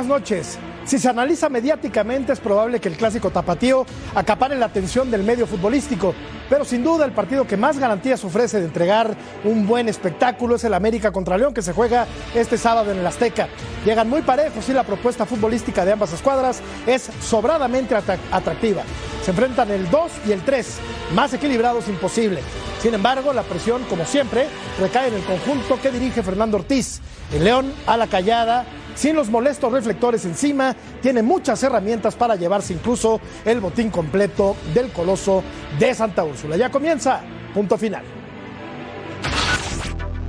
Buenas 0.00 0.22
noches. 0.22 0.58
Si 0.86 0.98
se 0.98 1.10
analiza 1.10 1.50
mediáticamente 1.50 2.32
es 2.32 2.40
probable 2.40 2.80
que 2.80 2.88
el 2.88 2.96
clásico 2.96 3.28
tapatío 3.28 3.84
acapare 4.14 4.56
la 4.56 4.64
atención 4.64 5.10
del 5.10 5.24
medio 5.24 5.46
futbolístico, 5.46 6.14
pero 6.48 6.64
sin 6.64 6.82
duda 6.82 7.04
el 7.04 7.12
partido 7.12 7.46
que 7.46 7.58
más 7.58 7.78
garantías 7.78 8.24
ofrece 8.24 8.60
de 8.60 8.64
entregar 8.64 9.14
un 9.44 9.66
buen 9.66 9.90
espectáculo 9.90 10.56
es 10.56 10.64
el 10.64 10.72
América 10.72 11.12
contra 11.12 11.36
León 11.36 11.52
que 11.52 11.60
se 11.60 11.74
juega 11.74 12.06
este 12.34 12.56
sábado 12.56 12.92
en 12.92 12.98
el 13.00 13.06
Azteca. 13.06 13.48
Llegan 13.84 14.08
muy 14.08 14.22
parejos 14.22 14.66
y 14.70 14.72
la 14.72 14.84
propuesta 14.84 15.26
futbolística 15.26 15.84
de 15.84 15.92
ambas 15.92 16.14
escuadras 16.14 16.62
es 16.86 17.10
sobradamente 17.20 17.94
atractiva. 17.94 18.82
Se 19.22 19.32
enfrentan 19.32 19.70
el 19.70 19.90
2 19.90 20.12
y 20.28 20.32
el 20.32 20.40
3, 20.40 20.78
más 21.14 21.34
equilibrados 21.34 21.88
imposible. 21.88 22.40
Sin 22.80 22.94
embargo, 22.94 23.34
la 23.34 23.42
presión, 23.42 23.84
como 23.84 24.06
siempre, 24.06 24.46
recae 24.80 25.08
en 25.08 25.14
el 25.16 25.24
conjunto 25.24 25.78
que 25.78 25.90
dirige 25.90 26.22
Fernando 26.22 26.56
Ortiz. 26.56 27.02
El 27.34 27.44
León 27.44 27.74
a 27.86 27.98
la 27.98 28.06
callada 28.06 28.64
sin 28.94 29.16
los 29.16 29.28
molestos 29.30 29.72
reflectores 29.72 30.24
encima, 30.24 30.74
tiene 31.00 31.22
muchas 31.22 31.62
herramientas 31.62 32.14
para 32.14 32.36
llevarse 32.36 32.72
incluso 32.72 33.20
el 33.44 33.60
botín 33.60 33.90
completo 33.90 34.56
del 34.74 34.90
coloso 34.92 35.42
de 35.78 35.94
Santa 35.94 36.24
Úrsula. 36.24 36.56
Ya 36.56 36.70
comienza, 36.70 37.20
punto 37.54 37.76
final. 37.78 38.02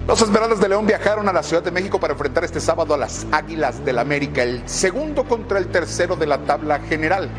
Los 0.07 0.21
Esmeraldas 0.21 0.59
de 0.59 0.67
León 0.67 0.87
viajaron 0.87 1.29
a 1.29 1.33
la 1.33 1.43
Ciudad 1.43 1.63
de 1.63 1.71
México 1.71 1.99
para 1.99 2.13
enfrentar 2.13 2.43
este 2.43 2.59
sábado 2.59 2.93
a 2.93 2.97
las 2.97 3.25
Águilas 3.31 3.85
del 3.85 3.99
América, 3.99 4.43
el 4.43 4.67
segundo 4.67 5.23
contra 5.25 5.59
el 5.59 5.67
tercero 5.67 6.15
de 6.15 6.25
la 6.25 6.39
tabla 6.39 6.79
general. 6.79 7.29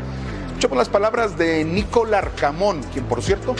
Escuchemos 0.53 0.77
las 0.77 0.89
palabras 0.89 1.35
de 1.35 1.65
Nico 1.65 2.05
Larcamón, 2.05 2.81
quien 2.93 3.05
por 3.05 3.23
cierto 3.23 3.55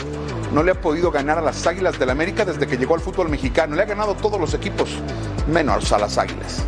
no 0.52 0.62
le 0.62 0.70
ha 0.70 0.80
podido 0.80 1.10
ganar 1.10 1.36
a 1.36 1.42
las 1.42 1.66
Águilas 1.66 1.98
del 1.98 2.08
América 2.08 2.44
desde 2.44 2.68
que 2.68 2.78
llegó 2.78 2.94
al 2.94 3.00
fútbol 3.00 3.28
mexicano. 3.28 3.74
Le 3.74 3.82
ha 3.82 3.84
ganado 3.84 4.14
todos 4.14 4.40
los 4.40 4.54
equipos, 4.54 4.88
menos 5.48 5.92
a 5.92 5.98
las 5.98 6.16
Águilas. 6.16 6.62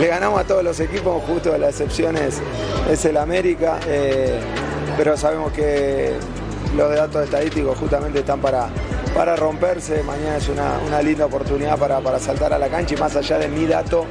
Le 0.00 0.06
ganamos 0.08 0.40
a 0.40 0.44
todos 0.44 0.64
los 0.64 0.80
equipos, 0.80 1.22
justo 1.24 1.56
la 1.58 1.68
excepción 1.68 2.16
es, 2.16 3.04
el 3.04 3.18
América, 3.18 3.78
eh, 3.86 4.40
pero 4.96 5.18
sabemos 5.18 5.52
que 5.52 6.14
los 6.74 6.90
datos 6.96 7.22
estadísticos 7.22 7.78
justamente 7.78 8.20
están 8.20 8.40
para, 8.40 8.68
para 9.14 9.36
romperse. 9.36 10.02
Mañana 10.02 10.38
es 10.38 10.48
una, 10.48 11.02
linda 11.02 11.26
oportunidad 11.26 11.78
para, 11.78 12.00
para 12.00 12.18
saltar 12.18 12.54
a 12.54 12.58
la 12.58 12.68
cancha 12.68 12.94
y 12.94 12.98
más 12.98 13.14
allá 13.14 13.38
de 13.38 13.48
mi 13.48 13.66
dato 13.66 14.06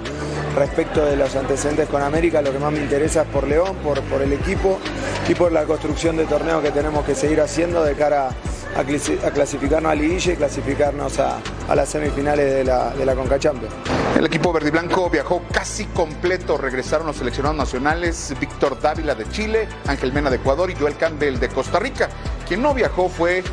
respecto 0.55 1.05
de 1.05 1.15
los 1.15 1.35
antecedentes 1.35 1.89
con 1.89 2.01
América, 2.01 2.41
lo 2.41 2.51
que 2.51 2.59
más 2.59 2.71
me 2.71 2.79
interesa 2.79 3.23
es 3.23 3.27
por 3.27 3.47
León, 3.47 3.77
por, 3.83 4.01
por 4.03 4.21
el 4.21 4.33
equipo 4.33 4.79
y 5.27 5.35
por 5.35 5.51
la 5.51 5.63
construcción 5.65 6.17
de 6.17 6.25
torneo 6.25 6.61
que 6.61 6.71
tenemos 6.71 7.05
que 7.05 7.15
seguir 7.15 7.41
haciendo 7.41 7.83
de 7.83 7.95
cara 7.95 8.29
a, 8.75 9.31
clasificarnos 9.31 9.91
a 9.91 9.95
Liguilla 9.95 10.33
y 10.33 10.35
clasificarnos 10.35 11.19
a, 11.19 11.39
las 11.75 11.89
semifinales 11.89 12.53
de 12.53 12.63
la, 12.63 12.91
de 12.91 13.05
la 13.05 13.15
Conca 13.15 13.39
Champions. 13.39 13.73
El 14.17 14.25
equipo 14.25 14.51
verde 14.51 14.67
y 14.67 14.71
blanco 14.71 15.09
viajó 15.09 15.41
casi 15.51 15.85
completo. 15.85 16.57
Regresaron 16.57 17.07
los 17.07 17.15
seleccionados 17.15 17.57
nacionales 17.57 18.33
Víctor 18.39 18.79
Dávila 18.79 19.15
de 19.15 19.27
Chile, 19.29 19.67
Ángel 19.87 20.11
Mena 20.11 20.29
de 20.29 20.35
Ecuador 20.35 20.69
y 20.69 20.75
Joel 20.75 20.97
Campbell 20.97 21.39
de 21.39 21.49
Costa 21.49 21.79
Rica. 21.79 22.09
Quien 22.47 22.61
no 22.61 22.73
viajó 22.73 23.07
fue 23.07 23.43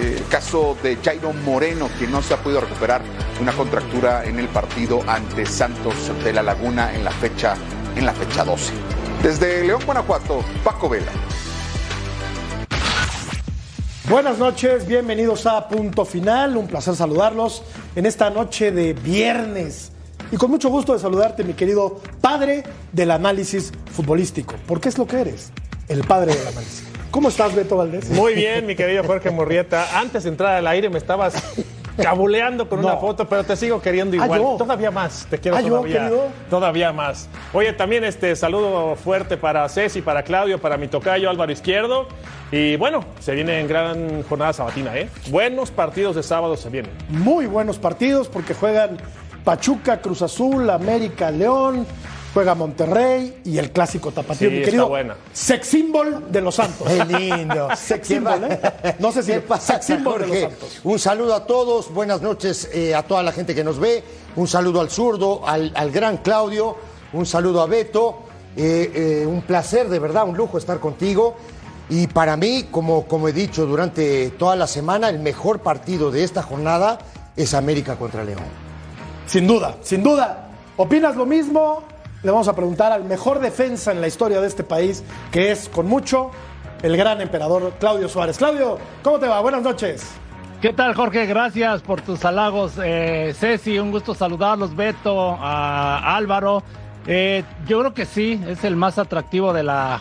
el 0.00 0.26
caso 0.28 0.76
de 0.82 0.96
Jairo 0.96 1.32
Moreno, 1.32 1.88
quien 1.98 2.10
no 2.12 2.22
se 2.22 2.34
ha 2.34 2.36
podido 2.38 2.60
recuperar 2.60 3.02
una 3.40 3.52
contractura 3.52 4.24
en 4.24 4.38
el 4.38 4.48
partido 4.48 5.02
ante 5.06 5.46
Santos 5.46 5.94
de 6.22 6.32
la 6.32 6.42
Laguna 6.42 6.94
en 6.94 7.04
la 7.04 7.10
fecha, 7.10 7.56
en 7.96 8.06
la 8.06 8.12
fecha 8.12 8.44
12. 8.44 8.72
Desde 9.22 9.64
León, 9.64 9.82
Guanajuato, 9.84 10.44
Paco 10.62 10.88
Vela. 10.88 11.12
Buenas 14.08 14.38
noches, 14.38 14.86
bienvenidos 14.86 15.44
a 15.44 15.68
Punto 15.68 16.06
Final. 16.06 16.56
Un 16.56 16.66
placer 16.66 16.96
saludarlos 16.96 17.62
en 17.94 18.06
esta 18.06 18.30
noche 18.30 18.72
de 18.72 18.94
viernes. 18.94 19.92
Y 20.32 20.36
con 20.36 20.50
mucho 20.50 20.70
gusto 20.70 20.94
de 20.94 20.98
saludarte, 20.98 21.44
mi 21.44 21.52
querido 21.52 22.00
padre 22.20 22.64
del 22.92 23.10
análisis 23.10 23.70
futbolístico. 23.92 24.54
Porque 24.66 24.88
es 24.88 24.96
lo 24.96 25.06
que 25.06 25.20
eres, 25.20 25.50
el 25.88 26.04
padre 26.04 26.34
del 26.34 26.46
análisis. 26.46 26.87
¿Cómo 27.18 27.30
estás, 27.30 27.52
Beto 27.52 27.76
Valdés? 27.76 28.10
Muy 28.10 28.32
bien, 28.34 28.64
mi 28.64 28.76
querido 28.76 29.02
Jorge 29.02 29.32
Morrieta. 29.32 29.98
Antes 29.98 30.22
de 30.22 30.28
entrar 30.28 30.54
al 30.54 30.68
aire 30.68 30.88
me 30.88 30.98
estabas 30.98 31.34
cabuleando 32.00 32.68
con 32.68 32.78
una 32.78 32.96
foto, 32.96 33.28
pero 33.28 33.42
te 33.42 33.56
sigo 33.56 33.82
queriendo 33.82 34.16
ah, 34.22 34.24
igual. 34.24 34.56
todavía 34.56 34.92
más, 34.92 35.26
te 35.28 35.36
quiero 35.38 35.56
ah, 35.56 35.60
todavía, 35.60 36.12
todavía 36.48 36.92
más. 36.92 37.28
Oye, 37.52 37.72
también 37.72 38.04
este 38.04 38.36
saludo 38.36 38.94
fuerte 38.94 39.36
para 39.36 39.68
Ceci, 39.68 40.00
para 40.00 40.22
Claudio, 40.22 40.60
para 40.60 40.76
mi 40.76 40.86
tocayo 40.86 41.28
Álvaro 41.28 41.50
Izquierdo. 41.50 42.06
Y 42.52 42.76
bueno, 42.76 43.04
se 43.18 43.34
viene 43.34 43.58
en 43.58 43.66
gran 43.66 44.22
jornada 44.22 44.52
sabatina, 44.52 44.96
¿eh? 44.96 45.08
Buenos 45.28 45.72
partidos 45.72 46.14
de 46.14 46.22
sábado 46.22 46.56
se 46.56 46.70
vienen. 46.70 46.92
Muy 47.08 47.46
buenos 47.46 47.80
partidos 47.80 48.28
porque 48.28 48.54
juegan 48.54 48.96
Pachuca, 49.42 50.00
Cruz 50.00 50.22
Azul, 50.22 50.70
América, 50.70 51.32
León, 51.32 51.84
juega 52.34 52.54
Monterrey 52.54 53.40
y 53.44 53.58
el 53.58 53.70
clásico 53.70 54.12
tapatío, 54.12 54.50
mi 54.50 54.62
querido. 54.62 54.88
buena. 54.88 55.16
Sex 55.32 55.66
symbol 55.66 56.30
de 56.30 56.40
los 56.40 56.54
Santos. 56.54 56.86
Qué 56.88 57.04
lindo. 57.04 57.68
sex 57.76 58.06
symbol, 58.06 58.44
¿eh? 58.44 58.60
No 58.98 59.12
sé 59.12 59.22
si 59.22 59.32
sex 59.32 59.84
symbol 59.84 60.20
de 60.20 60.26
los 60.26 60.38
Santos. 60.38 60.80
Un 60.84 60.98
saludo 60.98 61.34
a 61.34 61.46
todos, 61.46 61.92
buenas 61.92 62.22
noches 62.22 62.70
eh, 62.72 62.94
a 62.94 63.02
toda 63.02 63.22
la 63.22 63.32
gente 63.32 63.54
que 63.54 63.64
nos 63.64 63.78
ve, 63.78 64.02
un 64.36 64.46
saludo 64.46 64.80
al 64.80 64.90
zurdo, 64.90 65.46
al, 65.46 65.90
gran 65.90 66.18
Claudio, 66.18 66.76
un 67.12 67.26
saludo 67.26 67.62
a 67.62 67.66
Beto, 67.66 68.20
eh, 68.56 69.22
eh, 69.22 69.26
un 69.26 69.42
placer, 69.42 69.88
de 69.88 69.98
verdad, 69.98 70.28
un 70.28 70.36
lujo 70.36 70.58
estar 70.58 70.78
contigo. 70.78 71.36
Y 71.90 72.06
para 72.06 72.36
mí, 72.36 72.68
como, 72.70 73.06
como 73.06 73.28
he 73.28 73.32
dicho 73.32 73.64
durante 73.64 74.30
toda 74.30 74.56
la 74.56 74.66
semana, 74.66 75.08
el 75.08 75.20
mejor 75.20 75.60
partido 75.60 76.10
de 76.10 76.22
esta 76.22 76.42
jornada 76.42 76.98
es 77.34 77.54
América 77.54 77.96
contra 77.96 78.24
León. 78.24 78.42
Sin 79.26 79.46
duda, 79.46 79.76
sin 79.82 80.02
duda. 80.02 80.50
¿Opinas 80.76 81.16
lo 81.16 81.24
mismo? 81.24 81.82
Le 82.22 82.30
vamos 82.30 82.48
a 82.48 82.54
preguntar 82.54 82.92
al 82.92 83.04
mejor 83.04 83.38
defensa 83.38 83.92
en 83.92 84.00
la 84.00 84.08
historia 84.08 84.40
de 84.40 84.46
este 84.46 84.64
país, 84.64 85.04
que 85.30 85.50
es 85.50 85.68
con 85.68 85.86
mucho 85.86 86.30
el 86.82 86.96
gran 86.96 87.20
emperador 87.20 87.72
Claudio 87.78 88.08
Suárez. 88.08 88.38
Claudio, 88.38 88.78
¿cómo 89.02 89.18
te 89.18 89.28
va? 89.28 89.40
Buenas 89.40 89.62
noches. 89.62 90.06
¿Qué 90.60 90.72
tal, 90.72 90.94
Jorge? 90.94 91.26
Gracias 91.26 91.82
por 91.82 92.00
tus 92.00 92.24
halagos. 92.24 92.72
Eh, 92.82 93.32
Ceci, 93.38 93.78
un 93.78 93.92
gusto 93.92 94.14
saludarlos. 94.14 94.74
Beto, 94.74 95.36
a 95.40 96.16
Álvaro. 96.16 96.64
Eh, 97.06 97.44
yo 97.66 97.78
creo 97.78 97.94
que 97.94 98.04
sí, 98.04 98.42
es 98.46 98.64
el 98.64 98.74
más 98.74 98.98
atractivo 98.98 99.52
de 99.52 99.62
la 99.62 100.00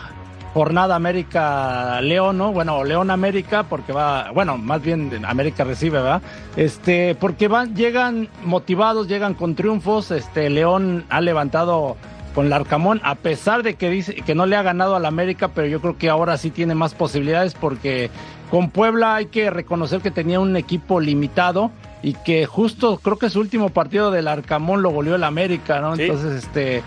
jornada 0.57 0.95
América 0.95 2.01
León, 2.01 2.39
¿no? 2.39 2.51
Bueno, 2.51 2.83
León 2.83 3.11
América, 3.11 3.61
porque 3.69 3.93
va, 3.93 4.31
bueno, 4.31 4.57
más 4.57 4.81
bien 4.81 5.23
América 5.23 5.63
recibe, 5.63 6.01
¿verdad? 6.01 6.23
Este, 6.55 7.13
porque 7.13 7.47
van, 7.47 7.75
llegan 7.75 8.27
motivados, 8.43 9.07
llegan 9.07 9.35
con 9.35 9.53
triunfos. 9.53 10.09
Este, 10.09 10.49
León 10.49 11.05
ha 11.09 11.21
levantado 11.21 11.95
con 12.33 12.49
Larcamón, 12.49 13.01
a 13.03 13.13
pesar 13.13 13.61
de 13.61 13.75
que 13.75 13.91
dice 13.91 14.15
que 14.15 14.33
no 14.33 14.47
le 14.47 14.55
ha 14.55 14.63
ganado 14.63 14.95
al 14.95 15.05
América, 15.05 15.49
pero 15.49 15.67
yo 15.67 15.79
creo 15.79 15.95
que 15.95 16.09
ahora 16.09 16.37
sí 16.37 16.49
tiene 16.49 16.73
más 16.73 16.95
posibilidades 16.95 17.53
porque 17.53 18.09
con 18.49 18.71
Puebla 18.71 19.13
hay 19.13 19.27
que 19.27 19.51
reconocer 19.51 20.01
que 20.01 20.09
tenía 20.09 20.39
un 20.39 20.55
equipo 20.55 20.99
limitado 20.99 21.69
y 22.01 22.13
que 22.13 22.47
justo 22.47 22.97
creo 22.97 23.19
que 23.19 23.29
su 23.29 23.39
último 23.39 23.69
partido 23.69 24.09
del 24.09 24.27
Arcamón 24.27 24.81
lo 24.81 24.89
goleó 24.89 25.13
el 25.13 25.23
América, 25.23 25.81
¿no? 25.81 25.93
Entonces, 25.93 26.43
este 26.43 26.81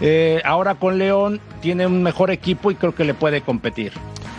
eh, 0.00 0.40
ahora 0.44 0.74
con 0.74 0.98
León 0.98 1.40
tiene 1.60 1.86
un 1.86 2.02
mejor 2.02 2.30
equipo 2.30 2.70
y 2.70 2.74
creo 2.74 2.94
que 2.94 3.04
le 3.04 3.14
puede 3.14 3.42
competir. 3.42 3.92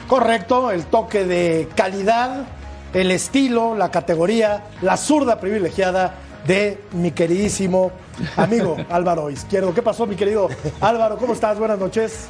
Correcto, 0.07 0.71
el 0.71 0.85
toque 0.85 1.23
de 1.23 1.67
calidad, 1.75 2.45
el 2.93 3.11
estilo, 3.11 3.75
la 3.75 3.91
categoría, 3.91 4.63
la 4.81 4.97
zurda 4.97 5.39
privilegiada 5.39 6.15
de 6.45 6.79
mi 6.91 7.11
queridísimo 7.11 7.91
amigo 8.35 8.77
Álvaro 8.89 9.29
Izquierdo. 9.29 9.73
¿Qué 9.73 9.81
pasó, 9.81 10.05
mi 10.05 10.15
querido 10.15 10.49
Álvaro? 10.81 11.17
¿Cómo 11.17 11.33
estás? 11.33 11.57
Buenas 11.59 11.79
noches. 11.79 12.27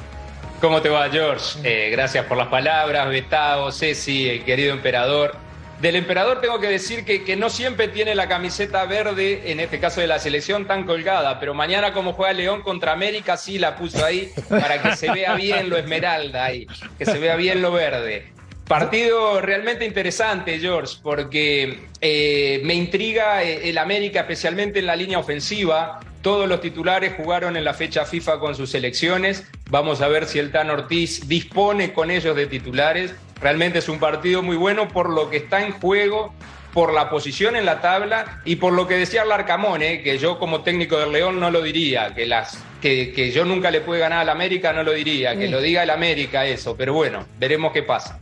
¿Cómo 0.59 0.81
te 0.81 0.89
va, 0.89 1.09
George? 1.09 1.59
Eh, 1.63 1.89
gracias 1.89 2.25
por 2.25 2.37
las 2.37 2.47
palabras, 2.47 3.09
Betao, 3.09 3.71
Ceci, 3.71 4.29
el 4.29 4.45
querido 4.45 4.73
emperador. 4.73 5.35
Del 5.81 5.95
emperador 5.95 6.41
tengo 6.41 6.59
que 6.59 6.67
decir 6.67 7.03
que, 7.03 7.35
no 7.35 7.49
siempre 7.49 7.87
tiene 7.87 8.13
la 8.13 8.27
camiseta 8.27 8.85
verde, 8.85 9.51
en 9.51 9.59
este 9.59 9.79
caso 9.79 9.99
de 9.99 10.05
la 10.05 10.19
selección, 10.19 10.67
tan 10.67 10.83
colgada, 10.83 11.39
pero 11.39 11.55
mañana 11.55 11.91
como 11.91 12.13
juega 12.13 12.33
León 12.33 12.61
contra 12.61 12.91
América 12.91 13.35
sí 13.35 13.57
la 13.57 13.75
puso 13.75 14.05
ahí 14.05 14.31
para 14.47 14.79
que 14.79 14.95
se 14.95 15.11
vea 15.11 15.33
bien 15.33 15.71
lo 15.71 15.77
esmeralda 15.77 16.45
ahí, 16.45 16.67
que 16.99 17.05
se 17.05 17.17
vea 17.17 17.35
bien 17.35 17.63
lo 17.63 17.71
verde. 17.71 18.31
Partido 18.67 19.41
realmente 19.41 19.83
interesante, 19.83 20.59
George, 20.59 20.97
porque 21.01 21.79
eh, 21.99 22.61
me 22.63 22.75
intriga 22.75 23.41
eh, 23.41 23.67
el 23.67 23.79
América, 23.79 24.19
especialmente 24.21 24.79
en 24.79 24.85
la 24.85 24.95
línea 24.95 25.17
ofensiva. 25.17 25.99
Todos 26.21 26.47
los 26.47 26.61
titulares 26.61 27.15
jugaron 27.17 27.57
en 27.57 27.63
la 27.63 27.73
fecha 27.73 28.05
FIFA 28.05 28.39
con 28.39 28.55
sus 28.55 28.69
selecciones. 28.69 29.49
Vamos 29.71 30.01
a 30.01 30.07
ver 30.07 30.27
si 30.27 30.37
el 30.37 30.51
Tan 30.51 30.69
Ortiz 30.69 31.27
dispone 31.27 31.91
con 31.91 32.11
ellos 32.11 32.35
de 32.35 32.45
titulares. 32.45 33.15
Realmente 33.41 33.79
es 33.79 33.89
un 33.89 33.99
partido 33.99 34.43
muy 34.43 34.55
bueno 34.55 34.87
por 34.87 35.09
lo 35.09 35.29
que 35.29 35.37
está 35.37 35.65
en 35.65 35.71
juego, 35.71 36.33
por 36.73 36.93
la 36.93 37.09
posición 37.09 37.55
en 37.55 37.65
la 37.65 37.81
tabla 37.81 38.41
y 38.45 38.57
por 38.57 38.73
lo 38.73 38.87
que 38.87 38.95
decía 38.95 39.25
Larcamón, 39.25 39.81
¿eh? 39.81 40.01
que 40.03 40.17
yo 40.17 40.39
como 40.39 40.61
técnico 40.61 40.97
del 40.97 41.11
León 41.11 41.39
no 41.39 41.49
lo 41.51 41.61
diría, 41.61 42.13
que, 42.13 42.25
las, 42.25 42.63
que, 42.81 43.11
que 43.11 43.31
yo 43.31 43.43
nunca 43.43 43.71
le 43.71 43.81
pude 43.81 43.99
ganar 43.99 44.19
al 44.19 44.29
América 44.29 44.73
no 44.73 44.83
lo 44.83 44.91
diría, 44.91 45.35
que 45.35 45.47
lo 45.47 45.59
diga 45.59 45.83
el 45.83 45.89
América 45.89 46.45
eso, 46.45 46.75
pero 46.77 46.93
bueno, 46.93 47.25
veremos 47.39 47.73
qué 47.73 47.83
pasa. 47.83 48.19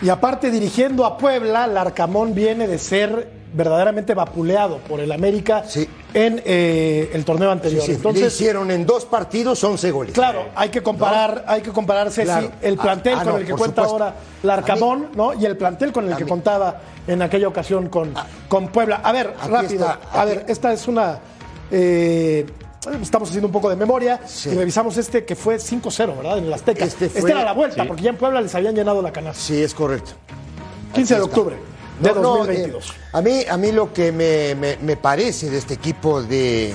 Y 0.00 0.08
aparte 0.08 0.50
dirigiendo 0.50 1.04
a 1.04 1.16
Puebla, 1.16 1.66
Larcamón 1.66 2.34
viene 2.34 2.66
de 2.66 2.78
ser 2.78 3.41
verdaderamente 3.52 4.14
vapuleado 4.14 4.78
por 4.78 5.00
el 5.00 5.12
América 5.12 5.64
en 6.14 6.42
eh, 6.44 7.10
el 7.12 7.24
torneo 7.24 7.50
anterior. 7.50 7.84
Entonces, 7.88 8.22
Le 8.22 8.28
hicieron 8.28 8.70
en 8.70 8.86
dos 8.86 9.04
partidos 9.04 9.62
11 9.62 9.90
goles. 9.90 10.14
Claro, 10.14 10.46
hay 10.54 10.70
que 10.70 10.82
comparar, 10.82 11.44
hay 11.46 11.62
que 11.62 11.70
comparar 11.70 12.10
Ceci, 12.10 12.48
el 12.60 12.76
ah, 12.78 12.82
plantel 12.82 13.18
ah, 13.18 13.24
con 13.24 13.40
el 13.40 13.46
que 13.46 13.52
cuenta 13.52 13.82
ahora 13.82 14.14
Larcamón, 14.42 15.08
¿no? 15.14 15.34
Y 15.34 15.44
el 15.44 15.56
plantel 15.56 15.92
con 15.92 16.10
el 16.10 16.16
que 16.16 16.26
contaba 16.26 16.80
en 17.06 17.22
aquella 17.22 17.48
ocasión 17.48 17.88
con, 17.88 18.12
ah. 18.16 18.26
con 18.48 18.68
Puebla. 18.68 19.00
A 19.02 19.12
ver, 19.12 19.34
rápido. 19.48 19.86
a 20.12 20.24
ver, 20.24 20.44
esta 20.48 20.72
es 20.72 20.88
una. 20.88 21.18
Eh, 21.70 22.46
estamos 23.00 23.28
haciendo 23.28 23.46
un 23.46 23.52
poco 23.52 23.70
de 23.70 23.76
memoria 23.76 24.20
y 24.44 24.48
revisamos 24.50 24.96
este 24.96 25.24
que 25.24 25.36
fue 25.36 25.56
5-0, 25.56 26.16
¿verdad? 26.16 26.38
En 26.38 26.44
el 26.44 26.52
Azteca. 26.52 26.84
Este, 26.84 27.06
este 27.06 27.30
era 27.30 27.44
la 27.44 27.52
vuelta, 27.52 27.84
porque 27.86 28.02
ya 28.02 28.10
en 28.10 28.16
Puebla 28.16 28.40
les 28.40 28.54
habían 28.54 28.74
llenado 28.74 29.00
la 29.00 29.12
canasta. 29.12 29.40
Sí, 29.40 29.62
es 29.62 29.74
correcto. 29.74 30.12
15 30.94 31.14
de 31.14 31.20
octubre 31.20 31.71
de 32.02 32.14
2022. 32.14 32.90
Eh, 32.90 32.92
a, 33.12 33.20
mí, 33.20 33.44
a 33.48 33.56
mí 33.56 33.72
lo 33.72 33.92
que 33.92 34.12
me, 34.12 34.96
parece 34.96 35.50
de 35.50 35.58
este 35.58 35.74
equipo 35.74 36.22
de, 36.22 36.74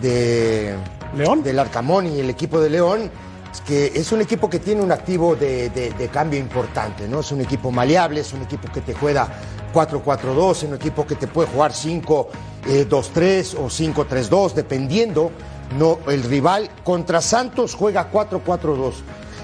de 0.00 0.74
León, 1.16 1.42
del 1.42 1.58
Arcamón 1.58 2.06
y 2.06 2.20
el 2.20 2.30
equipo 2.30 2.60
de 2.60 2.70
León 2.70 3.10
es 3.52 3.60
que 3.62 3.86
es 3.94 4.12
un 4.12 4.20
equipo 4.20 4.50
que 4.50 4.58
tiene 4.58 4.82
un 4.82 4.92
activo 4.92 5.34
de, 5.34 6.10
cambio 6.12 6.38
importante, 6.38 7.08
¿no? 7.08 7.20
Es 7.20 7.32
un 7.32 7.40
equipo 7.40 7.70
maleable, 7.70 8.20
es 8.20 8.32
un 8.32 8.42
equipo 8.42 8.70
que 8.72 8.80
te 8.80 8.94
juega 8.94 9.28
4-4-2, 9.72 10.50
es 10.52 10.62
un 10.64 10.74
equipo 10.74 11.06
que 11.06 11.14
te 11.14 11.26
puede 11.26 11.48
jugar 11.48 11.72
5-2-3 11.72 12.26
eh, 12.66 13.44
o 13.58 13.66
5-3-2, 13.66 14.52
dependiendo 14.52 15.30
no 15.78 15.98
el 16.08 16.22
rival. 16.24 16.70
Contra 16.84 17.20
Santos 17.20 17.74
juega 17.74 18.10
4-4-2 18.10 18.92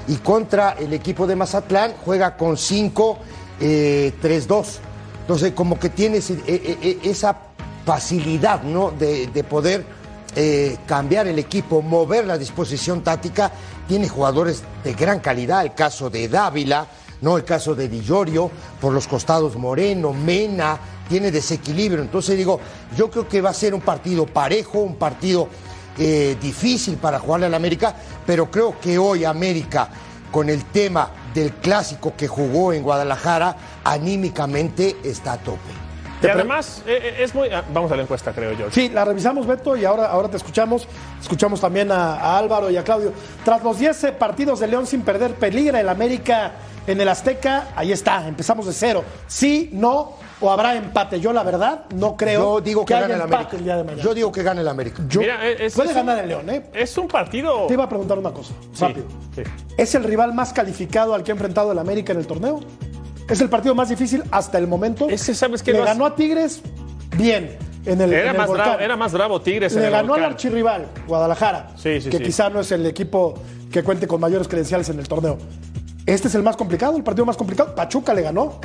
y 0.08 0.16
contra 0.16 0.72
el 0.72 0.92
equipo 0.92 1.26
de 1.26 1.36
Mazatlán 1.36 1.94
juega 2.04 2.36
con 2.36 2.56
5 2.56 3.18
eh, 3.60 4.12
3-2. 4.22 4.64
Entonces, 5.24 5.52
como 5.52 5.78
que 5.78 5.88
tienes 5.88 6.28
eh, 6.28 6.42
eh, 6.46 6.78
eh, 6.82 6.98
esa 7.04 7.34
facilidad 7.86 8.62
¿no? 8.62 8.90
de, 8.90 9.44
poder 9.48 10.04
cambiar 10.86 11.28
el 11.28 11.38
equipo, 11.38 11.80
mover 11.80 12.26
la 12.26 12.36
disposición 12.36 13.02
táctica. 13.02 13.50
Tiene 13.88 14.06
jugadores 14.06 14.62
de 14.82 14.92
gran 14.92 15.20
calidad, 15.20 15.62
el 15.64 15.72
caso 15.72 16.10
de 16.10 16.28
Dávila, 16.28 16.86
¿no? 17.22 17.38
el 17.38 17.44
caso 17.44 17.74
de 17.74 17.88
Dillorio, 17.88 18.50
por 18.82 18.92
los 18.92 19.08
costados 19.08 19.56
Moreno, 19.56 20.12
Mena, 20.12 20.78
tiene 21.08 21.30
desequilibrio. 21.30 22.02
Entonces 22.02 22.36
digo, 22.36 22.60
yo 22.94 23.10
creo 23.10 23.26
que 23.26 23.40
va 23.40 23.48
a 23.48 23.54
ser 23.54 23.72
un 23.72 23.80
partido 23.80 24.26
parejo, 24.26 24.80
un 24.80 24.96
partido 24.96 25.48
difícil 25.96 26.96
para 26.96 27.18
jugarle 27.18 27.46
al 27.46 27.54
América, 27.54 27.94
pero 28.26 28.50
creo 28.50 28.78
que 28.78 28.98
hoy 28.98 29.24
América, 29.24 29.88
con 30.34 30.50
el 30.50 30.64
tema 30.64 31.10
del 31.32 31.52
clásico 31.52 32.14
que 32.16 32.26
jugó 32.26 32.72
en 32.72 32.82
Guadalajara, 32.82 33.56
anímicamente 33.84 34.96
está 35.04 35.34
a 35.34 35.38
tope. 35.38 35.60
Y 36.20 36.26
además 36.26 36.82
eh, 36.88 36.98
eh, 37.00 37.22
es 37.22 37.32
muy... 37.32 37.50
Ah, 37.50 37.62
vamos 37.72 37.92
a 37.92 37.94
la 37.94 38.02
encuesta, 38.02 38.32
creo 38.32 38.52
yo. 38.52 38.68
Sí, 38.68 38.88
la 38.88 39.04
revisamos, 39.04 39.46
Beto, 39.46 39.76
y 39.76 39.84
ahora, 39.84 40.06
ahora 40.06 40.28
te 40.28 40.36
escuchamos. 40.36 40.88
Escuchamos 41.22 41.60
también 41.60 41.92
a, 41.92 42.36
Álvaro 42.36 42.68
y 42.68 42.76
a 42.76 42.82
Claudio. 42.82 43.12
Tras 43.44 43.62
los 43.62 43.78
10 43.78 44.06
partidos 44.18 44.58
de 44.58 44.66
León 44.66 44.88
sin 44.88 45.02
perder, 45.02 45.36
peligra 45.36 45.78
el 45.78 45.88
América 45.88 46.54
en 46.84 47.00
el 47.00 47.08
Azteca. 47.08 47.68
Ahí 47.76 47.92
está, 47.92 48.26
empezamos 48.26 48.66
de 48.66 48.72
cero. 48.72 49.04
Sí, 49.28 49.70
no, 49.72 50.16
o 50.40 50.50
habrá 50.50 50.74
empate. 50.74 51.20
Yo, 51.20 51.32
la 51.32 51.42
verdad, 51.42 51.84
no 51.94 52.16
creo 52.16 52.58
Yo 52.58 52.60
digo 52.60 52.84
que, 52.84 52.94
gane 52.94 53.14
el 53.14 53.22
América. 53.22 53.56
El 53.56 53.64
día 53.64 53.76
de 53.76 53.84
mañana. 53.84 54.02
Yo 54.02 54.14
digo 54.14 54.32
que 54.32 54.42
gane 54.42 54.60
el 54.60 54.68
América. 54.68 55.02
puede 55.74 55.92
ganar 55.92 56.18
el 56.18 56.28
León, 56.28 56.50
¿eh? 56.50 56.70
Es 56.72 56.96
un 56.98 57.08
partido. 57.08 57.66
Te 57.66 57.74
iba 57.74 57.84
a 57.84 57.88
preguntar 57.88 58.18
una 58.18 58.32
cosa, 58.32 58.54
rápido. 58.78 59.06
¿Es 59.76 59.94
el 59.94 60.04
rival 60.04 60.34
más 60.34 60.52
calificado 60.52 61.14
al 61.14 61.22
que 61.22 61.32
ha 61.32 61.34
enfrentado 61.34 61.72
el 61.72 61.78
América 61.78 62.12
en 62.12 62.18
el 62.18 62.26
torneo? 62.26 62.60
¿Es 63.28 63.40
el 63.40 63.48
partido 63.48 63.74
más 63.74 63.88
difícil 63.88 64.22
hasta 64.30 64.58
el 64.58 64.66
momento? 64.66 65.08
Ese, 65.08 65.34
¿sabes 65.34 65.62
qué? 65.62 65.72
Le 65.72 65.82
ganó 65.82 66.04
a 66.04 66.14
Tigres 66.14 66.62
bien. 67.16 67.56
En 67.86 68.00
el, 68.00 68.12
era, 68.14 68.32
más 68.32 68.50
bravo, 68.50 68.78
era 68.78 68.96
más 68.96 69.12
bravo 69.12 69.40
Tigres. 69.42 69.74
Le 69.74 69.90
ganó 69.90 70.14
al 70.14 70.24
archirrival, 70.24 70.88
Guadalajara, 71.06 71.68
sí, 71.76 72.00
sí, 72.00 72.08
que 72.08 72.20
quizá 72.20 72.48
no 72.48 72.60
es 72.60 72.72
el 72.72 72.86
equipo 72.86 73.34
que 73.70 73.82
cuente 73.82 74.06
con 74.06 74.20
mayores 74.20 74.48
credenciales 74.48 74.88
en 74.88 74.98
el 74.98 75.06
torneo. 75.06 75.36
Este 76.06 76.28
es 76.28 76.34
el 76.34 76.42
más 76.42 76.56
complicado, 76.56 76.96
el 76.96 77.02
partido 77.02 77.24
más 77.26 77.36
complicado. 77.36 77.74
Pachuca 77.74 78.12
le 78.14 78.22
ganó. 78.22 78.60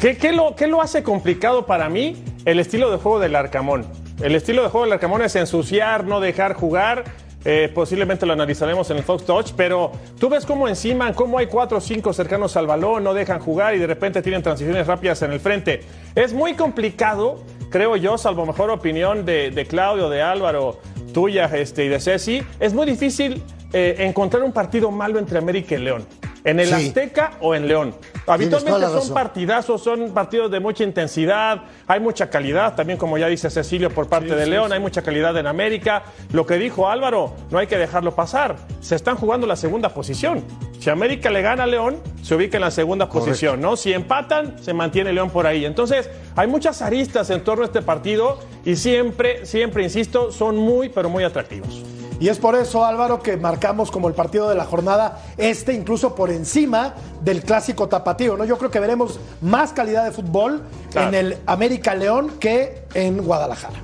¿Qué, 0.00 0.32
lo, 0.32 0.56
¿Qué 0.56 0.66
lo 0.66 0.80
hace 0.80 1.02
complicado 1.02 1.66
para 1.66 1.90
mí? 1.90 2.24
El 2.46 2.58
estilo 2.58 2.90
de 2.90 2.96
juego 2.96 3.18
del 3.18 3.36
Arcamón. 3.36 3.84
El 4.22 4.34
estilo 4.34 4.62
de 4.62 4.70
juego 4.70 4.86
del 4.86 4.94
Arcamón 4.94 5.20
es 5.20 5.36
ensuciar, 5.36 6.04
no 6.04 6.20
dejar 6.20 6.54
jugar. 6.54 7.04
Eh, 7.44 7.70
posiblemente 7.74 8.24
lo 8.24 8.32
analizaremos 8.32 8.90
en 8.90 8.96
el 8.96 9.02
Fox 9.02 9.26
Touch, 9.26 9.52
pero 9.54 9.92
tú 10.18 10.30
ves 10.30 10.46
cómo 10.46 10.68
encima, 10.68 11.12
cómo 11.12 11.36
hay 11.36 11.48
cuatro 11.48 11.76
o 11.76 11.80
cinco 11.82 12.14
cercanos 12.14 12.56
al 12.56 12.66
balón, 12.66 13.04
no 13.04 13.12
dejan 13.12 13.40
jugar 13.40 13.74
y 13.74 13.78
de 13.78 13.86
repente 13.86 14.22
tienen 14.22 14.42
transiciones 14.42 14.86
rápidas 14.86 15.20
en 15.20 15.32
el 15.32 15.40
frente. 15.40 15.82
Es 16.14 16.32
muy 16.32 16.54
complicado, 16.54 17.44
creo 17.70 17.94
yo, 17.96 18.16
salvo 18.16 18.46
mejor 18.46 18.70
opinión 18.70 19.26
de, 19.26 19.66
Claudio, 19.68 20.08
de 20.08 20.22
Álvaro, 20.22 20.80
tuya 21.12 21.44
este, 21.44 21.84
y 21.84 21.88
de 21.88 22.00
Ceci, 22.00 22.42
es 22.58 22.72
muy 22.72 22.86
difícil 22.86 23.42
eh, 23.74 23.96
encontrar 23.98 24.44
un 24.44 24.52
partido 24.52 24.90
malo 24.90 25.18
entre 25.18 25.36
América 25.36 25.74
y 25.74 25.78
León 25.78 26.06
en 26.44 26.60
el 26.60 26.72
Azteca 26.72 27.32
o 27.40 27.54
en 27.54 27.68
León. 27.68 27.94
Habitualmente 28.26 28.80
son 28.80 29.14
partidazos, 29.14 29.82
son 29.82 30.12
partidos 30.12 30.50
de 30.50 30.60
mucha 30.60 30.84
intensidad, 30.84 31.62
hay 31.86 32.00
mucha 32.00 32.30
calidad, 32.30 32.74
también 32.74 32.98
como 32.98 33.18
ya 33.18 33.26
dice 33.26 33.50
Cecilio 33.50 33.90
por 33.90 34.08
parte 34.08 34.34
de 34.34 34.46
León, 34.46 34.72
hay 34.72 34.80
mucha 34.80 35.02
calidad 35.02 35.36
en 35.36 35.46
América. 35.46 36.04
Lo 36.32 36.46
que 36.46 36.56
dijo 36.56 36.88
Álvaro, 36.88 37.34
no 37.50 37.58
hay 37.58 37.66
que 37.66 37.76
dejarlo 37.76 38.14
pasar. 38.14 38.56
Se 38.80 38.94
están 38.94 39.16
jugando 39.16 39.46
la 39.46 39.56
segunda 39.56 39.88
posición. 39.92 40.44
Si 40.78 40.88
América 40.88 41.30
le 41.30 41.42
gana 41.42 41.64
a 41.64 41.66
León, 41.66 41.98
se 42.22 42.34
ubica 42.34 42.56
en 42.56 42.62
la 42.62 42.70
segunda 42.70 43.08
posición, 43.08 43.60
¿no? 43.60 43.76
Si 43.76 43.92
empatan, 43.92 44.62
se 44.62 44.72
mantiene 44.72 45.12
León 45.12 45.30
por 45.30 45.46
ahí. 45.46 45.64
Entonces, 45.64 46.08
hay 46.36 46.46
muchas 46.48 46.80
aristas 46.80 47.28
en 47.30 47.44
torno 47.44 47.64
a 47.64 47.66
este 47.66 47.82
partido 47.82 48.38
y 48.64 48.76
siempre, 48.76 49.44
siempre, 49.44 49.82
insisto, 49.82 50.32
son 50.32 50.56
muy, 50.56 50.88
pero 50.88 51.10
muy 51.10 51.24
atractivos. 51.24 51.99
Y 52.20 52.28
es 52.28 52.38
por 52.38 52.54
eso, 52.54 52.84
Álvaro, 52.84 53.22
que 53.22 53.38
marcamos 53.38 53.90
como 53.90 54.06
el 54.06 54.14
partido 54.14 54.48
de 54.50 54.54
la 54.54 54.66
jornada 54.66 55.24
este, 55.38 55.72
incluso 55.72 56.14
por 56.14 56.30
encima 56.30 56.94
del 57.22 57.42
clásico 57.42 57.88
tapatío. 57.88 58.36
¿no? 58.36 58.44
Yo 58.44 58.58
creo 58.58 58.70
que 58.70 58.78
veremos 58.78 59.18
más 59.40 59.72
calidad 59.72 60.04
de 60.04 60.12
fútbol 60.12 60.62
en 60.94 61.14
el 61.14 61.38
América 61.46 61.94
León 61.94 62.32
que 62.38 62.84
en 62.92 63.22
Guadalajara. 63.22 63.80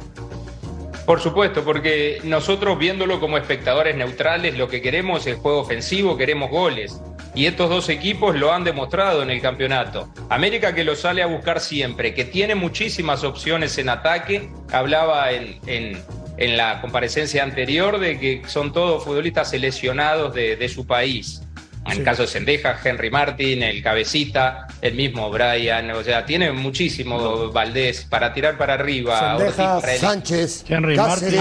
Por 1.07 1.21
supuesto, 1.21 1.65
porque 1.65 2.21
nosotros 2.25 2.79
viéndolo 2.79 3.21
como 3.21 3.39
espectadores 3.39 3.97
neutrales, 3.97 4.59
lo 4.59 4.69
que 4.69 4.83
queremos 4.83 5.27
es 5.27 5.39
juego 5.39 5.61
ofensivo, 5.61 6.19
queremos 6.19 6.51
goles. 6.51 7.01
Y 7.35 7.47
estos 7.47 7.71
dos 7.71 7.89
equipos 7.89 8.35
lo 8.35 8.53
han 8.53 8.65
demostrado 8.65 9.23
en 9.23 9.31
el 9.31 9.41
campeonato. 9.41 10.09
América 10.29 10.75
que 10.75 10.85
lo 10.85 10.97
sale 10.97 11.23
a 11.23 11.27
buscar 11.27 11.61
siempre, 11.61 12.13
que 12.13 12.25
tiene 12.25 12.55
muchísimas 12.55 13.25
opciones 13.25 13.79
en 13.79 13.89
ataque. 13.89 14.51
Hablaba 14.73 15.31
en, 15.31 15.61
en 15.67 16.03
la 16.39 16.81
comparecencia 16.81 17.43
anterior 17.43 17.99
de 17.99 18.19
que 18.19 18.43
son 18.47 18.73
todos 18.73 19.05
futbolistas 19.05 19.51
seleccionados 19.51 20.35
de, 20.35 20.69
su 20.69 20.87
país. 20.87 21.43
En 21.87 21.99
el 21.99 22.05
caso 22.05 22.23
de 22.23 22.29
Sendeja, 22.29 22.77
Henry 22.83 23.11
Martin, 23.11 23.63
el 23.63 23.81
Cabecita, 23.81 24.67
el 24.83 24.95
mismo 24.95 25.31
Brian, 25.31 25.89
o 25.93 26.03
sea, 26.03 26.27
tiene 26.27 26.51
muchísimo 26.51 27.53
Valdés 27.53 28.05
para 28.11 28.35
tirar 28.35 28.59
para 28.59 28.75
arriba. 28.75 29.39
Sendeja, 29.39 29.81
Sánchez, 29.97 30.65
Henry 30.69 30.97
Martin. 30.97 31.41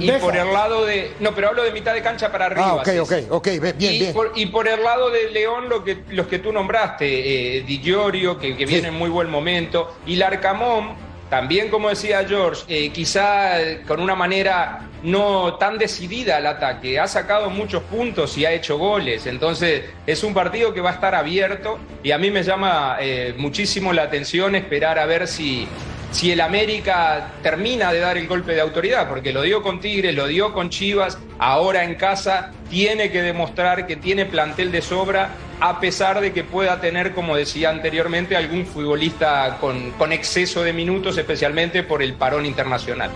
y 0.00 0.10
por 0.12 0.36
el 0.36 0.52
lado 0.52 0.84
de. 0.84 1.12
No, 1.20 1.34
pero 1.34 1.48
hablo 1.48 1.62
de 1.62 1.72
mitad 1.72 1.94
de 1.94 2.02
cancha 2.02 2.30
para 2.30 2.46
arriba. 2.46 2.66
Ah, 2.66 2.74
ok, 2.74 2.88
ok, 3.00 3.12
ok, 3.30 3.48
bien, 3.58 3.74
y 3.78 3.98
bien. 3.98 4.12
Por, 4.12 4.32
y 4.36 4.46
por 4.46 4.68
el 4.68 4.82
lado 4.82 5.08
de 5.10 5.30
León, 5.30 5.70
lo 5.70 5.82
que, 5.82 6.04
los 6.10 6.26
que 6.26 6.40
tú 6.40 6.52
nombraste, 6.52 7.56
eh, 7.56 7.62
Di 7.62 7.80
Giorgio, 7.80 8.38
que, 8.38 8.52
viene 8.52 8.88
en 8.88 8.94
muy 8.94 9.08
buen 9.08 9.30
momento, 9.30 9.96
y 10.06 10.16
Larcamón 10.16 11.07
también, 11.30 11.68
como 11.68 11.90
decía 11.90 12.24
George, 12.26 12.62
eh, 12.68 12.90
quizá 12.90 13.58
con 13.86 14.00
una 14.00 14.14
manera 14.14 14.88
no 15.02 15.54
tan 15.54 15.78
decidida 15.78 16.38
al 16.38 16.46
ataque. 16.46 16.98
Ha 16.98 17.06
sacado 17.06 17.50
muchos 17.50 17.82
puntos 17.84 18.36
y 18.38 18.46
ha 18.46 18.52
hecho 18.52 18.78
goles. 18.78 19.26
Entonces 19.26 19.84
es 20.06 20.22
un 20.24 20.34
partido 20.34 20.72
que 20.72 20.80
va 20.80 20.90
a 20.90 20.94
estar 20.94 21.14
abierto 21.14 21.78
y 22.02 22.12
a 22.12 22.18
mí 22.18 22.30
me 22.30 22.42
llama 22.42 22.96
eh, 23.00 23.34
muchísimo 23.36 23.92
la 23.92 24.04
atención 24.04 24.54
esperar 24.54 24.98
a 24.98 25.06
ver 25.06 25.28
si, 25.28 25.68
si 26.10 26.32
el 26.32 26.40
América 26.40 27.32
termina 27.42 27.92
de 27.92 28.00
dar 28.00 28.16
el 28.16 28.26
golpe 28.26 28.52
de 28.52 28.60
autoridad, 28.60 29.08
porque 29.08 29.32
lo 29.32 29.42
dio 29.42 29.62
con 29.62 29.80
Tigres, 29.80 30.14
lo 30.14 30.26
dio 30.26 30.52
con 30.52 30.70
Chivas, 30.70 31.18
ahora 31.38 31.84
en 31.84 31.94
casa 31.96 32.52
tiene 32.70 33.10
que 33.10 33.22
demostrar 33.22 33.86
que 33.86 33.96
tiene 33.96 34.24
plantel 34.24 34.72
de 34.72 34.82
sobra 34.82 35.30
a 35.60 35.80
pesar 35.80 36.20
de 36.20 36.32
que 36.32 36.44
pueda 36.44 36.80
tener, 36.80 37.14
como 37.14 37.36
decía 37.36 37.70
anteriormente, 37.70 38.36
algún 38.36 38.64
futbolista 38.64 39.58
con, 39.60 39.90
con 39.92 40.12
exceso 40.12 40.62
de 40.62 40.72
minutos, 40.72 41.18
especialmente 41.18 41.82
por 41.82 42.02
el 42.02 42.14
parón 42.14 42.46
internacional. 42.46 43.10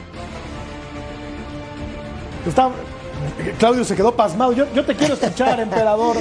Claudio 3.59 3.85
se 3.85 3.95
quedó 3.95 4.14
pasmado. 4.14 4.52
Yo, 4.52 4.67
te 4.85 4.95
quiero 4.95 5.14
escuchar, 5.14 5.61
emperador. 5.61 6.17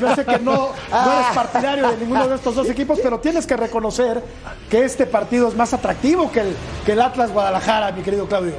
Yo 0.00 0.14
sé 0.14 0.24
que 0.24 0.38
no, 0.38 0.70
no 0.90 1.12
eres 1.12 1.26
partidario 1.34 1.90
de 1.90 1.96
ninguno 1.98 2.28
de 2.28 2.36
estos 2.36 2.54
dos 2.54 2.68
equipos, 2.68 2.98
pero 3.02 3.18
tienes 3.20 3.46
que 3.46 3.56
reconocer 3.56 4.22
que 4.70 4.84
este 4.84 5.06
partido 5.06 5.48
es 5.48 5.56
más 5.56 5.72
atractivo 5.74 6.30
que 6.30 6.40
el, 6.40 6.56
que 6.84 6.92
el 6.92 7.02
Atlas 7.02 7.32
Guadalajara, 7.32 7.92
mi 7.92 8.02
querido 8.02 8.26
Claudio. 8.26 8.54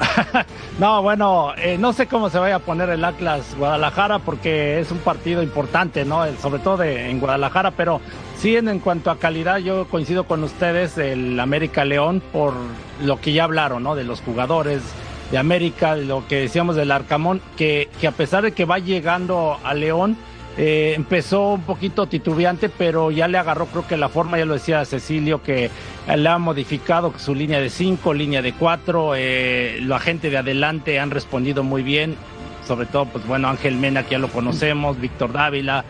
no, 0.78 1.02
bueno, 1.02 1.52
eh, 1.56 1.76
no 1.78 1.92
sé 1.92 2.06
cómo 2.06 2.30
se 2.30 2.38
vaya 2.38 2.56
a 2.56 2.60
poner 2.60 2.88
el 2.90 3.04
Atlas 3.04 3.54
Guadalajara 3.56 4.18
porque 4.20 4.80
es 4.80 4.90
un 4.90 4.98
partido 4.98 5.42
importante, 5.42 6.04
¿no? 6.04 6.24
Sobre 6.40 6.60
todo 6.60 6.82
en 6.82 7.20
Guadalajara, 7.20 7.72
pero 7.72 8.00
sí 8.38 8.56
en, 8.56 8.78
cuanto 8.78 9.10
a 9.10 9.18
calidad 9.18 9.58
yo 9.58 9.86
coincido 9.88 10.24
con 10.24 10.42
ustedes, 10.44 10.96
el 10.98 11.38
América 11.38 11.84
León, 11.84 12.22
por 12.32 12.54
lo 13.02 13.20
que 13.20 13.32
ya 13.32 13.44
hablaron, 13.44 13.82
¿no? 13.82 13.94
De 13.94 14.04
los 14.04 14.20
jugadores 14.20 14.82
de 15.30 15.38
América, 15.38 15.96
lo 15.96 16.26
que 16.26 16.36
decíamos 16.40 16.76
del 16.76 16.90
Arcamón, 16.90 17.40
que, 17.56 17.88
que 18.00 18.06
a 18.06 18.12
pesar 18.12 18.42
de 18.42 18.52
que 18.52 18.64
va 18.64 18.78
llegando 18.78 19.58
a 19.62 19.74
León, 19.74 20.16
eh, 20.56 20.94
empezó 20.96 21.54
un 21.54 21.62
poquito 21.62 22.06
titubeante, 22.06 22.68
pero 22.68 23.10
ya 23.10 23.28
le 23.28 23.38
agarró, 23.38 23.66
creo 23.66 23.86
que 23.86 23.96
la 23.96 24.08
forma, 24.08 24.36
ya 24.36 24.44
lo 24.44 24.54
decía 24.54 24.84
Cecilio, 24.84 25.42
que 25.42 25.70
le 26.14 26.28
ha 26.28 26.38
modificado 26.38 27.14
su 27.16 27.34
línea 27.34 27.60
de 27.60 27.70
5, 27.70 28.12
línea 28.12 28.42
de 28.42 28.52
4. 28.52 29.12
Eh, 29.16 29.78
la 29.82 29.98
gente 30.00 30.28
de 30.28 30.38
adelante 30.38 30.98
han 30.98 31.10
respondido 31.10 31.62
muy 31.62 31.82
bien, 31.82 32.16
sobre 32.66 32.86
todo, 32.86 33.06
pues 33.06 33.26
bueno, 33.26 33.48
Ángel 33.48 33.76
Mena, 33.76 34.02
que 34.02 34.12
ya 34.12 34.18
lo 34.18 34.28
conocemos, 34.28 35.00
Víctor 35.00 35.32
Dávila, 35.32 35.84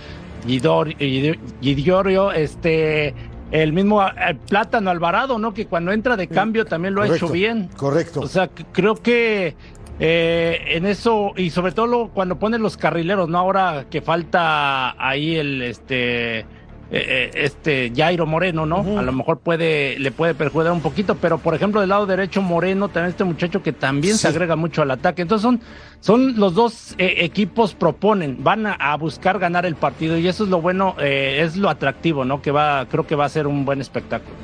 Gidiorio, 1.60 2.32
este. 2.32 3.14
El 3.50 3.72
mismo 3.72 4.02
eh, 4.02 4.36
Plátano 4.48 4.90
Alvarado, 4.90 5.38
¿no? 5.38 5.52
Que 5.52 5.66
cuando 5.66 5.92
entra 5.92 6.16
de 6.16 6.28
cambio 6.28 6.64
también 6.64 6.94
lo 6.94 7.02
ha 7.02 7.08
hecho 7.08 7.28
bien. 7.28 7.68
Correcto. 7.76 8.20
O 8.20 8.28
sea, 8.28 8.48
creo 8.48 8.94
que 8.94 9.56
eh, 9.98 10.60
en 10.68 10.86
eso, 10.86 11.32
y 11.36 11.50
sobre 11.50 11.72
todo 11.72 12.08
cuando 12.08 12.38
ponen 12.38 12.62
los 12.62 12.76
carrileros, 12.76 13.28
¿no? 13.28 13.38
Ahora 13.38 13.86
que 13.90 14.00
falta 14.00 14.94
ahí 14.98 15.36
el 15.36 15.62
este 15.62 16.46
eh, 16.92 17.30
eh, 17.34 17.44
este 17.44 17.92
Jairo 17.94 18.26
Moreno, 18.26 18.66
¿no? 18.66 18.98
A 18.98 19.02
lo 19.02 19.12
mejor 19.12 19.38
puede, 19.38 19.98
le 19.98 20.10
puede 20.10 20.34
perjudicar 20.34 20.72
un 20.72 20.80
poquito, 20.80 21.14
pero 21.14 21.38
por 21.38 21.54
ejemplo 21.54 21.80
del 21.80 21.90
lado 21.90 22.06
derecho 22.06 22.42
Moreno, 22.42 22.88
también 22.88 23.10
este 23.10 23.24
muchacho 23.24 23.62
que 23.62 23.72
también 23.72 24.18
se 24.18 24.26
agrega 24.26 24.56
mucho 24.56 24.82
al 24.82 24.90
ataque. 24.90 25.22
Entonces 25.22 25.42
son, 25.42 25.60
son 26.00 26.36
los 26.38 26.54
dos 26.54 26.94
equipos 26.98 27.74
proponen, 27.74 28.42
van 28.42 28.66
a, 28.66 28.96
buscar 28.96 29.38
ganar 29.38 29.66
el 29.66 29.76
partido 29.76 30.18
y 30.18 30.26
eso 30.26 30.44
es 30.44 30.50
lo 30.50 30.60
bueno, 30.60 30.96
es 30.98 31.56
lo 31.56 31.70
atractivo, 31.70 32.24
¿no? 32.24 32.42
Que 32.42 32.50
va, 32.50 32.86
creo 32.90 33.06
que 33.06 33.14
va 33.14 33.24
a 33.24 33.28
ser 33.28 33.46
un 33.46 33.64
buen 33.64 33.80
espectáculo. 33.80 34.34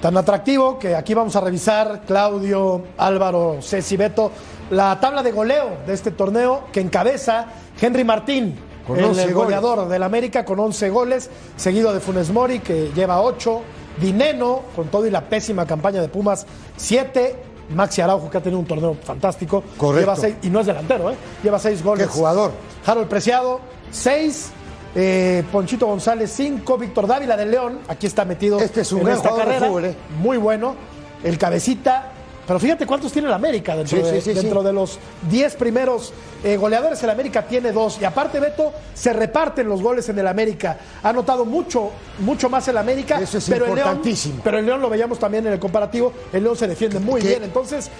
Tan 0.00 0.16
atractivo 0.16 0.78
que 0.78 0.94
aquí 0.94 1.14
vamos 1.14 1.34
a 1.36 1.40
revisar, 1.40 2.02
Claudio, 2.06 2.84
Álvaro, 2.98 3.58
Ceci, 3.62 3.96
Beto, 3.96 4.32
la 4.70 4.98
tabla 5.00 5.22
de 5.22 5.32
goleo 5.32 5.78
de 5.86 5.94
este 5.94 6.10
torneo 6.10 6.64
que 6.72 6.80
encabeza 6.80 7.46
Henry 7.80 8.04
Martín, 8.04 8.54
el, 8.88 9.34
goleador 9.34 9.88
del 9.88 10.02
América 10.02 10.44
con 10.44 10.58
11 10.58 10.90
goles, 10.90 11.30
seguido 11.56 11.92
de 11.92 12.00
Funes 12.00 12.30
Mori 12.30 12.60
que 12.60 12.90
lleva 12.94 13.20
8, 13.20 13.62
Dineno 14.00 14.62
con 14.74 14.88
todo 14.88 15.06
y 15.06 15.10
la 15.10 15.22
pésima 15.22 15.66
campaña 15.66 16.00
de 16.00 16.08
Pumas 16.08 16.46
7, 16.76 17.36
Maxi 17.70 18.00
Araujo 18.00 18.28
que 18.28 18.38
ha 18.38 18.42
tenido 18.42 18.58
un 18.58 18.66
torneo 18.66 18.96
fantástico, 19.02 19.62
lleva 19.80 20.16
seis, 20.16 20.36
y 20.42 20.48
no 20.48 20.60
es 20.60 20.66
delantero, 20.66 21.10
¿eh? 21.10 21.14
lleva 21.42 21.58
6 21.58 21.82
goles. 21.82 22.06
¿Qué 22.06 22.12
jugador? 22.12 22.52
Harold 22.84 23.08
Preciado 23.08 23.60
6, 23.90 24.50
eh, 24.96 25.44
Ponchito 25.50 25.86
González 25.86 26.32
5, 26.34 26.76
Víctor 26.76 27.06
Dávila 27.06 27.36
del 27.36 27.50
León, 27.50 27.78
aquí 27.88 28.06
está 28.06 28.24
metido 28.24 28.58
este 28.58 28.82
es 28.82 28.92
un 28.92 29.02
en 29.02 29.08
esta 29.08 29.34
carrera, 29.34 29.68
¿eh? 29.68 29.96
muy 30.20 30.36
bueno, 30.36 30.74
el 31.22 31.38
cabecita 31.38 32.13
pero 32.46 32.58
fíjate 32.58 32.86
cuántos 32.86 33.12
tiene 33.12 33.28
el 33.28 33.34
América 33.34 33.76
dentro, 33.76 33.98
de, 33.98 34.20
dentro 34.20 34.62
de, 34.62 34.72
los 34.72 34.98
10 35.30 35.56
primeros 35.56 36.12
eh, 36.42 36.56
goleadores. 36.56 37.02
El 37.02 37.10
América 37.10 37.42
tiene 37.42 37.72
dos. 37.72 37.98
Y 38.00 38.04
aparte, 38.04 38.38
Beto, 38.40 38.72
se 38.94 39.12
reparten 39.12 39.68
los 39.68 39.82
goles 39.82 40.08
en 40.08 40.18
el 40.18 40.26
América. 40.26 40.78
Ha 41.02 41.12
notado 41.12 41.44
mucho, 41.44 41.90
mucho 42.18 42.50
más 42.50 42.68
el 42.68 42.76
América. 42.76 43.20
Eso 43.20 43.38
es 43.38 43.48
pero 43.48 43.66
importantísimo. 43.66 44.34
El 44.34 44.36
León, 44.36 44.42
pero 44.44 44.58
el 44.58 44.66
León 44.66 44.80
lo 44.82 44.90
veíamos 44.90 45.18
también 45.18 45.46
en 45.46 45.54
el 45.54 45.58
comparativo. 45.58 46.12
El 46.32 46.42
León 46.44 46.56
se 46.56 46.68
defiende 46.68 47.00
muy 47.00 47.22
bien. 47.22 47.42
Entonces, 47.44 47.90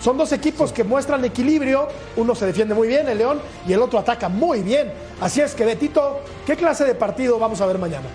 son 0.00 0.18
dos 0.18 0.32
equipos 0.32 0.70
que 0.70 0.84
muestran 0.84 1.24
equilibrio. 1.24 1.88
Uno 2.16 2.34
se 2.34 2.44
defiende 2.44 2.74
muy 2.74 2.88
bien, 2.88 3.08
el 3.08 3.16
León, 3.16 3.40
y 3.66 3.72
el 3.72 3.80
otro 3.80 3.98
ataca 3.98 4.28
muy 4.28 4.62
bien. 4.62 4.92
Así 5.20 5.40
es 5.40 5.54
que, 5.54 5.64
Betito, 5.64 6.20
¿qué 6.46 6.56
clase 6.56 6.84
de 6.84 6.94
partido 6.94 7.38
vamos 7.38 7.60
a 7.62 7.66
ver 7.66 7.78
mañana? 7.78 8.08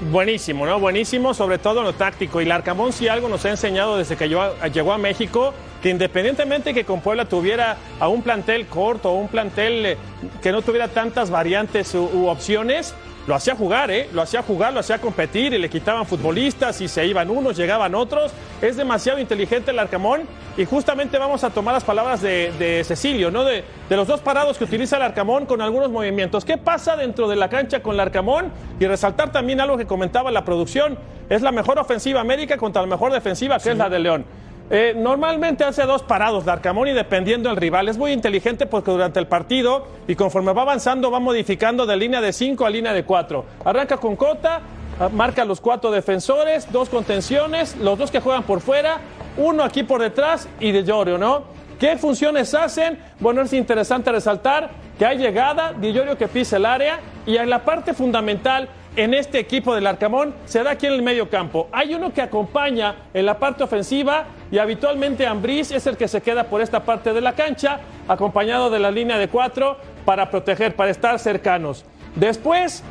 Buenísimo, 0.00 0.64
¿no? 0.64 0.78
Buenísimo, 0.78 1.34
sobre 1.34 1.58
todo 1.58 1.80
en 1.80 1.86
lo 1.86 1.92
táctico. 1.92 2.40
Y 2.40 2.44
Larcamón 2.44 2.92
si 2.92 3.08
algo 3.08 3.28
nos 3.28 3.44
ha 3.44 3.50
enseñado 3.50 3.98
desde 3.98 4.16
que 4.16 4.28
llegó 4.28 4.92
a 4.92 4.98
México, 4.98 5.52
que 5.82 5.90
independientemente 5.90 6.72
que 6.72 6.84
con 6.84 7.00
Puebla 7.00 7.24
tuviera 7.24 7.76
a 7.98 8.06
un 8.06 8.22
plantel 8.22 8.68
corto, 8.68 9.12
un 9.12 9.26
plantel 9.26 9.86
eh, 9.86 9.96
que 10.40 10.52
no 10.52 10.62
tuviera 10.62 10.86
tantas 10.86 11.30
variantes 11.30 11.94
u 11.94 12.28
opciones, 12.28 12.94
lo 13.26 13.34
hacía 13.34 13.54
jugar, 13.54 13.90
¿eh? 13.90 14.08
Lo 14.12 14.22
hacía 14.22 14.42
jugar, 14.42 14.72
lo 14.72 14.80
hacía 14.80 14.98
competir 14.98 15.52
y 15.52 15.58
le 15.58 15.68
quitaban 15.68 16.06
futbolistas 16.06 16.80
y 16.80 16.88
se 16.88 17.06
iban 17.06 17.30
unos, 17.30 17.56
llegaban 17.56 17.94
otros. 17.94 18.32
Es 18.62 18.76
demasiado 18.76 19.18
inteligente 19.18 19.70
el 19.70 19.78
Arcamón 19.78 20.22
y 20.56 20.64
justamente 20.64 21.18
vamos 21.18 21.44
a 21.44 21.50
tomar 21.50 21.74
las 21.74 21.84
palabras 21.84 22.22
de, 22.22 22.82
Cecilio, 22.86 23.30
¿no? 23.30 23.44
De, 23.44 23.64
de, 23.88 23.96
los 23.96 24.08
dos 24.08 24.20
parados 24.20 24.56
que 24.56 24.64
utiliza 24.64 24.96
el 24.96 25.02
Arcamón 25.02 25.46
con 25.46 25.60
algunos 25.60 25.90
movimientos. 25.90 26.44
¿Qué 26.44 26.56
pasa 26.56 26.96
dentro 26.96 27.28
de 27.28 27.36
la 27.36 27.48
cancha 27.50 27.82
con 27.82 27.94
el 27.94 28.00
Arcamón? 28.00 28.50
Y 28.80 28.86
resaltar 28.86 29.30
también 29.30 29.60
algo 29.60 29.76
que 29.76 29.86
comentaba 29.86 30.30
la 30.30 30.44
producción. 30.44 30.98
Es 31.28 31.42
la 31.42 31.52
mejor 31.52 31.78
ofensiva 31.78 32.20
América 32.20 32.56
contra 32.56 32.80
la 32.80 32.88
mejor 32.88 33.12
defensiva, 33.12 33.58
que 33.58 33.70
es 33.70 33.76
la 33.76 33.90
de 33.90 33.98
León. 33.98 34.24
Eh, 34.70 34.92
normalmente 34.94 35.64
hace 35.64 35.84
dos 35.84 36.02
parados 36.02 36.44
Darcamón 36.44 36.88
y 36.88 36.92
dependiendo 36.92 37.48
del 37.48 37.56
rival. 37.56 37.88
Es 37.88 37.96
muy 37.96 38.12
inteligente 38.12 38.66
porque 38.66 38.90
durante 38.90 39.18
el 39.18 39.26
partido 39.26 39.86
y 40.06 40.14
conforme 40.14 40.52
va 40.52 40.62
avanzando 40.62 41.10
va 41.10 41.20
modificando 41.20 41.86
de 41.86 41.96
línea 41.96 42.20
de 42.20 42.32
5 42.32 42.66
a 42.66 42.70
línea 42.70 42.92
de 42.92 43.04
4. 43.04 43.44
Arranca 43.64 43.96
con 43.96 44.14
Cota, 44.16 44.60
ah, 45.00 45.08
marca 45.10 45.44
los 45.46 45.60
cuatro 45.60 45.90
defensores, 45.90 46.70
dos 46.70 46.90
contenciones, 46.90 47.76
los 47.76 47.98
dos 47.98 48.10
que 48.10 48.20
juegan 48.20 48.42
por 48.42 48.60
fuera, 48.60 48.98
uno 49.38 49.64
aquí 49.64 49.84
por 49.84 50.02
detrás 50.02 50.48
y 50.60 50.70
de 50.70 50.84
Llorio, 50.84 51.16
¿no? 51.16 51.44
¿Qué 51.80 51.96
funciones 51.96 52.52
hacen? 52.54 52.98
Bueno, 53.20 53.40
es 53.40 53.52
interesante 53.54 54.12
resaltar 54.12 54.70
que 54.98 55.06
hay 55.06 55.16
llegada, 55.16 55.72
Di 55.72 55.92
Llorio 55.92 56.18
que 56.18 56.28
pisa 56.28 56.56
el 56.56 56.66
área 56.66 57.00
y 57.24 57.36
en 57.36 57.48
la 57.48 57.64
parte 57.64 57.94
fundamental 57.94 58.68
en 58.96 59.14
este 59.14 59.38
equipo 59.38 59.74
del 59.74 59.86
Arcamón 59.86 60.34
se 60.44 60.62
da 60.62 60.72
aquí 60.72 60.86
en 60.86 60.94
el 60.94 61.02
medio 61.02 61.28
campo. 61.30 61.68
Hay 61.72 61.94
uno 61.94 62.12
que 62.12 62.22
acompaña 62.22 62.96
en 63.14 63.26
la 63.26 63.38
parte 63.38 63.62
ofensiva 63.64 64.26
y 64.50 64.58
habitualmente 64.58 65.26
Ambriz 65.26 65.70
es 65.70 65.86
el 65.86 65.96
que 65.96 66.08
se 66.08 66.20
queda 66.20 66.44
por 66.44 66.60
esta 66.60 66.84
parte 66.84 67.12
de 67.12 67.20
la 67.20 67.34
cancha, 67.34 67.80
acompañado 68.08 68.70
de 68.70 68.78
la 68.78 68.90
línea 68.90 69.18
de 69.18 69.28
cuatro 69.28 69.76
para 70.04 70.30
proteger, 70.30 70.74
para 70.74 70.90
estar 70.90 71.18
cercanos. 71.18 71.84
Después 72.14 72.82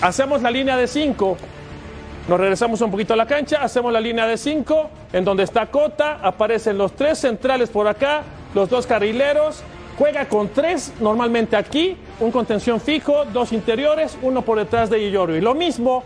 hacemos 0.00 0.42
la 0.42 0.50
línea 0.50 0.76
de 0.76 0.86
cinco. 0.86 1.36
Nos 2.28 2.40
regresamos 2.40 2.80
un 2.80 2.90
poquito 2.90 3.14
a 3.14 3.16
la 3.16 3.26
cancha, 3.26 3.62
hacemos 3.62 3.92
la 3.92 4.00
línea 4.00 4.26
de 4.26 4.36
cinco, 4.36 4.90
en 5.12 5.24
donde 5.24 5.44
está 5.44 5.66
Cota, 5.66 6.18
aparecen 6.22 6.76
los 6.76 6.92
tres 6.94 7.18
centrales 7.18 7.70
por 7.70 7.86
acá, 7.86 8.22
los 8.52 8.68
dos 8.68 8.86
carrileros, 8.86 9.62
Juega 9.98 10.28
con 10.28 10.48
tres 10.50 10.92
normalmente 11.00 11.56
aquí, 11.56 11.96
un 12.20 12.30
contención 12.30 12.80
fijo, 12.80 13.24
dos 13.32 13.52
interiores, 13.52 14.18
uno 14.20 14.42
por 14.42 14.58
detrás 14.58 14.90
de 14.90 15.02
Illorio. 15.02 15.36
Y 15.36 15.40
lo 15.40 15.54
mismo, 15.54 16.04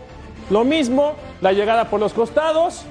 lo 0.49 0.63
mismo, 0.63 1.15
la 1.41 1.51
llegada 1.51 1.89
por 1.89 1.99
los 1.99 2.13
costados 2.13 2.83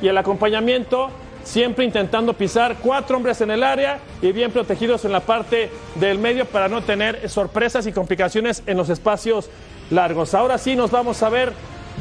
y 0.00 0.06
el 0.06 0.16
acompañamiento, 0.16 1.10
siempre 1.42 1.84
intentando 1.84 2.34
pisar 2.34 2.76
cuatro 2.80 3.16
hombres 3.16 3.40
en 3.40 3.50
el 3.50 3.64
área 3.64 3.98
y 4.22 4.30
bien 4.30 4.52
protegidos 4.52 5.04
en 5.04 5.10
la 5.10 5.20
parte 5.20 5.70
del 5.96 6.20
medio 6.20 6.44
para 6.44 6.68
no 6.68 6.82
tener 6.82 7.28
sorpresas 7.28 7.86
y 7.88 7.92
complicaciones 7.92 8.62
en 8.66 8.76
los 8.76 8.90
espacios 8.90 9.50
largos. 9.90 10.34
Ahora 10.34 10.56
sí 10.58 10.76
nos 10.76 10.92
vamos 10.92 11.20
a 11.24 11.30
ver 11.30 11.52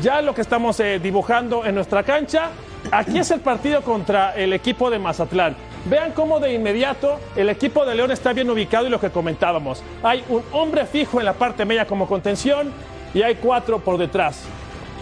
ya 0.01 0.22
lo 0.22 0.36
que 0.36 0.41
estamos 0.41 0.79
eh, 0.79 1.00
dibujando 1.00 1.65
en 1.65 1.74
nuestra 1.74 2.03
cancha. 2.03 2.50
Aquí 2.91 3.17
es 3.17 3.31
el 3.31 3.39
partido 3.39 3.81
contra 3.81 4.36
el 4.36 4.53
equipo 4.53 4.91
de 4.91 5.00
Mazatlán. 5.00 5.55
Vean 5.86 6.13
cómo 6.13 6.40
de 6.40 6.54
inmediato 6.54 7.20
el 7.36 7.50
equipo 7.50 7.86
de 7.86 7.96
León 7.96 8.12
está 8.12 8.32
bien 8.32 8.50
ubicado 8.50 8.88
y 8.88 8.90
lo 8.90 9.02
que 9.02 9.10
comentábamos. 9.10 9.84
Hay 10.02 10.24
un 10.30 10.42
hombre 10.54 10.86
fijo 10.86 11.20
en 11.20 11.25
la 11.25 11.34
parte 11.34 11.66
media 11.66 11.86
como 11.86 12.08
contención 12.08 12.72
y 13.13 13.22
hay 13.22 13.36
cuatro 13.36 13.80
por 13.80 13.98
detrás. 13.98 14.44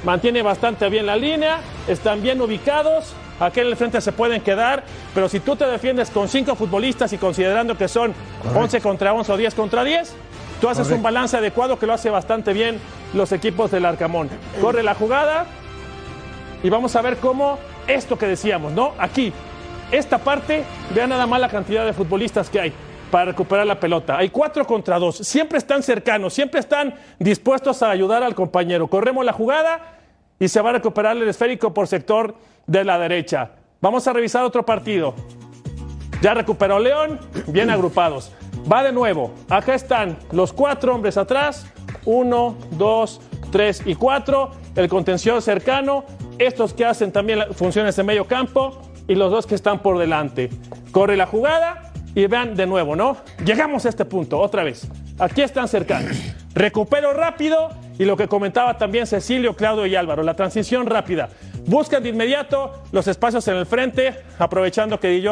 Mantiene 0.04 0.42
bastante 0.42 0.90
bien 0.90 1.06
la 1.06 1.16
línea, 1.16 1.60
están 1.88 2.24
bien 2.24 2.42
ubicados. 2.42 3.14
Aquí 3.40 3.60
en 3.60 3.68
el 3.68 3.76
frente 3.76 4.02
se 4.02 4.12
pueden 4.12 4.42
quedar, 4.42 4.84
pero 5.14 5.30
si 5.30 5.40
tú 5.40 5.56
te 5.56 5.66
defiendes 5.66 6.10
con 6.10 6.28
cinco 6.28 6.56
futbolistas 6.56 7.14
y 7.14 7.18
considerando 7.18 7.78
que 7.78 7.88
son 7.88 8.14
11 8.56 8.82
contra 8.82 9.14
11 9.14 9.32
o 9.32 9.38
10 9.38 9.54
contra 9.54 9.84
10, 9.84 10.14
tú 10.60 10.70
haces 10.70 10.90
un 10.90 11.04
balance 11.04 11.38
adecuado 11.38 11.78
que 11.78 11.86
lo 11.86 11.94
hace 11.94 12.10
bastante 12.10 12.54
bien 12.54 12.80
los 13.14 13.32
equipos 13.32 13.70
del 13.70 13.86
Arcamón. 13.86 14.30
Corre 14.60 14.82
la 14.82 14.96
jugada 14.96 15.46
y 16.64 16.70
vamos 16.70 16.96
a 16.96 17.02
ver 17.02 17.18
cómo 17.18 17.60
esto 17.88 18.18
que 18.18 18.28
decíamos, 18.28 18.74
¿no? 18.74 18.94
Aquí 18.98 19.34
esta 19.92 20.18
parte, 20.18 20.64
vean 20.96 21.10
nada 21.10 21.28
más 21.28 21.40
la 21.42 21.50
cantidad 21.50 21.86
de 21.86 21.94
futbolistas 21.94 22.50
que 22.50 22.60
hay 22.60 22.74
para 23.12 23.26
recuperar 23.26 23.68
la 23.68 23.80
pelota. 23.80 24.18
Hay 24.18 24.30
cuatro 24.30 24.66
contra 24.66 24.98
dos. 24.98 25.18
Siempre 25.18 25.58
están 25.58 25.84
cercanos, 25.84 26.34
siempre 26.34 26.62
están 26.62 26.96
dispuestos 27.20 27.84
a 27.84 27.90
ayudar 27.90 28.24
al 28.24 28.34
compañero. 28.34 28.88
Corremos 28.88 29.26
la 29.26 29.34
jugada 29.34 29.98
y 30.40 30.48
se 30.48 30.62
va 30.62 30.70
a 30.70 30.74
recuperar 30.74 31.18
el 31.18 31.28
esférico 31.28 31.74
por 31.74 31.88
sector 31.88 32.36
de 32.66 32.84
la 32.86 32.98
derecha. 32.98 33.52
Vamos 33.82 34.08
a 34.08 34.14
revisar 34.14 34.46
otro 34.46 34.66
partido. 34.66 35.14
Ya 36.22 36.34
recuperó 36.34 36.80
León, 36.80 37.20
bien 37.48 37.70
agrupados. 37.70 38.32
Va 38.72 38.84
de 38.84 38.94
nuevo. 38.94 39.34
Acá 39.50 39.74
están 39.74 40.18
los 40.32 40.54
cuatro 40.54 40.96
hombres 40.96 41.18
atrás. 41.18 41.66
Uno, 42.06 42.56
dos, 42.72 43.20
tres 43.52 43.82
y 43.86 43.96
cuatro. 43.96 44.52
El 44.76 44.88
contención 44.88 45.42
cercano. 45.42 46.06
Estos 46.38 46.74
que 46.74 46.86
hacen 46.86 47.12
también 47.12 47.54
funciones 47.54 47.96
de 47.96 48.04
medio 48.04 48.26
campo 48.26 48.91
y 49.12 49.16
los 49.16 49.30
dos 49.30 49.46
que 49.46 49.56
están 49.56 49.80
por 49.80 50.00
delante. 50.00 50.50
Corre 50.94 51.18
la 51.18 51.26
jugada 51.26 51.92
y 52.16 52.28
vean 52.28 52.56
de 52.56 52.66
nuevo, 52.66 52.96
¿no? 52.96 53.18
Llegamos 53.44 53.86
a 53.86 53.90
este 53.90 54.06
punto, 54.06 54.40
otra 54.40 54.64
vez. 54.64 54.88
Aquí 55.20 55.42
están 55.42 55.68
cercanos. 55.68 56.18
Recupero 56.54 57.12
rápido 57.12 57.72
y 58.00 58.06
lo 58.06 58.16
que 58.16 58.30
comentaba 58.30 58.78
también 58.78 59.06
Cecilio, 59.06 59.54
Claudio 59.54 59.86
y 59.86 59.98
Álvaro, 59.98 60.24
la 60.24 60.34
transición 60.36 60.88
rápida. 60.88 61.28
Buscan 61.66 62.02
de 62.02 62.10
inmediato 62.10 62.84
los 62.94 63.06
espacios 63.10 63.46
en 63.50 63.58
el 63.58 63.66
frente, 63.66 64.16
aprovechando 64.40 64.98
que 64.98 65.10
Di 65.10 65.26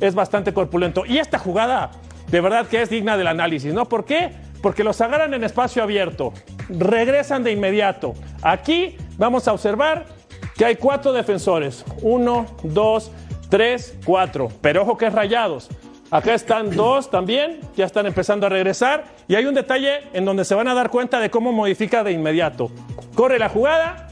es 0.00 0.14
bastante 0.16 0.52
corpulento. 0.52 1.06
Y 1.06 1.18
esta 1.18 1.38
jugada, 1.38 1.92
de 2.32 2.40
verdad 2.40 2.66
que 2.66 2.82
es 2.82 2.90
digna 2.90 3.16
del 3.16 3.28
análisis, 3.28 3.72
¿no? 3.72 3.84
¿Por 3.84 4.04
qué? 4.04 4.32
Porque 4.60 4.82
los 4.82 5.00
agarran 5.00 5.34
en 5.34 5.44
espacio 5.44 5.84
abierto, 5.84 6.32
regresan 6.68 7.44
de 7.44 7.52
inmediato. 7.52 8.14
Aquí 8.42 8.96
vamos 9.18 9.46
a 9.46 9.52
observar 9.52 10.23
que 10.56 10.64
hay 10.64 10.76
cuatro 10.76 11.12
defensores. 11.12 11.84
Uno, 12.02 12.46
dos, 12.62 13.10
tres, 13.48 13.96
cuatro. 14.04 14.48
Pero 14.60 14.82
ojo 14.82 14.96
que 14.96 15.06
es 15.06 15.12
rayados. 15.12 15.68
Acá 16.10 16.34
están 16.34 16.70
dos 16.70 17.10
también, 17.10 17.60
ya 17.76 17.86
están 17.86 18.06
empezando 18.06 18.46
a 18.46 18.48
regresar. 18.48 19.04
Y 19.26 19.34
hay 19.34 19.46
un 19.46 19.54
detalle 19.54 20.02
en 20.12 20.24
donde 20.24 20.44
se 20.44 20.54
van 20.54 20.68
a 20.68 20.74
dar 20.74 20.90
cuenta 20.90 21.18
de 21.18 21.30
cómo 21.30 21.52
modifica 21.52 22.04
de 22.04 22.12
inmediato. 22.12 22.70
Corre 23.14 23.38
la 23.38 23.48
jugada 23.48 24.08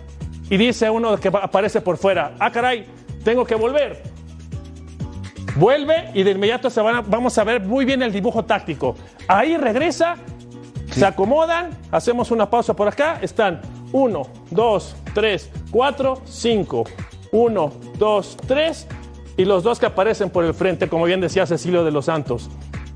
y 0.50 0.56
dice 0.56 0.90
uno 0.90 1.16
que 1.18 1.28
aparece 1.28 1.80
por 1.80 1.96
fuera, 1.96 2.34
ah 2.38 2.50
caray, 2.50 2.86
tengo 3.24 3.44
que 3.44 3.54
volver. 3.54 4.02
Vuelve 5.54 6.10
y 6.14 6.22
de 6.22 6.32
inmediato 6.32 6.70
se 6.70 6.80
van 6.80 7.04
vamos 7.08 7.36
a 7.38 7.44
ver 7.44 7.60
muy 7.60 7.84
bien 7.84 8.02
el 8.02 8.10
dibujo 8.10 8.44
táctico. 8.44 8.96
Ahí 9.28 9.56
regresa, 9.56 10.16
se 10.90 11.04
acomodan, 11.04 11.70
hacemos 11.90 12.30
una 12.30 12.50
pausa 12.50 12.74
por 12.74 12.88
acá, 12.88 13.18
están 13.22 13.60
1, 13.92 14.22
2, 14.50 14.96
3, 15.14 15.50
4, 15.70 16.22
5. 16.24 16.84
1, 17.32 17.72
2, 17.98 18.36
3 18.46 18.86
y 19.36 19.44
los 19.44 19.62
dos 19.62 19.78
que 19.78 19.86
aparecen 19.86 20.30
por 20.30 20.44
el 20.44 20.54
frente, 20.54 20.88
como 20.88 21.06
bien 21.06 21.20
decía 21.20 21.46
Cecilio 21.46 21.84
de 21.84 21.90
los 21.90 22.06
Santos. 22.06 22.50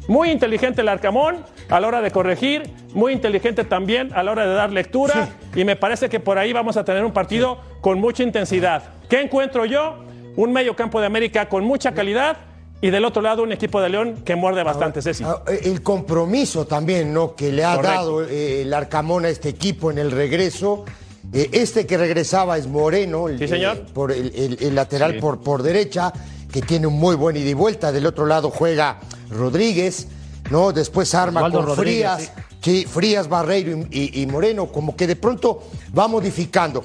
Muy 0.08 0.30
inteligente 0.30 0.82
el 0.82 0.88
Arcamón 0.88 1.44
a 1.68 1.80
la 1.80 1.88
hora 1.88 2.00
de 2.00 2.10
corregir, 2.10 2.70
muy 2.94 3.12
inteligente 3.12 3.64
también 3.64 4.12
a 4.14 4.22
la 4.22 4.32
hora 4.32 4.46
de 4.46 4.54
dar 4.54 4.72
lectura 4.72 5.30
y 5.54 5.64
me 5.64 5.74
parece 5.74 6.08
que 6.08 6.20
por 6.20 6.38
ahí 6.38 6.52
vamos 6.52 6.76
a 6.76 6.84
tener 6.84 7.04
un 7.04 7.12
partido 7.12 7.58
con 7.80 7.98
mucha 7.98 8.22
intensidad. 8.22 8.84
¿Qué 9.08 9.20
encuentro 9.20 9.64
yo? 9.64 10.04
Un 10.36 10.52
medio 10.52 10.76
campo 10.76 11.00
de 11.00 11.06
América 11.06 11.48
con 11.48 11.64
mucha 11.64 11.92
calidad 11.92 12.36
y 12.80 12.90
del 12.90 13.04
otro 13.04 13.22
lado 13.22 13.42
un 13.42 13.52
equipo 13.52 13.80
de 13.80 13.88
León 13.88 14.22
que 14.24 14.36
muerde 14.36 14.62
bastante, 14.62 15.00
Ceci. 15.00 15.24
El 15.62 15.82
compromiso 15.82 16.66
también, 16.66 17.12
¿no? 17.12 17.34
Que 17.34 17.50
le 17.52 17.64
ha 17.64 17.76
dado 17.76 18.24
eh, 18.24 18.62
el 18.62 18.74
Arcamón 18.74 19.24
a 19.24 19.28
este 19.28 19.48
equipo 19.48 19.90
en 19.90 19.98
el 19.98 20.10
regreso. 20.10 20.84
Eh, 21.32 21.48
este 21.52 21.86
que 21.86 21.96
regresaba 21.96 22.58
es 22.58 22.66
Moreno, 22.66 23.28
el, 23.28 23.48
señor. 23.48 23.86
por 23.92 24.12
el, 24.12 24.74
lateral 24.74 25.18
por, 25.18 25.40
por 25.40 25.62
derecha, 25.62 26.12
que 26.52 26.62
tiene 26.62 26.86
un 26.86 26.98
muy 26.98 27.16
buen 27.16 27.36
ida 27.36 27.48
y 27.48 27.54
vuelta. 27.54 27.92
Del 27.92 28.06
otro 28.06 28.26
lado 28.26 28.50
juega 28.50 29.00
Rodríguez, 29.30 30.08
¿no? 30.50 30.72
Después 30.72 31.14
arma 31.14 31.50
con 31.50 31.74
Frías, 31.74 32.30
sí. 32.60 32.84
Frías, 32.84 33.28
Barreiro 33.28 33.86
y, 33.90 34.26
Moreno, 34.26 34.66
como 34.66 34.96
que 34.96 35.06
de 35.06 35.16
pronto 35.16 35.62
va 35.96 36.08
modificando. 36.08 36.84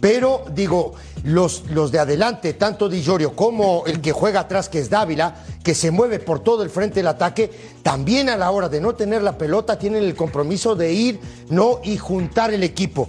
Pero 0.00 0.44
digo, 0.52 0.94
los, 1.24 1.64
los 1.70 1.92
de 1.92 1.98
adelante, 1.98 2.54
tanto 2.54 2.88
Di 2.88 3.02
como 3.34 3.84
el 3.86 4.00
que 4.00 4.12
juega 4.12 4.40
atrás, 4.40 4.68
que 4.68 4.78
es 4.78 4.90
Dávila, 4.90 5.36
que 5.62 5.74
se 5.74 5.90
mueve 5.90 6.18
por 6.18 6.40
todo 6.40 6.62
el 6.62 6.70
frente 6.70 6.96
del 6.96 7.08
ataque, 7.08 7.50
también 7.82 8.28
a 8.28 8.36
la 8.36 8.50
hora 8.50 8.68
de 8.68 8.80
no 8.80 8.94
tener 8.94 9.22
la 9.22 9.38
pelota 9.38 9.78
tienen 9.78 10.02
el 10.02 10.14
compromiso 10.14 10.74
de 10.74 10.92
ir, 10.92 11.20
no 11.48 11.80
y 11.82 11.96
juntar 11.96 12.52
el 12.52 12.62
equipo. 12.62 13.08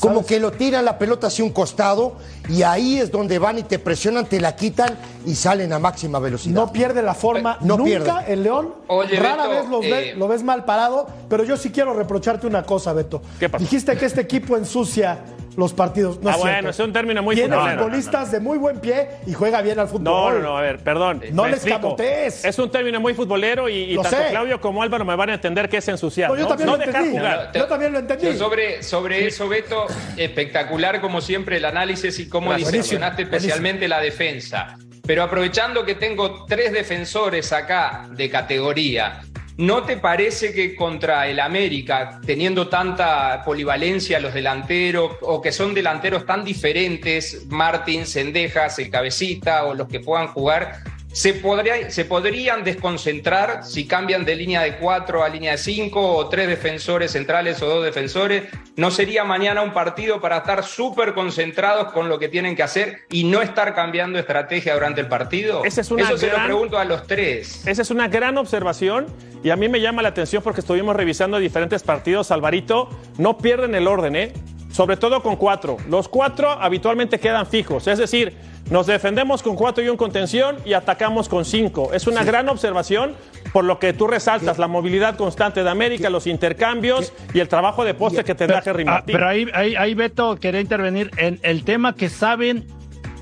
Como 0.00 0.26
que 0.26 0.38
lo 0.38 0.52
tiran 0.52 0.84
la 0.84 0.98
pelota 0.98 1.28
hacia 1.28 1.42
un 1.42 1.50
costado 1.50 2.16
y 2.50 2.62
ahí 2.62 2.98
es 2.98 3.10
donde 3.10 3.38
van 3.38 3.58
y 3.58 3.62
te 3.62 3.78
presionan, 3.78 4.26
te 4.26 4.38
la 4.38 4.54
quitan 4.54 4.98
y 5.24 5.34
salen 5.34 5.72
a 5.72 5.78
máxima 5.78 6.18
velocidad. 6.18 6.54
No 6.54 6.70
pierde 6.70 7.00
la 7.00 7.14
forma 7.14 7.56
no 7.62 7.78
nunca 7.78 8.18
pierde. 8.18 8.32
el 8.34 8.42
León. 8.42 8.74
rara 9.18 9.46
vez 9.46 9.64
eh, 9.82 10.14
lo, 10.14 10.28
ves 10.28 10.42
mal 10.42 10.66
parado, 10.66 11.06
pero 11.30 11.42
yo 11.44 11.56
sí 11.56 11.70
quiero 11.70 11.94
reprocharte 11.94 12.46
una 12.46 12.64
cosa, 12.64 12.92
Beto. 12.92 13.22
¿Qué 13.40 13.48
pasa? 13.48 13.62
Dijiste 13.64 13.96
que 13.96 14.04
este 14.04 14.20
equipo 14.20 14.58
ensucia 14.58 15.20
los 15.56 15.72
partidos. 15.72 16.20
No 16.20 16.30
ah, 16.30 16.36
bueno, 16.36 16.70
es 16.70 16.78
un 16.78 16.92
término 16.92 17.22
muy 17.22 17.36
Tiene 17.36 17.56
futbolistas 17.56 18.32
de 18.32 18.40
muy 18.40 18.58
buen 18.58 18.80
pie 18.80 19.08
y 19.26 19.32
juega 19.32 19.62
bien 19.62 19.78
al 19.78 19.88
fútbol. 19.88 20.04
No, 20.04 20.32
no, 20.32 20.38
no, 20.40 20.58
a 20.58 20.62
ver, 20.62 20.78
perdón. 20.78 21.22
No 21.32 21.46
les 21.46 21.64
camotes. 21.64 22.44
Es 22.44 22.58
un 22.58 22.70
término 22.70 23.00
muy 23.00 23.14
futbolero 23.14 23.68
y, 23.68 23.96
tanto 24.02 24.16
Claudio 24.30 24.60
como 24.60 24.82
Álvaro 24.82 25.04
me 25.04 25.16
van 25.16 25.30
a 25.30 25.34
entender 25.34 25.68
que 25.68 25.78
es 25.78 25.88
ensuciar. 25.88 26.30
No, 26.30 26.36
yo 26.36 26.46
también 26.46 26.70
lo 26.70 26.76
dejar 26.78 27.08
jugar. 27.08 27.50
yo 27.54 27.66
también 27.66 27.92
lo 27.92 27.98
entendí. 27.98 28.36
Sobre, 28.36 28.82
sobre 28.82 29.26
eso, 29.26 29.48
Beto, 29.48 29.86
espectacular 30.16 31.00
como 31.00 31.20
siempre 31.20 31.56
el 31.58 31.64
análisis 31.64 32.18
y 32.18 32.28
cómo 32.28 32.54
diseccionaste 32.54 33.22
especialmente 33.22 33.88
la 33.88 34.00
defensa. 34.00 34.76
Pero 35.06 35.22
aprovechando 35.22 35.84
que 35.84 35.94
tengo 35.94 36.46
tres 36.46 36.72
defensores 36.72 37.52
acá 37.52 38.08
de 38.10 38.30
categoría 38.30 39.20
¿No 39.56 39.84
te 39.84 39.98
parece 39.98 40.52
que 40.52 40.74
contra 40.74 41.28
el 41.28 41.38
América, 41.38 42.20
teniendo 42.26 42.66
tanta 42.66 43.40
polivalencia 43.44 44.18
los 44.18 44.34
delanteros, 44.34 45.12
o 45.20 45.40
que 45.40 45.52
son 45.52 45.74
delanteros 45.74 46.26
tan 46.26 46.42
diferentes, 46.44 47.46
Martín, 47.48 48.04
Sendejas, 48.04 48.80
el 48.80 48.90
Cabecita, 48.90 49.64
o 49.66 49.74
los 49.74 49.86
que 49.86 50.00
puedan 50.00 50.26
jugar, 50.26 50.82
se, 51.14 51.32
podría, 51.32 51.90
se 51.90 52.04
podrían 52.04 52.64
desconcentrar 52.64 53.64
si 53.64 53.86
cambian 53.86 54.24
de 54.24 54.34
línea 54.34 54.62
de 54.62 54.76
cuatro 54.78 55.22
a 55.22 55.28
línea 55.28 55.52
de 55.52 55.58
cinco 55.58 56.16
o 56.16 56.28
tres 56.28 56.48
defensores 56.48 57.12
centrales 57.12 57.62
o 57.62 57.66
dos 57.66 57.84
defensores. 57.84 58.48
¿No 58.76 58.90
sería 58.90 59.22
mañana 59.22 59.62
un 59.62 59.72
partido 59.72 60.20
para 60.20 60.38
estar 60.38 60.64
súper 60.64 61.14
concentrados 61.14 61.92
con 61.92 62.08
lo 62.08 62.18
que 62.18 62.28
tienen 62.28 62.56
que 62.56 62.64
hacer 62.64 63.02
y 63.10 63.22
no 63.22 63.42
estar 63.42 63.76
cambiando 63.76 64.18
estrategia 64.18 64.74
durante 64.74 65.02
el 65.02 65.06
partido? 65.06 65.64
Esa 65.64 65.82
es 65.82 65.90
una 65.92 66.02
Eso 66.02 66.18
se 66.18 66.26
lo 66.26 66.44
pregunto 66.44 66.78
a 66.78 66.84
los 66.84 67.06
tres. 67.06 67.64
Esa 67.64 67.82
es 67.82 67.90
una 67.92 68.08
gran 68.08 68.36
observación 68.36 69.06
y 69.44 69.50
a 69.50 69.56
mí 69.56 69.68
me 69.68 69.80
llama 69.80 70.02
la 70.02 70.08
atención 70.08 70.42
porque 70.42 70.62
estuvimos 70.62 70.96
revisando 70.96 71.38
diferentes 71.38 71.84
partidos. 71.84 72.32
Alvarito, 72.32 72.90
no 73.18 73.38
pierden 73.38 73.76
el 73.76 73.86
orden, 73.86 74.16
¿eh? 74.16 74.32
Sobre 74.72 74.96
todo 74.96 75.22
con 75.22 75.36
cuatro. 75.36 75.76
Los 75.88 76.08
cuatro 76.08 76.50
habitualmente 76.50 77.20
quedan 77.20 77.46
fijos, 77.46 77.86
es 77.86 77.98
decir, 77.98 78.36
nos 78.70 78.86
defendemos 78.86 79.42
con 79.42 79.56
cuatro 79.56 79.84
y 79.84 79.88
un 79.88 79.96
contención 79.96 80.56
y 80.64 80.72
atacamos 80.72 81.28
con 81.28 81.44
cinco. 81.44 81.92
Es 81.92 82.06
una 82.06 82.24
gran 82.24 82.48
observación 82.48 83.14
por 83.52 83.64
lo 83.64 83.78
que 83.78 83.92
tú 83.92 84.06
resaltas, 84.06 84.58
la 84.58 84.66
movilidad 84.66 85.16
constante 85.16 85.62
de 85.62 85.70
América, 85.70 86.10
los 86.10 86.26
intercambios 86.26 87.12
y 87.32 87.40
el 87.40 87.48
trabajo 87.48 87.84
de 87.84 87.94
poste 87.94 88.24
que 88.24 88.34
tendrá 88.34 88.62
Henry 88.64 88.82
ah, 88.82 88.90
Martín. 88.90 89.12
pero 89.12 89.28
ahí, 89.28 89.46
ahí, 89.54 89.94
Beto 89.94 90.36
quería 90.36 90.60
intervenir 90.60 91.10
en 91.18 91.38
el 91.42 91.62
tema 91.62 91.94
que 91.94 92.08
saben 92.08 92.66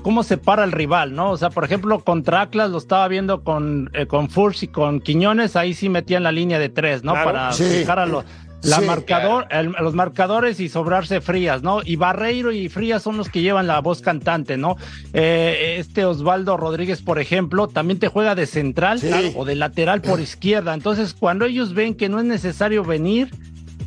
cómo 0.01 0.23
se 0.23 0.37
para 0.37 0.63
el 0.63 0.71
rival, 0.71 1.13
¿no? 1.13 1.31
O 1.31 1.37
sea, 1.37 1.49
por 1.49 1.63
ejemplo, 1.63 1.99
contra 1.99 2.41
Atlas 2.41 2.71
lo 2.71 2.77
estaba 2.77 3.07
viendo 3.07 3.43
con, 3.43 3.89
eh, 3.93 4.05
con 4.05 4.29
Furs 4.29 4.63
y 4.63 4.67
con 4.67 5.01
Quiñones, 5.01 5.55
ahí 5.55 5.73
sí 5.73 5.89
metían 5.89 6.23
la 6.23 6.31
línea 6.31 6.57
de 6.57 6.69
tres, 6.69 7.03
¿no? 7.03 7.13
Para 7.13 7.51
fijar 7.51 7.99
a 7.99 8.05
los 8.05 8.25
la 8.63 8.81
marcador, 8.81 9.47
los 9.81 9.93
marcadores 9.93 10.59
y 10.59 10.69
sobrarse 10.69 11.21
Frías, 11.21 11.63
¿no? 11.63 11.81
Y 11.83 11.95
Barreiro 11.95 12.51
y 12.51 12.69
Frías 12.69 13.03
son 13.03 13.17
los 13.17 13.29
que 13.29 13.41
llevan 13.41 13.67
la 13.67 13.79
voz 13.79 14.01
cantante, 14.01 14.57
¿no? 14.57 14.77
Eh, 15.13 15.75
este 15.79 16.05
Osvaldo 16.05 16.57
Rodríguez, 16.57 17.01
por 17.01 17.19
ejemplo, 17.19 17.67
también 17.67 17.99
te 17.99 18.07
juega 18.07 18.35
de 18.35 18.45
central 18.45 19.01
o 19.35 19.45
de 19.45 19.55
lateral 19.55 20.01
por 20.01 20.19
izquierda. 20.19 20.73
Entonces, 20.73 21.13
cuando 21.13 21.45
ellos 21.45 21.73
ven 21.73 21.95
que 21.95 22.09
no 22.09 22.19
es 22.19 22.25
necesario 22.25 22.83
venir, 22.83 23.29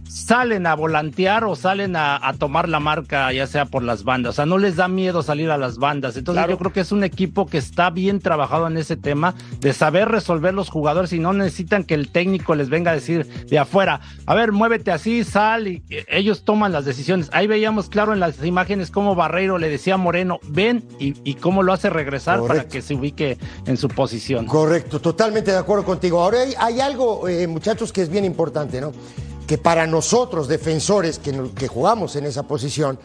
salen 0.09 0.67
a 0.67 0.75
volantear 0.75 1.45
o 1.45 1.55
salen 1.57 1.95
a, 1.97 2.21
tomar 2.39 2.69
la 2.69 2.81
marca, 2.81 3.33
ya 3.33 3.47
sea 3.47 3.65
por 3.65 3.83
las 3.83 4.05
bandas. 4.05 4.31
O 4.31 4.33
sea, 4.35 4.47
no 4.47 4.59
les 4.59 4.77
da 4.77 4.89
miedo 4.89 5.23
salir 5.23 5.51
a 5.51 5.59
las 5.59 5.79
bandas. 5.79 6.17
Entonces, 6.17 6.45
yo 6.49 6.59
creo 6.59 6.73
que 6.73 6.81
es 6.81 6.93
un 6.93 7.05
equipo 7.05 7.47
que 7.47 7.59
está 7.59 7.91
bien 7.91 8.21
trabajado 8.21 8.67
en 8.67 8.77
ese 8.77 8.97
tema 8.97 9.35
de 9.61 9.73
saber 9.73 10.09
resolver 10.09 10.55
los 10.55 10.69
jugadores 10.69 11.13
y 11.13 11.19
no 11.19 11.33
necesitan 11.33 11.85
que 11.85 11.95
el 11.95 12.11
técnico 12.11 12.55
les 12.55 12.69
venga 12.69 12.91
a 12.91 12.95
decir 12.95 13.27
de 13.27 13.59
afuera, 13.59 14.01
a 14.27 14.35
ver, 14.35 14.53
muévete 14.53 14.91
así, 14.91 15.25
sal, 15.25 15.69
y 15.69 15.83
ellos 16.09 16.45
toman 16.45 16.73
las 16.73 16.85
decisiones. 16.85 17.31
Ahí 17.33 17.47
veíamos 17.47 17.89
claro 17.89 18.13
en 18.13 18.21
las 18.21 18.43
imágenes 18.45 18.91
cómo 18.91 19.15
Barreiro 19.15 19.59
le 19.59 19.69
decía 19.69 19.95
a 19.95 19.99
Moreno, 19.99 20.39
ven, 20.49 20.85
y, 20.99 21.35
cómo 21.35 21.63
lo 21.63 21.73
hace 21.73 21.91
regresar 21.91 22.41
para 22.47 22.67
que 22.67 22.83
se 22.83 22.95
ubique 22.95 23.39
en 23.67 23.77
su 23.77 23.89
posición. 23.89 24.47
Correcto, 24.47 25.01
totalmente 25.01 25.53
de 25.53 25.59
acuerdo 25.59 25.85
contigo. 25.85 26.21
Ahora 26.21 26.39
hay, 26.59 26.81
algo, 26.81 27.29
eh, 27.29 27.47
muchachos, 27.47 27.93
que 27.93 28.03
es 28.03 28.09
bien 28.09 28.25
importante, 28.25 28.81
¿no? 28.81 28.93
Que 29.47 29.59
para 29.59 29.87
nosotros, 29.87 30.49
defensores 30.49 31.19
que, 31.19 31.69
jugamos 31.69 32.17
en 32.17 32.27
esa 32.27 32.43
posición, 32.43 32.99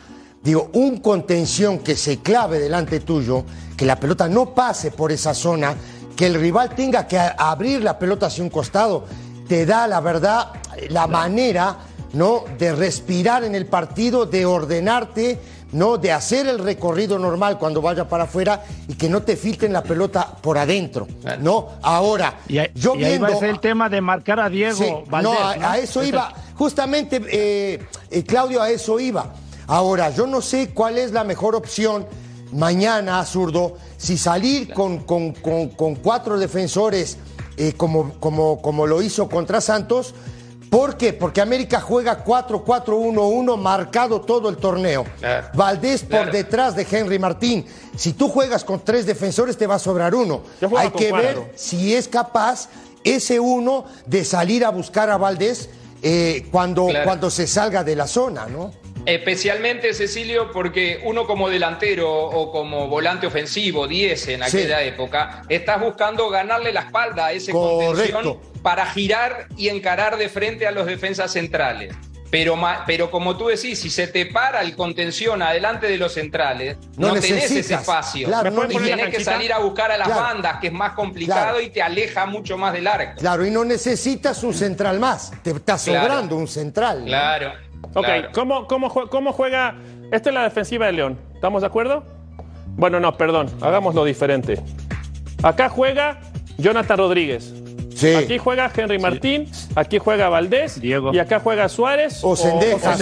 digo, 0.44 0.70
un 0.74 0.98
contención 0.98 1.80
que 1.80 1.96
se 1.96 2.20
clave 2.20 2.60
delante 2.60 3.00
tuyo, 3.00 3.44
que 3.78 3.86
la 3.86 4.00
pelota 4.00 4.28
no 4.28 4.54
pase 4.54 4.92
por 4.92 5.12
esa 5.12 5.34
zona, 5.34 5.76
que 6.16 6.26
el 6.26 6.36
rival 6.36 6.74
tenga 6.76 7.08
que 7.08 7.20
abrir 7.20 7.84
la 7.84 8.00
pelota 8.00 8.26
hacia 8.26 8.44
un 8.44 8.50
costado, 8.50 9.06
te 9.48 9.66
da 9.66 9.88
la 9.88 10.02
verdad, 10.02 10.54
la 10.90 11.08
manera, 11.08 11.78
¿no? 12.14 12.44
De 12.58 12.74
respirar 12.74 13.44
en 13.44 13.54
el 13.54 13.68
partido, 13.68 14.26
de 14.26 14.46
ordenarte, 14.46 15.40
¿no? 15.74 15.98
De 15.98 16.12
hacer 16.12 16.48
el 16.48 16.60
recorrido 16.60 17.18
normal 17.18 17.58
cuando 17.58 17.82
vaya 17.82 18.08
para 18.08 18.26
afuera 18.26 18.64
y 18.88 18.96
que 18.96 19.10
no 19.10 19.24
te 19.24 19.36
filtren 19.36 19.74
la 19.74 19.84
pelota 19.84 20.36
por 20.42 20.58
adentro, 20.58 21.08
¿no? 21.40 21.70
Ahora, 21.82 22.40
y, 22.48 22.60
yo 22.76 22.94
ahí 22.94 23.18
va 23.18 23.30
a 23.30 23.36
ser 23.36 23.50
el 23.50 23.60
tema 23.60 23.90
de 23.90 24.02
marcar 24.02 24.40
a 24.40 24.50
Diego 24.50 25.04
no, 25.22 25.34
a, 25.34 25.78
eso 25.78 26.04
iba, 26.04 26.34
justamente, 26.56 27.22
eh, 27.30 27.80
eh, 28.10 28.24
Claudio, 28.24 28.62
a 28.62 28.70
eso 28.70 29.00
iba. 29.00 29.34
Ahora, 29.68 30.10
yo 30.10 30.28
no 30.28 30.42
sé 30.42 30.72
cuál 30.74 30.98
es 30.98 31.12
la 31.12 31.24
mejor 31.24 31.56
opción 31.56 32.06
mañana, 32.52 33.24
zurdo, 33.26 33.78
si 33.98 34.18
salir 34.18 34.74
con, 34.74 35.00
con, 35.00 35.32
con, 35.34 35.96
cuatro 35.96 36.38
defensores 36.38 37.18
eh, 37.58 37.74
como, 37.74 38.14
como, 38.20 38.62
como 38.62 38.88
lo 38.88 39.02
hizo 39.02 39.30
contra 39.30 39.62
Santos. 39.62 40.14
¿Por 40.72 40.96
qué? 40.96 41.12
Porque 41.12 41.42
América 41.42 41.82
juega 41.82 42.24
4-4-1-1 42.24 43.58
marcado 43.58 44.22
todo 44.22 44.48
el 44.48 44.56
torneo. 44.56 45.04
Valdés 45.54 46.02
por 46.02 46.32
detrás 46.32 46.78
de 46.78 46.88
Henry 46.90 47.20
Martín. 47.20 47.66
Si 47.98 48.14
tú 48.14 48.30
juegas 48.30 48.64
con 48.64 48.80
tres 48.80 49.06
defensores 49.06 49.58
te 49.58 49.68
va 49.68 49.76
a 49.76 49.80
sobrar 49.80 50.16
uno. 50.16 50.44
Hay 50.78 50.92
que 50.92 51.12
ver 51.12 51.52
si 51.56 51.94
es 51.94 52.08
capaz 52.08 52.70
ese 53.04 53.38
uno 53.38 53.84
de 54.06 54.24
salir 54.24 54.64
a 54.64 54.70
buscar 54.70 55.10
a 55.10 55.18
Valdés 55.18 55.70
eh, 56.02 56.48
cuando, 56.52 56.88
cuando 57.04 57.30
se 57.30 57.48
salga 57.48 57.84
de 57.84 57.98
la 57.98 58.08
zona, 58.08 58.46
¿no? 58.46 58.72
Especialmente, 59.06 59.94
Cecilio, 59.94 60.52
porque 60.52 61.02
uno 61.04 61.26
como 61.26 61.50
delantero 61.50 62.12
o 62.12 62.52
como 62.52 62.88
volante 62.88 63.28
ofensivo, 63.28 63.88
10 63.88 64.28
en 64.30 64.44
aquella 64.44 64.82
época, 64.84 65.42
estás 65.50 65.80
buscando 65.82 66.30
ganarle 66.30 66.72
la 66.72 66.82
espalda 66.82 67.28
a 67.28 67.32
ese 67.32 67.52
contención 67.52 68.40
para 68.62 68.86
girar 68.86 69.48
y 69.58 69.70
encarar 69.70 70.18
de 70.18 70.30
frente 70.30 70.68
a 70.68 70.72
los 70.72 70.86
defensas 70.86 71.32
centrales. 71.32 71.96
Pero, 72.30 72.58
pero 72.88 73.12
como 73.12 73.36
tú 73.36 73.48
decís, 73.48 73.80
si 73.80 73.90
se 73.90 74.08
te 74.08 74.26
para 74.26 74.62
el 74.62 74.74
contención 74.78 75.42
adelante 75.42 75.88
de 75.88 75.98
los 75.98 76.14
centrales, 76.14 76.78
no, 76.96 77.14
tenés 77.14 77.52
ese 77.52 77.74
espacio. 77.74 78.30
y 78.70 78.78
tienes 78.78 79.10
que 79.10 79.22
salir 79.22 79.52
a 79.52 79.60
buscar 79.60 79.92
a 79.92 79.98
las 79.98 80.08
bandas, 80.08 80.60
que 80.62 80.68
es 80.68 80.74
más 80.74 80.94
complicado 80.94 81.60
y 81.60 81.70
te 81.70 81.82
aleja 81.82 82.26
mucho 82.26 82.58
más 82.58 82.72
del 82.72 82.88
arco. 82.88 83.20
Claro, 83.20 83.46
y 83.46 83.52
no 83.52 83.66
necesitas 83.66 84.44
un 84.44 84.54
central 84.54 85.00
más. 85.00 85.34
Te 85.44 85.52
está 85.52 85.78
sobrando 85.78 86.38
un 86.38 86.48
central. 86.48 87.04
Claro. 87.06 87.71
Ok, 87.94 88.08
¿Cómo, 88.34 88.68
cómo, 88.68 89.34
juega? 89.34 89.76
Esta 90.12 90.30
es 90.30 90.34
la 90.34 90.44
defensiva 90.44 90.86
de 90.86 90.94
León. 90.94 91.20
¿Estamos 91.34 91.62
de 91.62 91.68
acuerdo? 91.68 92.04
Bueno, 92.76 93.00
no, 93.00 93.18
perdón. 93.18 93.50
Hagámoslo 93.62 94.06
diferente. 94.06 94.62
Acá 95.44 95.70
juega 95.70 96.20
Jonathan 96.58 96.98
Rodríguez. 96.98 97.54
Sí. 97.96 98.16
Aquí 98.16 98.38
juega 98.38 98.72
Henry 98.76 98.98
Martín, 98.98 99.48
aquí 99.76 100.00
juega 100.00 100.30
Valdés 100.30 100.82
Diego. 100.82 101.14
y 101.14 101.20
acá 101.20 101.40
juega 101.40 101.70
Suárez 101.70 102.24
o, 102.24 102.36
Sendejas. 102.36 103.00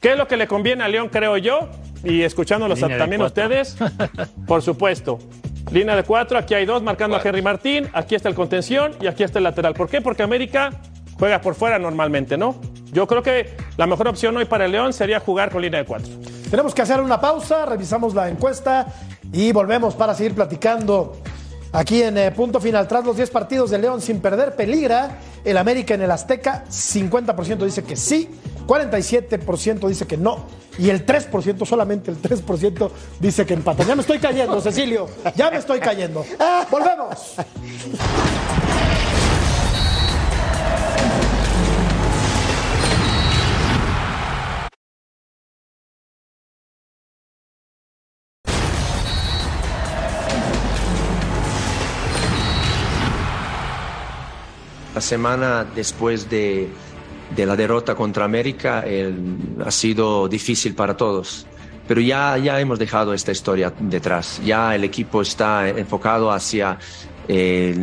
¿Qué 0.00 0.12
es 0.12 0.16
lo 0.16 0.26
que 0.26 0.36
le 0.36 0.46
conviene 0.46 0.84
a 0.84 0.88
León, 0.88 1.08
creo 1.08 1.36
yo? 1.36 1.68
Y 2.04 2.22
escuchándolos 2.22 2.80
también 2.80 3.20
ustedes, 3.20 3.76
por 4.46 4.62
supuesto. 4.62 5.18
Línea 5.70 5.96
de 5.96 6.02
cuatro, 6.04 6.38
aquí 6.38 6.54
hay 6.54 6.64
dos 6.64 6.82
marcando 6.82 7.16
a 7.16 7.20
Henry 7.22 7.42
Martín, 7.42 7.88
aquí 7.92 8.14
está 8.14 8.28
el 8.28 8.34
contención 8.34 8.92
y 9.02 9.06
aquí 9.06 9.22
está 9.22 9.38
el 9.38 9.44
lateral. 9.44 9.74
¿Por 9.74 9.90
qué? 9.90 10.00
Porque 10.00 10.22
América 10.22 10.70
juega 11.18 11.40
por 11.40 11.54
fuera 11.54 11.78
normalmente, 11.78 12.38
¿no? 12.38 12.58
Yo 12.92 13.06
creo 13.06 13.22
que 13.22 13.56
la 13.76 13.86
mejor 13.86 14.08
opción 14.08 14.36
hoy 14.36 14.44
para 14.44 14.64
el 14.64 14.72
León 14.72 14.92
sería 14.92 15.20
jugar 15.20 15.50
con 15.50 15.62
línea 15.62 15.80
de 15.80 15.86
cuatro. 15.86 16.10
Tenemos 16.50 16.74
que 16.74 16.82
hacer 16.82 17.00
una 17.00 17.20
pausa, 17.20 17.66
revisamos 17.66 18.14
la 18.14 18.28
encuesta 18.28 18.86
y 19.32 19.52
volvemos 19.52 19.94
para 19.94 20.14
seguir 20.14 20.34
platicando. 20.34 21.16
Aquí 21.72 22.02
en 22.02 22.16
eh, 22.16 22.30
punto 22.30 22.60
final, 22.60 22.88
tras 22.88 23.04
los 23.04 23.16
10 23.16 23.28
partidos 23.30 23.70
de 23.70 23.78
León 23.78 24.00
sin 24.00 24.20
perder, 24.20 24.56
peligra 24.56 25.18
el 25.44 25.58
América 25.58 25.94
en 25.94 26.00
el 26.00 26.10
Azteca. 26.10 26.64
50% 26.70 27.58
dice 27.58 27.84
que 27.84 27.94
sí, 27.94 28.30
47% 28.66 29.86
dice 29.86 30.06
que 30.06 30.16
no. 30.16 30.46
Y 30.78 30.88
el 30.88 31.04
3%, 31.04 31.66
solamente 31.66 32.10
el 32.10 32.22
3% 32.22 32.90
dice 33.20 33.44
que 33.44 33.52
empata. 33.52 33.84
Ya 33.84 33.94
me 33.94 34.00
estoy 34.00 34.18
cayendo, 34.18 34.60
Cecilio. 34.60 35.08
Ya 35.36 35.50
me 35.50 35.58
estoy 35.58 35.80
cayendo. 35.80 36.24
Volvemos. 36.70 37.34
La 54.98 55.02
semana 55.02 55.64
después 55.76 56.28
de, 56.28 56.68
la 57.36 57.54
derrota 57.54 57.94
contra 57.94 58.24
América 58.24 58.84
ha 59.64 59.70
sido 59.70 60.26
difícil 60.26 60.74
para 60.74 60.96
todos, 60.96 61.46
pero 61.86 62.00
ya, 62.00 62.36
ya 62.36 62.58
hemos 62.58 62.80
dejado 62.80 63.14
esta 63.14 63.30
historia 63.30 63.72
detrás. 63.78 64.40
Ya 64.44 64.74
el 64.74 64.82
equipo 64.82 65.22
está 65.22 65.68
enfocado 65.68 66.32
hacia 66.32 66.80
eh, 67.30 67.76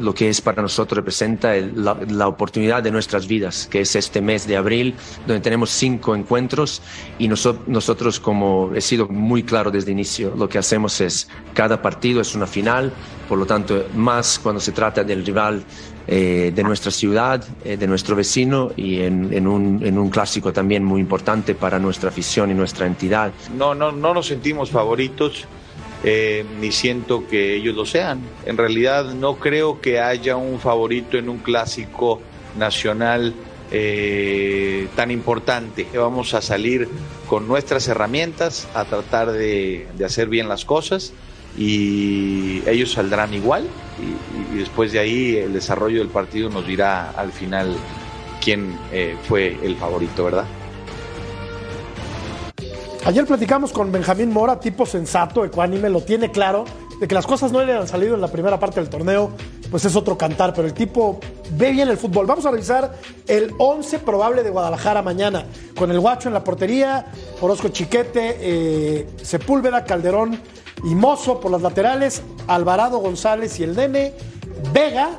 lo 0.00 0.14
que 0.14 0.30
es 0.30 0.40
para 0.40 0.62
nosotros 0.62 0.96
representa 0.96 1.54
la, 1.54 2.26
oportunidad 2.26 2.82
de 2.82 2.90
nuestras 2.90 3.28
vidas, 3.28 3.68
que 3.70 3.82
es 3.82 3.94
este 3.94 4.22
mes 4.22 4.46
de 4.46 4.56
abril, 4.56 4.94
donde 5.26 5.42
tenemos 5.42 5.68
cinco 5.68 6.16
encuentros 6.16 6.80
y 7.18 7.28
nosotros, 7.28 8.18
como 8.18 8.72
he 8.74 8.80
sido 8.80 9.06
muy 9.06 9.42
claro 9.42 9.70
desde 9.70 9.92
el 9.92 9.98
inicio, 9.98 10.34
lo 10.34 10.48
que 10.48 10.56
hacemos 10.56 11.00
es, 11.02 11.28
cada 11.52 11.82
partido 11.82 12.22
es 12.22 12.34
una 12.34 12.46
final, 12.46 12.90
por 13.28 13.38
lo 13.38 13.44
tanto, 13.44 13.86
más 13.94 14.38
cuando 14.38 14.60
se 14.60 14.72
trata 14.72 15.04
del 15.04 15.26
rival 15.26 15.62
eh, 16.10 16.52
de 16.54 16.62
nuestra 16.62 16.90
ciudad, 16.90 17.44
eh, 17.66 17.76
de 17.76 17.86
nuestro 17.86 18.16
vecino 18.16 18.72
y 18.76 19.02
en, 19.02 19.46
un, 19.46 20.08
clásico 20.08 20.54
también 20.54 20.82
muy 20.82 21.02
importante 21.02 21.54
para 21.54 21.78
nuestra 21.78 22.08
afición 22.08 22.50
y 22.50 22.54
nuestra 22.54 22.86
entidad. 22.86 23.30
No, 23.54 23.74
no, 23.74 23.92
no 23.92 24.14
nos 24.14 24.26
sentimos 24.26 24.70
favoritos. 24.70 25.44
Eh, 26.04 26.46
ni 26.60 26.72
siento 26.72 27.26
que 27.28 27.56
ellos 27.56 27.74
lo 27.74 27.84
sean. 27.84 28.22
En 28.46 28.56
realidad 28.56 29.12
no 29.12 29.36
creo 29.36 29.82
que 29.82 30.00
haya 30.00 30.36
un 30.36 30.60
favorito 30.60 31.18
en 31.18 31.28
un 31.28 31.38
clásico 31.38 32.22
nacional 32.56 33.34
tan 34.96 35.10
importante. 35.10 35.86
Vamos 35.94 36.32
a 36.32 36.40
salir 36.40 36.88
con 37.28 37.46
nuestras 37.46 37.86
herramientas 37.88 38.66
a 38.72 38.86
tratar 38.86 39.30
de 39.32 39.86
hacer 40.02 40.28
bien 40.28 40.48
las 40.48 40.64
cosas 40.64 41.12
y 41.58 42.62
ellos 42.68 42.92
saldrán 42.92 43.34
igual 43.34 43.66
y, 44.52 44.56
después 44.58 44.92
de 44.92 45.00
ahí 45.00 45.36
el 45.36 45.52
desarrollo 45.52 45.98
del 45.98 46.08
partido 46.08 46.48
nos 46.48 46.66
dirá 46.66 47.10
al 47.10 47.32
final 47.32 47.74
quién 48.42 48.78
eh, 48.92 49.16
fue 49.24 49.58
el 49.62 49.76
favorito, 49.76 50.24
¿verdad? 50.24 50.44
Ayer 53.04 53.24
platicamos 53.24 53.72
con 53.72 53.90
Benjamín 53.90 54.32
Mora, 54.32 54.60
tipo 54.60 54.84
sensato, 54.86 55.44
ecuánime, 55.44 55.88
lo 55.88 56.02
tiene 56.02 56.30
claro, 56.30 56.64
de 57.00 57.08
que 57.08 57.14
las 57.14 57.26
cosas 57.26 57.52
no 57.52 57.64
le 57.64 57.72
han 57.72 57.88
salido 57.88 58.14
en 58.14 58.20
la 58.20 58.28
primera 58.28 58.58
parte 58.60 58.80
del 58.80 58.90
torneo, 58.90 59.30
pues 59.70 59.84
es 59.84 59.96
otro 59.96 60.18
cantar, 60.18 60.52
pero 60.54 60.66
el 60.66 60.74
tipo 60.74 61.18
ve 61.52 61.70
bien 61.70 61.88
el 61.88 61.96
fútbol. 61.96 62.26
Vamos 62.26 62.44
a 62.46 62.50
revisar 62.50 62.94
el 63.26 63.52
11 63.58 64.00
probable 64.00 64.42
de 64.42 64.50
Guadalajara 64.50 65.02
mañana, 65.02 65.46
con 65.76 65.90
el 65.90 66.00
Guacho 66.00 66.28
en 66.28 66.34
la 66.34 66.44
portería, 66.44 67.06
Orozco 67.40 67.68
Chiquete, 67.68 68.36
eh, 68.40 69.06
Sepúlveda, 69.22 69.84
Calderón, 69.84 70.38
y 70.84 70.94
Mozo 70.94 71.40
por 71.40 71.50
las 71.50 71.62
laterales, 71.62 72.22
Alvarado 72.46 72.98
González 72.98 73.58
y 73.60 73.64
el 73.64 73.74
Dene, 73.74 74.14
Vega, 74.72 75.10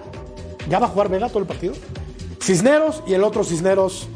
ya 0.69 0.80
va 0.80 0.88
a 0.88 0.89
jugar 0.89 1.10
Vega 1.10 1.28
todo 1.28 1.39
el 1.39 1.45
partido, 1.45 1.74
Cisneros 2.41 3.04
y 3.08 3.13
el 3.13 3.24
otro 3.24 3.43
Cisneros 3.43 4.08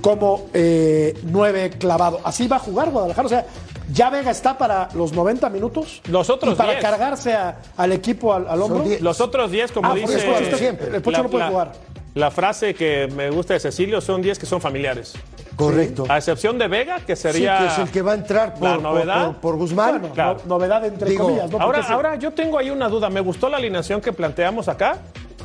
como 0.00 0.48
eh, 0.52 1.18
nueve 1.24 1.70
clavado. 1.70 2.20
Así 2.24 2.48
va 2.48 2.56
a 2.56 2.60
jugar 2.60 2.90
Guadalajara, 2.90 3.26
o 3.26 3.28
sea, 3.28 3.46
ya 3.92 4.10
Vega 4.10 4.30
está 4.30 4.56
para 4.56 4.88
los 4.94 5.12
90 5.12 5.48
minutos. 5.50 6.00
Los 6.08 6.30
otros 6.30 6.54
y 6.54 6.56
para 6.56 6.78
cargarse 6.78 7.34
al 7.76 7.92
equipo 7.92 8.32
al, 8.32 8.62
hombro. 8.62 8.84
Los 9.00 9.20
otros 9.20 9.50
10, 9.50 9.72
como 9.72 9.90
ah, 9.90 9.94
dice. 9.94 10.18
siempre. 10.56 10.96
El 10.96 11.02
Pocho 11.02 11.22
no 11.22 11.28
puede 11.28 11.48
jugar. 11.48 11.72
La 12.14 12.30
frase 12.30 12.74
que 12.74 13.08
me 13.14 13.30
gusta 13.30 13.54
de 13.54 13.60
Cecilio 13.60 14.00
son 14.00 14.20
10 14.20 14.38
que 14.38 14.46
son 14.46 14.60
familiares. 14.60 15.14
Correcto. 15.56 16.06
A 16.08 16.18
excepción 16.18 16.58
de 16.58 16.68
Vega, 16.68 17.00
que 17.00 17.16
sería. 17.16 17.58
Sí, 17.58 17.64
que 17.64 17.72
es 17.72 17.78
el 17.78 17.90
que 17.90 18.02
va 18.02 18.12
a 18.12 18.14
entrar 18.14 18.54
por, 18.54 18.80
novedad. 18.80 19.36
por, 19.40 19.56
Guzmán. 19.56 20.02
novedad 20.46 20.84
entre 20.84 21.14
comillas. 21.14 21.52
ahora, 21.52 21.80
ahora 21.88 22.16
yo 22.16 22.32
tengo 22.32 22.58
ahí 22.58 22.70
una 22.70 22.88
duda. 22.88 23.10
Me 23.10 23.20
gustó 23.20 23.48
la 23.48 23.58
alineación 23.58 24.00
que 24.00 24.12
planteamos 24.12 24.68
acá, 24.68 24.98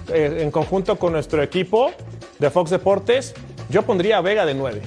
eh, 0.10 0.40
en 0.42 0.52
conjunto 0.52 0.98
con 0.98 1.14
nuestro 1.14 1.42
equipo 1.44 1.92
de 2.40 2.50
Fox 2.50 2.70
Deportes. 2.70 3.34
Yo 3.70 3.84
pondría 3.84 4.18
a 4.18 4.22
Vega 4.22 4.46
de 4.46 4.54
9. 4.54 4.82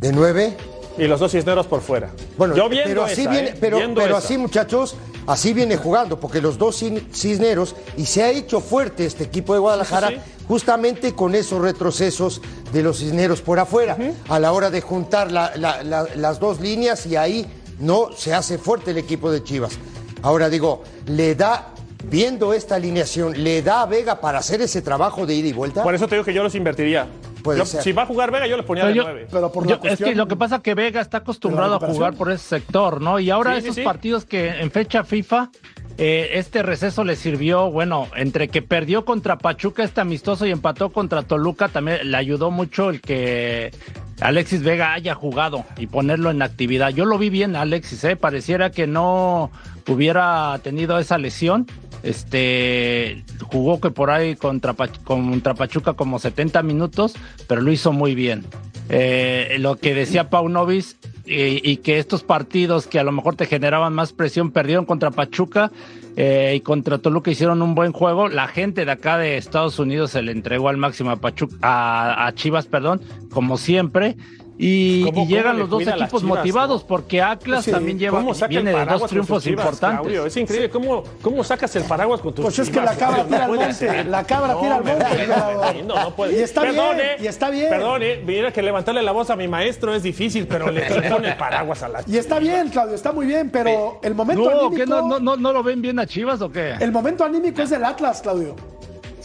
¿De 0.00 0.12
9? 0.12 0.56
Y 0.98 1.06
los 1.06 1.20
dos 1.20 1.30
cisneros 1.30 1.66
por 1.66 1.80
fuera. 1.80 2.10
Bueno, 2.36 2.56
yo 2.56 2.68
viendo 2.68 2.88
pero 2.88 3.04
así 3.04 3.28
viene, 3.28 3.50
¿eh? 3.50 3.54
pero, 3.60 3.78
pero 3.94 4.16
así, 4.16 4.36
muchachos, 4.36 4.96
así 5.28 5.52
viene 5.52 5.76
jugando, 5.76 6.18
porque 6.18 6.40
los 6.40 6.58
dos 6.58 6.82
cisneros, 7.12 7.76
y 7.96 8.06
se 8.06 8.24
ha 8.24 8.30
hecho 8.30 8.60
fuerte 8.60 9.06
este 9.06 9.24
equipo 9.24 9.52
de 9.52 9.60
Guadalajara, 9.60 10.10
justamente 10.48 11.14
con 11.14 11.34
esos 11.34 11.60
retrocesos 11.60 12.40
de 12.72 12.82
los 12.82 12.98
cisneros 12.98 13.42
por 13.42 13.58
afuera, 13.58 13.96
a 14.28 14.38
la 14.40 14.52
hora 14.52 14.70
de 14.70 14.80
juntar 14.80 15.30
las 15.30 16.40
dos 16.40 16.60
líneas 16.60 17.06
y 17.06 17.14
ahí 17.14 17.46
no 17.78 18.10
se 18.16 18.34
hace 18.34 18.58
fuerte 18.58 18.90
el 18.90 18.98
equipo 18.98 19.30
de 19.30 19.44
Chivas. 19.44 19.78
Ahora 20.22 20.48
digo, 20.48 20.82
le 21.06 21.34
da 21.34 21.74
viendo 22.04 22.54
esta 22.54 22.76
alineación, 22.76 23.44
¿le 23.44 23.62
da 23.62 23.82
a 23.82 23.86
Vega 23.86 24.20
para 24.20 24.38
hacer 24.38 24.62
ese 24.62 24.82
trabajo 24.82 25.26
de 25.26 25.34
ida 25.34 25.48
y 25.48 25.52
vuelta? 25.52 25.82
Por 25.82 25.94
eso 25.94 26.08
te 26.08 26.16
digo 26.16 26.24
que 26.24 26.32
yo 26.32 26.42
los 26.42 26.54
invertiría. 26.54 27.06
Si 27.64 27.92
va 27.92 28.02
a 28.02 28.06
jugar 28.06 28.30
Vega, 28.30 28.46
yo 28.46 28.56
le 28.56 28.62
ponía 28.62 28.86
de 28.86 28.94
nueve. 28.94 29.26
Pero 29.30 29.52
por 29.52 29.86
Es 29.86 29.98
que 29.98 30.14
lo 30.14 30.26
que 30.28 30.36
pasa 30.36 30.56
es 30.56 30.62
que 30.62 30.74
Vega 30.74 31.00
está 31.00 31.18
acostumbrado 31.18 31.76
a 31.76 31.78
jugar 31.80 32.14
por 32.14 32.30
ese 32.30 32.44
sector, 32.44 33.00
¿no? 33.00 33.18
Y 33.18 33.30
ahora 33.30 33.56
esos 33.56 33.78
partidos 33.80 34.24
que 34.24 34.48
en 34.48 34.70
fecha 34.70 35.04
FIFA 35.04 35.50
eh, 36.00 36.38
este 36.38 36.62
receso 36.62 37.02
le 37.02 37.16
sirvió, 37.16 37.72
bueno, 37.72 38.06
entre 38.14 38.46
que 38.46 38.62
perdió 38.62 39.04
contra 39.04 39.36
Pachuca 39.36 39.82
este 39.82 40.00
amistoso 40.00 40.46
y 40.46 40.52
empató 40.52 40.90
contra 40.90 41.22
Toluca, 41.22 41.68
también 41.68 42.08
le 42.08 42.16
ayudó 42.16 42.52
mucho 42.52 42.90
el 42.90 43.00
que 43.00 43.72
Alexis 44.20 44.62
Vega 44.62 44.92
haya 44.92 45.16
jugado 45.16 45.64
y 45.76 45.88
ponerlo 45.88 46.30
en 46.30 46.40
actividad. 46.40 46.90
Yo 46.90 47.04
lo 47.04 47.18
vi 47.18 47.30
bien, 47.30 47.56
Alexis, 47.56 48.04
¿eh? 48.04 48.14
pareciera 48.14 48.70
que 48.70 48.86
no 48.86 49.50
hubiera 49.88 50.60
tenido 50.62 51.00
esa 51.00 51.18
lesión 51.18 51.66
este 52.02 53.24
jugó 53.50 53.80
que 53.80 53.90
por 53.90 54.10
ahí 54.10 54.36
contra, 54.36 54.74
contra 55.04 55.54
Pachuca 55.54 55.94
como 55.94 56.18
70 56.18 56.62
minutos, 56.62 57.14
pero 57.46 57.60
lo 57.60 57.72
hizo 57.72 57.92
muy 57.92 58.14
bien. 58.14 58.44
Eh, 58.90 59.56
lo 59.58 59.76
que 59.76 59.94
decía 59.94 60.30
Paunovis 60.30 60.96
y, 61.26 61.60
y, 61.70 61.76
que 61.78 61.98
estos 61.98 62.22
partidos 62.22 62.86
que 62.86 62.98
a 62.98 63.04
lo 63.04 63.12
mejor 63.12 63.36
te 63.36 63.44
generaban 63.44 63.92
más 63.92 64.14
presión 64.14 64.50
perdieron 64.50 64.86
contra 64.86 65.10
Pachuca 65.10 65.70
eh, 66.20 66.54
y 66.56 66.60
contra 66.62 66.98
Toluca 66.98 67.30
hicieron 67.30 67.62
un 67.62 67.76
buen 67.76 67.92
juego. 67.92 68.28
La 68.28 68.48
gente 68.48 68.84
de 68.84 68.90
acá 68.90 69.18
de 69.18 69.36
Estados 69.36 69.78
Unidos 69.78 70.10
se 70.10 70.20
le 70.20 70.32
entregó 70.32 70.68
al 70.68 70.76
máximo 70.76 71.10
a, 71.10 71.16
Pachuca, 71.16 71.56
a 72.26 72.32
Chivas, 72.32 72.66
perdón, 72.66 73.00
como 73.30 73.56
siempre. 73.56 74.16
Y, 74.60 75.08
llegan 75.26 75.56
los 75.56 75.70
dos 75.70 75.86
equipos 75.86 76.24
motivados, 76.24 76.82
porque 76.82 77.22
Atlas 77.22 77.64
también 77.64 77.96
lleva, 77.96 78.24
viene 78.48 78.72
de 78.72 78.84
dos 78.84 79.06
triunfos 79.06 79.46
importantes. 79.46 80.26
Es 80.26 80.36
increíble 80.36 80.68
cómo, 80.68 81.04
cómo 81.22 81.44
sacas 81.44 81.74
el 81.76 81.84
paraguas 81.84 82.20
con 82.20 82.34
tus 82.34 82.44
Pues 82.44 82.58
es 82.58 82.68
que 82.68 82.80
la 82.80 82.96
cabra 82.96 83.24
tira 83.24 83.44
al 83.44 83.52
monte, 83.52 84.04
la 84.04 84.24
cabra 84.24 84.58
tira 84.60 84.76
al 84.76 84.84
monte. 84.84 85.82
No, 85.84 86.02
no 86.02 86.14
puede. 86.14 86.38
Y 86.38 86.42
está 86.42 86.62
Perdone, 86.62 87.02
bien, 87.02 87.16
y 87.20 87.26
está 87.28 87.50
bien. 87.50 87.70
Perdone, 87.70 88.16
mira 88.26 88.52
que 88.52 88.60
levantarle 88.62 89.02
la 89.02 89.12
voz 89.12 89.30
a 89.30 89.36
mi 89.36 89.46
maestro 89.46 89.94
es 89.94 90.02
difícil, 90.02 90.46
pero 90.48 90.70
le 90.72 90.82
pone 91.10 91.28
el 91.28 91.36
paraguas 91.36 91.82
a 91.84 91.88
la 91.88 92.02
Y 92.06 92.16
está 92.16 92.40
bien, 92.40 92.68
Claudio, 92.70 92.96
está 92.96 93.12
muy 93.12 93.26
bien, 93.26 93.50
pero 93.50 94.00
el 94.02 94.14
momento 94.14 94.50
no, 94.50 94.50
anímico... 94.50 94.74
¿qué, 94.74 94.86
no, 94.86 95.06
no, 95.06 95.20
no, 95.20 95.36
¿No 95.36 95.52
lo 95.52 95.62
ven 95.62 95.80
bien 95.80 95.98
a 96.00 96.06
Chivas 96.06 96.40
o 96.40 96.50
qué? 96.50 96.74
El 96.80 96.90
momento 96.90 97.24
anímico 97.24 97.62
es 97.62 97.70
del 97.70 97.84
Atlas, 97.84 98.22
Claudio. 98.22 98.56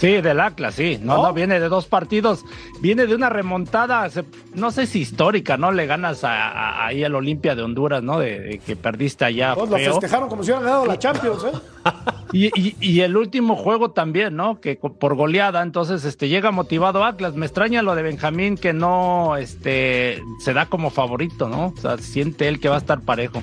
Sí, 0.03 0.19
del 0.19 0.41
Atlas, 0.41 0.75
sí. 0.75 0.99
No, 1.01 1.23
no, 1.23 1.33
viene 1.33 1.61
de 1.61 1.69
dos 1.69 1.85
partidos. 1.85 2.43
Viene 2.81 3.05
de 3.05 3.15
una 3.15 3.29
remontada, 3.29 4.09
no 4.53 4.69
sé 4.69 4.85
si 4.85 4.99
histórica, 4.99 5.55
¿no? 5.55 5.71
Le 5.71 5.85
ganas 5.85 6.25
a, 6.25 6.85
ahí 6.85 7.05
al 7.05 7.15
Olimpia 7.15 7.55
de 7.55 7.61
Honduras, 7.61 8.03
¿no? 8.03 8.19
De, 8.19 8.59
que 8.65 8.75
perdiste 8.75 9.23
allá. 9.23 9.53
Todos 9.53 9.69
lo 9.69 9.77
festejaron 9.77 10.27
como 10.27 10.43
si 10.43 10.51
hubieran 10.51 10.65
ganado 10.65 10.85
la 10.87 10.99
Champions, 10.99 11.45
¿eh? 11.45 11.57
y, 12.33 12.47
y, 12.47 12.75
y, 12.81 12.99
el 12.99 13.15
último 13.15 13.55
juego 13.55 13.91
también, 13.91 14.35
¿no? 14.35 14.59
Que 14.59 14.75
por 14.75 15.15
goleada, 15.15 15.61
entonces 15.61 16.03
este 16.03 16.27
llega 16.27 16.51
motivado 16.51 17.05
Atlas. 17.05 17.35
Me 17.35 17.45
extraña 17.45 17.81
lo 17.81 17.95
de 17.95 18.03
Benjamín 18.03 18.57
que 18.57 18.73
no 18.73 19.37
este 19.37 20.21
se 20.41 20.51
da 20.51 20.65
como 20.65 20.89
favorito, 20.89 21.47
¿no? 21.47 21.67
O 21.77 21.79
sea, 21.79 21.97
siente 21.97 22.49
él 22.49 22.59
que 22.59 22.67
va 22.67 22.75
a 22.75 22.79
estar 22.79 22.99
parejo. 22.99 23.41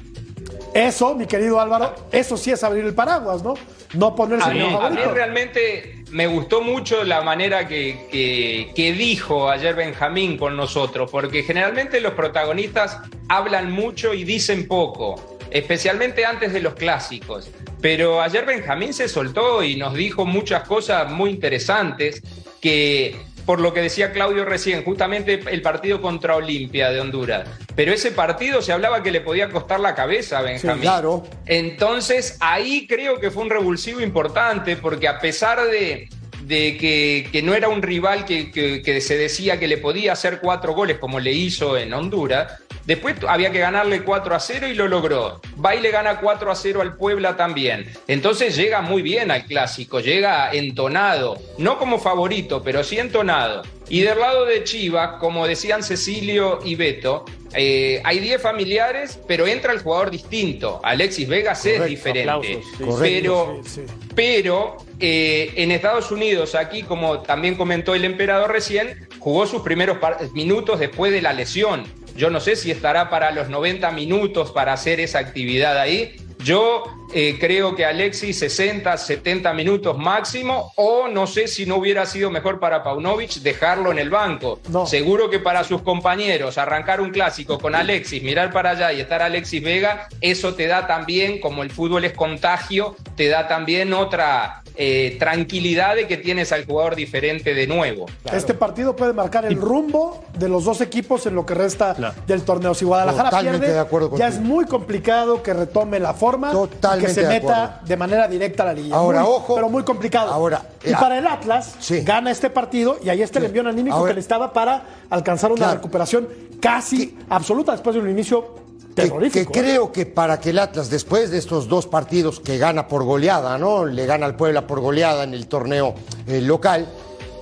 Eso, 0.74 1.14
mi 1.14 1.24
querido 1.24 1.58
Álvaro, 1.58 1.94
eso 2.12 2.36
sí 2.36 2.50
es 2.50 2.62
abrir 2.62 2.84
el 2.84 2.92
paraguas, 2.92 3.42
¿no? 3.42 3.54
No 3.94 4.14
ponerse 4.14 4.50
a 4.50 4.52
mí, 4.52 4.60
a 4.60 4.90
mí 4.90 5.00
realmente 5.10 5.99
me 6.10 6.26
gustó 6.26 6.60
mucho 6.60 7.04
la 7.04 7.22
manera 7.22 7.66
que, 7.68 8.72
dijo 8.76 9.48
ayer 9.48 9.74
Benjamín 9.74 10.36
con 10.36 10.56
nosotros, 10.56 11.10
porque 11.10 11.42
generalmente 11.42 12.00
los 12.00 12.14
protagonistas 12.14 12.98
hablan 13.28 13.70
mucho 13.70 14.14
y 14.14 14.24
dicen 14.24 14.66
poco, 14.66 15.38
especialmente 15.50 16.24
antes 16.24 16.52
de 16.52 16.60
los 16.60 16.74
clásicos. 16.74 17.50
Pero 17.80 18.20
ayer 18.20 18.44
Benjamín 18.44 18.92
se 18.92 19.08
soltó 19.08 19.62
y 19.62 19.76
nos 19.76 19.94
dijo 19.94 20.26
muchas 20.26 20.66
cosas 20.66 21.10
muy 21.10 21.30
interesantes 21.30 22.22
que 22.60 23.16
por 23.44 23.60
lo 23.60 23.72
que 23.72 23.80
decía 23.80 24.12
Claudio 24.12 24.44
recién, 24.44 24.84
justamente 24.84 25.40
el 25.50 25.62
partido 25.62 26.00
contra 26.00 26.36
Olimpia 26.36 26.90
de 26.90 27.00
Honduras. 27.00 27.48
Pero 27.74 27.92
ese 27.92 28.12
partido 28.12 28.62
se 28.62 28.72
hablaba 28.72 29.02
que 29.02 29.10
le 29.10 29.20
podía 29.20 29.48
costar 29.48 29.80
la 29.80 29.94
cabeza 29.94 30.38
a 30.38 30.42
Benjamín. 30.42 30.76
Sí, 30.76 30.82
claro. 30.82 31.26
Entonces 31.46 32.36
ahí 32.40 32.86
creo 32.86 33.20
que 33.20 33.30
fue 33.30 33.42
un 33.42 33.50
revulsivo 33.50 34.00
importante 34.00 34.76
porque 34.76 35.08
a 35.08 35.18
pesar 35.18 35.62
de, 35.66 36.08
de 36.42 36.76
que, 36.76 37.28
que, 37.30 37.42
no 37.42 37.54
era 37.54 37.68
un 37.68 37.82
rival 37.82 38.24
que, 38.24 38.50
que, 38.50 38.82
que, 38.82 39.00
se 39.00 39.16
decía 39.16 39.58
que 39.58 39.68
le 39.68 39.78
podía 39.78 40.12
hacer 40.12 40.40
cuatro 40.40 40.74
goles 40.74 40.98
como 40.98 41.20
le 41.20 41.32
hizo 41.32 41.76
en 41.76 41.92
Honduras, 41.92 42.60
después 42.90 43.14
había 43.28 43.52
que 43.52 43.60
ganarle 43.60 44.02
4 44.02 44.34
a 44.34 44.40
0 44.40 44.66
y 44.66 44.74
lo 44.74 44.88
logró. 44.88 45.40
Va 45.64 45.76
y 45.76 45.80
le 45.80 45.92
gana 45.92 46.18
4 46.18 46.50
a 46.50 46.56
0 46.56 46.80
al 46.82 46.96
Puebla 46.96 47.36
también. 47.36 47.86
Entonces 48.08 48.56
llega 48.56 48.80
muy 48.80 49.00
bien 49.00 49.30
al 49.30 49.46
clásico, 49.46 50.00
llega 50.00 50.50
entonado, 50.52 51.38
no 51.56 51.78
como 51.78 52.00
favorito, 52.00 52.64
pero 52.64 52.82
sí 52.82 52.98
entonado. 52.98 53.62
Y 53.88 54.00
del 54.00 54.18
lado 54.18 54.44
de 54.44 54.64
Chivas, 54.64 55.20
como 55.20 55.46
decían 55.46 55.84
Cecilio 55.84 56.58
y 56.64 56.74
Beto, 56.74 57.24
eh, 57.54 58.00
hay 58.04 58.18
10 58.18 58.42
familiares, 58.42 59.20
pero 59.28 59.46
entra 59.46 59.72
el 59.72 59.80
jugador 59.80 60.10
distinto. 60.10 60.80
Alexis 60.82 61.28
Vegas 61.28 61.60
Correcto, 61.60 61.84
es 61.84 61.90
diferente. 61.90 62.62
Sí. 62.76 62.84
Pero, 63.00 63.60
sí, 63.64 63.70
sí. 63.70 63.80
pero 64.16 64.78
eh, 64.98 65.52
en 65.56 65.70
Estados 65.70 66.10
Unidos, 66.10 66.56
aquí 66.56 66.82
como 66.82 67.20
también 67.20 67.54
comentó 67.54 67.94
el 67.94 68.04
emperador 68.04 68.50
recién, 68.50 69.08
jugó 69.20 69.46
sus 69.46 69.62
primeros 69.62 69.98
minutos 70.34 70.80
después 70.80 71.12
de 71.12 71.22
la 71.22 71.32
lesión. 71.32 71.84
Yo 72.16 72.30
no 72.30 72.40
sé 72.40 72.56
si 72.56 72.70
estará 72.70 73.10
para 73.10 73.30
los 73.30 73.48
90 73.48 73.90
minutos 73.92 74.50
para 74.52 74.72
hacer 74.72 75.00
esa 75.00 75.18
actividad 75.18 75.78
ahí. 75.78 76.16
Yo 76.44 76.84
eh, 77.12 77.36
creo 77.40 77.74
que 77.74 77.84
Alexis 77.84 78.38
60, 78.38 78.96
70 78.96 79.52
minutos 79.54 79.98
máximo, 79.98 80.72
o 80.76 81.08
no 81.08 81.26
sé 81.26 81.48
si 81.48 81.66
no 81.66 81.76
hubiera 81.76 82.06
sido 82.06 82.30
mejor 82.30 82.60
para 82.60 82.82
Paunovic 82.82 83.34
dejarlo 83.42 83.90
en 83.90 83.98
el 83.98 84.10
banco. 84.10 84.60
No. 84.68 84.86
Seguro 84.86 85.30
que 85.30 85.38
para 85.38 85.64
sus 85.64 85.82
compañeros 85.82 86.58
arrancar 86.58 87.00
un 87.00 87.10
clásico 87.10 87.58
con 87.58 87.74
Alexis, 87.74 88.22
mirar 88.22 88.52
para 88.52 88.70
allá 88.70 88.92
y 88.92 89.00
estar 89.00 89.22
Alexis 89.22 89.62
Vega, 89.62 90.08
eso 90.20 90.54
te 90.54 90.66
da 90.66 90.86
también, 90.86 91.40
como 91.40 91.62
el 91.62 91.70
fútbol 91.70 92.04
es 92.04 92.12
contagio, 92.12 92.96
te 93.16 93.28
da 93.28 93.48
también 93.48 93.92
otra 93.92 94.62
eh, 94.76 95.16
tranquilidad 95.18 95.96
de 95.96 96.06
que 96.06 96.16
tienes 96.16 96.52
al 96.52 96.64
jugador 96.64 96.96
diferente 96.96 97.54
de 97.54 97.66
nuevo. 97.66 98.06
Claro. 98.22 98.38
Este 98.38 98.54
partido 98.54 98.96
puede 98.96 99.12
marcar 99.12 99.44
el 99.44 99.56
rumbo 99.56 100.24
de 100.38 100.48
los 100.48 100.64
dos 100.64 100.80
equipos 100.80 101.26
en 101.26 101.34
lo 101.34 101.44
que 101.44 101.54
resta 101.54 101.94
claro. 101.94 102.14
del 102.26 102.42
torneo. 102.42 102.72
Si 102.72 102.84
Guadalajara 102.84 103.30
Totalmente 103.30 103.58
pierde, 103.58 103.74
de 103.74 103.80
acuerdo 103.80 104.16
ya 104.16 104.28
es 104.28 104.38
muy 104.40 104.64
complicado 104.64 105.42
que 105.42 105.52
retome 105.52 106.00
la 106.00 106.14
forma 106.14 106.52
Totalmente 106.52 106.99
que 107.06 107.14
se 107.14 107.22
de 107.22 107.28
meta 107.28 107.64
acuerdo. 107.64 107.86
de 107.86 107.96
manera 107.96 108.28
directa 108.28 108.62
a 108.62 108.66
la 108.66 108.72
liga. 108.74 108.96
Ahora, 108.96 109.20
muy, 109.22 109.30
ojo. 109.32 109.54
Pero 109.54 109.68
muy 109.68 109.82
complicado. 109.82 110.32
Ahora, 110.32 110.62
y 110.84 110.92
para 110.94 111.18
el 111.18 111.26
Atlas, 111.26 111.74
sí. 111.80 112.00
gana 112.02 112.30
este 112.30 112.50
partido 112.50 112.98
y 113.02 113.08
ahí 113.08 113.22
está 113.22 113.38
el 113.38 113.46
envío 113.46 113.66
anímico 113.68 113.96
Ahora- 113.96 114.10
que 114.10 114.14
le 114.14 114.20
estaba 114.20 114.52
para 114.52 114.82
alcanzar 115.10 115.50
una 115.52 115.58
Claro. 115.64 115.74
recuperación 115.74 116.28
casi 116.60 117.16
absoluta 117.28 117.72
después 117.72 117.94
de 117.94 118.00
un 118.02 118.10
inicio 118.10 118.56
terrorífico. 118.94 119.52
que 119.52 119.58
¿eh? 119.60 119.62
creo 119.62 119.92
que 119.92 120.04
para 120.06 120.40
que 120.40 120.50
el 120.50 120.58
Atlas, 120.58 120.90
después 120.90 121.30
de 121.30 121.38
estos 121.38 121.68
dos 121.68 121.86
partidos 121.86 122.40
que 122.40 122.58
gana 122.58 122.88
por 122.88 123.04
goleada, 123.04 123.56
¿no? 123.58 123.84
Le 123.86 124.04
gana 124.06 124.26
al 124.26 124.36
Puebla 124.36 124.66
por 124.66 124.80
goleada 124.80 125.24
en 125.24 125.32
el 125.34 125.46
torneo 125.46 125.94
eh, 126.26 126.40
local. 126.40 126.86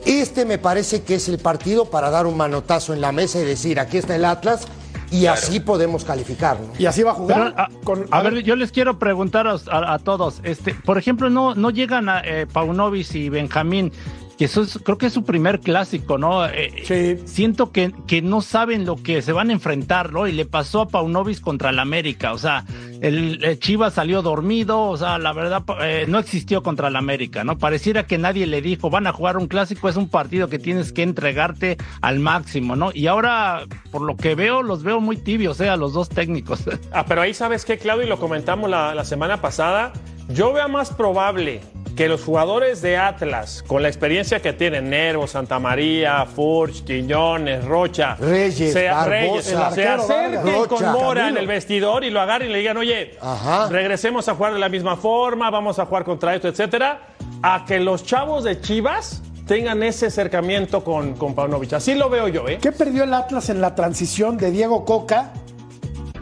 Este 0.05 0.45
me 0.45 0.59
parece 0.59 1.03
que 1.03 1.17
es 1.17 1.29
el 1.29 1.39
partido 1.39 1.87
para 1.87 2.09
dar 2.11 2.27
un 2.27 2.37
manotazo 2.37 2.95
en 2.95 3.01
la 3.01 3.13
mesa 3.13 3.41
y 3.41 3.45
decir, 3.45 3.81
aquí 3.81 3.99
está 3.99 4.15
el 4.17 4.25
Atlas 4.25 4.63
y 5.11 5.27
así 5.27 5.61
podemos 5.61 6.05
calificar. 6.05 6.59
¿no? 6.61 6.69
Y 6.79 6.87
así 6.87 7.03
va 7.03 7.13
a 7.13 7.15
jugar. 7.15 7.55
Pero, 7.55 7.61
a, 7.61 7.71
con, 7.85 8.07
a 8.11 8.23
ver, 8.23 8.43
yo 8.43 8.57
les 8.57 8.73
quiero 8.73 8.99
preguntar 8.99 9.47
a, 9.47 9.55
a- 9.95 9.99
todos, 9.99 10.41
este, 10.43 10.75
por 10.75 10.99
ejemplo, 10.99 11.31
no, 11.31 11.55
no 11.55 11.71
llegan 11.71 12.09
a 12.09 12.21
eh, 12.25 12.47
Paunovic 12.53 13.15
y 13.15 13.29
Benjamín, 13.29 13.93
que 14.39 14.45
eso 14.47 14.63
es- 14.63 14.79
creo 14.85 14.97
que 14.97 15.07
es 15.07 15.13
su 15.13 15.25
primer 15.25 15.61
clásico, 15.61 16.17
¿no? 16.17 16.47
Eh, 16.47 16.73
Sí. 16.85 17.17
Siento 17.27 17.73
que, 17.73 17.93
que 18.07 18.23
no 18.23 18.41
saben 18.41 18.87
lo 18.87 18.97
que 18.97 19.21
se 19.21 19.33
van 19.33 19.51
a 19.51 19.53
enfrentar, 19.53 20.13
¿no? 20.13 20.27
Y 20.29 20.33
le 20.33 20.47
pasó 20.47 20.83
a 20.83 20.89
Paunovic 20.89 21.41
contra 21.41 21.71
el 21.71 21.79
América, 21.81 22.33
o 22.33 22.39
sea, 22.39 22.65
el, 23.01 23.45
el 23.45 23.59
Chivas 23.59 23.95
salió 23.95 24.23
dormido, 24.23 24.81
o 24.83 24.97
sea, 24.97 25.19
la 25.19 25.33
verdad 25.33 25.63
eh, 25.83 26.07
no 26.09 26.19
existió 26.19 26.63
contra 26.63 26.89
el 26.89 26.97
América, 26.97 27.43
¿no? 27.45 27.59
Pareciera 27.59 28.07
que 28.07 28.17
nadie 28.19 28.47
le 28.47 28.63
dijo, 28.63 28.91
van 28.91 29.07
a 29.07 29.13
jugar 29.13 29.37
un 29.37 29.49
clásico, 29.49 29.89
es 29.89 29.97
un 29.97 30.09
partido 30.09 30.49
que 30.49 30.59
tienes 30.59 30.93
que 30.93 31.03
entregarte 31.03 31.77
al 32.01 32.21
máximo, 32.21 32.77
¿no? 32.77 32.91
Y 32.95 33.09
ahora, 33.09 33.65
por 33.91 34.03
lo 34.03 34.17
que 34.17 34.35
veo, 34.37 34.63
los 34.63 34.83
veo 34.85 35.01
muy 35.01 35.17
tibios, 35.17 35.61
¿eh? 35.61 35.69
A 35.69 35.77
los 35.77 35.93
dos 35.93 36.09
técnicos. 36.09 36.61
Ah, 36.93 37.05
pero 37.07 37.21
ahí 37.23 37.35
sabes 37.35 37.65
qué, 37.65 37.77
Claudio, 37.79 38.05
y 38.07 38.09
lo 38.09 38.19
comentamos 38.19 38.71
la, 38.71 38.95
la 38.95 39.05
semana 39.05 39.41
pasada. 39.41 39.93
Yo 40.29 40.53
veo 40.53 40.69
más 40.69 40.91
probable 40.91 41.61
que 41.99 42.09
los 42.09 42.23
jugadores 42.23 42.81
de 42.81 42.97
Atlas, 42.97 43.65
con 43.67 43.83
la 43.83 43.89
experiencia 43.89 44.41
que 44.41 44.53
tienen, 44.53 44.89
Nervo, 44.89 45.27
Santa 45.27 45.59
María, 45.59 46.25
Furch, 46.27 46.85
Quiñones, 46.85 47.65
Rocha, 47.65 48.15
Reyes, 48.15 48.73
se, 48.73 48.87
Barbosa, 48.87 49.11
Reyes, 49.11 49.45
se 49.45 49.89
acerquen 49.89 50.67
con 50.69 50.93
Mora 50.93 51.29
en 51.29 51.37
el 51.39 51.49
vestidor 51.49 52.05
y 52.05 52.11
lo 52.11 52.21
agarren 52.21 52.51
y 52.51 52.53
le 52.53 52.61
digan, 52.61 52.77
oye, 52.77 53.17
Ajá. 53.21 53.69
regresemos 53.69 54.29
a 54.29 54.37
jugar 54.37 54.53
de 54.53 54.61
la 54.61 54.69
misma 54.69 54.97
forma, 54.97 55.51
vamos 55.51 55.81
a 55.81 55.87
jugar 55.87 56.05
contra 56.05 56.37
esto, 56.37 56.47
etcétera, 56.47 57.01
a 57.43 57.65
que 57.67 57.81
los 57.81 58.05
chavos 58.05 58.45
de 58.45 58.61
Chivas 58.61 59.21
tengan 59.49 59.83
ese 59.83 60.07
acercamiento 60.07 60.85
con, 60.85 61.15
con 61.15 61.35
Paunovic. 61.35 61.73
Así 61.73 61.97
lo 61.97 62.09
veo 62.09 62.29
yo, 62.29 62.47
¿eh? 62.47 62.59
¿Qué 62.63 62.71
perdió 62.71 63.03
el 63.03 63.13
Atlas 63.13 63.49
en 63.49 63.61
la 63.61 63.75
transición 63.75 64.37
de 64.39 64.53
Diego 64.53 64.85
Coca 64.85 65.33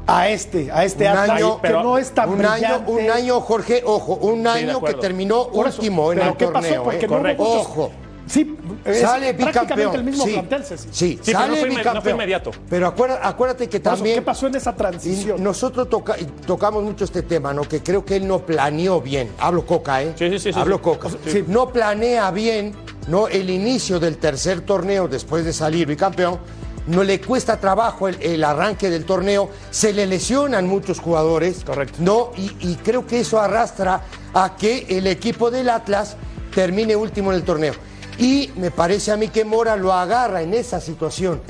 a 0.06 0.28
este, 0.28 0.70
a 0.70 0.84
este 0.84 1.10
Un 1.10 1.16
año, 1.16 1.58
pero 1.60 1.82
no 1.82 1.98
es 1.98 2.10
tan 2.12 2.28
Un 2.30 2.44
año, 2.44 2.84
un 2.86 3.10
año, 3.10 3.40
Jorge, 3.40 3.82
ojo, 3.84 4.14
un 4.14 4.46
año 4.46 4.80
que 4.82 4.94
terminó 4.94 5.48
Por 5.48 5.66
eso, 5.68 5.78
último 5.78 6.12
en 6.12 6.20
el 6.20 6.36
¿qué 6.36 6.46
pasó? 6.46 6.52
torneo. 6.68 6.82
Porque 6.84 7.06
¿eh? 7.06 7.36
no 7.36 7.44
Ojo. 7.44 7.90
Sí, 8.26 8.56
es 8.84 9.00
sale 9.02 9.34
prácticamente 9.34 9.74
bicampeón. 9.84 9.94
el 9.94 10.04
mismo 10.04 10.24
sí, 10.24 10.32
plantel, 10.32 10.64
Ceci. 10.64 10.88
sí, 10.90 11.20
Sí, 11.22 11.32
pero 11.32 11.38
sale 11.38 11.48
no 11.48 11.56
fue 11.56 12.10
no 12.10 12.10
inmediato. 12.10 12.50
Pero 12.68 12.86
acuérdate, 12.88 13.20
acuérdate 13.24 13.68
que 13.68 13.76
eso, 13.76 13.84
también 13.84 14.16
¿Qué 14.16 14.22
pasó 14.22 14.48
en 14.48 14.56
esa 14.56 14.74
transición? 14.74 15.42
nosotros 15.42 15.88
toca- 15.88 16.16
tocamos 16.44 16.82
mucho 16.82 17.04
este 17.04 17.22
tema, 17.22 17.54
¿no? 17.54 17.62
Que 17.62 17.84
creo 17.84 18.04
que 18.04 18.16
él 18.16 18.26
no 18.26 18.40
planeó 18.40 19.00
bien. 19.00 19.30
Hablo 19.38 19.64
Coca, 19.64 20.02
¿eh? 20.02 20.12
Sí, 20.16 20.28
sí, 20.40 20.52
sí, 20.52 20.58
Hablo 20.58 20.76
sí. 20.78 20.82
Coca. 20.82 21.08
Sí. 21.24 21.44
No 21.46 21.68
planea 21.72 22.28
bien, 22.32 22.74
¿no? 23.06 23.28
El 23.28 23.48
inicio 23.48 24.00
del 24.00 24.16
tercer 24.18 24.60
torneo 24.62 25.06
después 25.06 25.44
de 25.44 25.52
salir 25.52 25.86
bicampeón. 25.86 26.40
No 26.86 27.02
le 27.02 27.20
cuesta 27.20 27.58
trabajo 27.58 28.08
el, 28.08 28.20
el 28.22 28.44
arranque 28.44 28.90
del 28.90 29.04
torneo. 29.04 29.50
Se 29.70 29.92
le 29.92 30.06
lesionan 30.06 30.66
muchos 30.66 31.00
jugadores. 31.00 31.64
Correcto. 31.64 31.98
¿No? 32.00 32.30
Y, 32.36 32.50
y 32.60 32.76
creo 32.76 33.06
que 33.06 33.20
eso 33.20 33.40
arrastra 33.40 34.02
a 34.34 34.56
que 34.56 34.86
el 34.88 35.06
equipo 35.06 35.50
del 35.50 35.68
Atlas 35.68 36.16
termine 36.54 36.96
último 36.96 37.30
en 37.32 37.38
el 37.38 37.44
torneo. 37.44 37.74
Y 38.18 38.50
me 38.56 38.70
parece 38.70 39.12
a 39.12 39.16
mí 39.16 39.28
que 39.28 39.44
Mora 39.44 39.76
lo 39.76 39.92
agarra 39.92 40.40
en 40.42 40.54
esa 40.54 40.80
situación. 40.80 41.42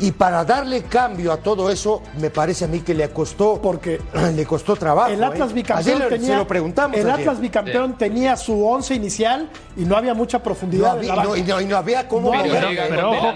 Y 0.00 0.12
para 0.12 0.44
darle 0.44 0.82
cambio 0.82 1.32
a 1.32 1.36
todo 1.38 1.70
eso, 1.70 2.02
me 2.20 2.30
parece 2.30 2.64
a 2.64 2.68
mí 2.68 2.80
que 2.80 2.94
le 2.94 3.08
costó. 3.10 3.60
Porque 3.62 4.00
le 4.34 4.44
costó 4.46 4.74
trabajo. 4.76 5.10
El 5.10 5.22
Atlas 5.22 5.50
¿eh? 5.50 5.54
bicampeón 5.54 5.96
Ayer 5.96 6.08
tenía. 6.08 6.28
se 6.28 6.36
lo 6.36 6.46
preguntamos. 6.48 6.96
El 6.96 7.08
ayer. 7.08 7.20
Atlas 7.20 7.40
bicampeón 7.40 7.96
tenía 7.98 8.36
su 8.36 8.66
once 8.66 8.94
inicial 8.94 9.48
y 9.76 9.84
no 9.84 9.96
había 9.96 10.14
mucha 10.14 10.38
No 10.38 10.44
profundidad. 10.44 10.92
en 10.94 10.98
había, 11.10 11.16
la 11.16 11.22
no, 11.24 11.36
y, 11.36 11.42
no, 11.42 11.60
y 11.60 11.64
no 11.66 11.76
había 11.76 12.08
cómo 12.08 12.34
No, 12.34 12.42
Pero 12.42 12.68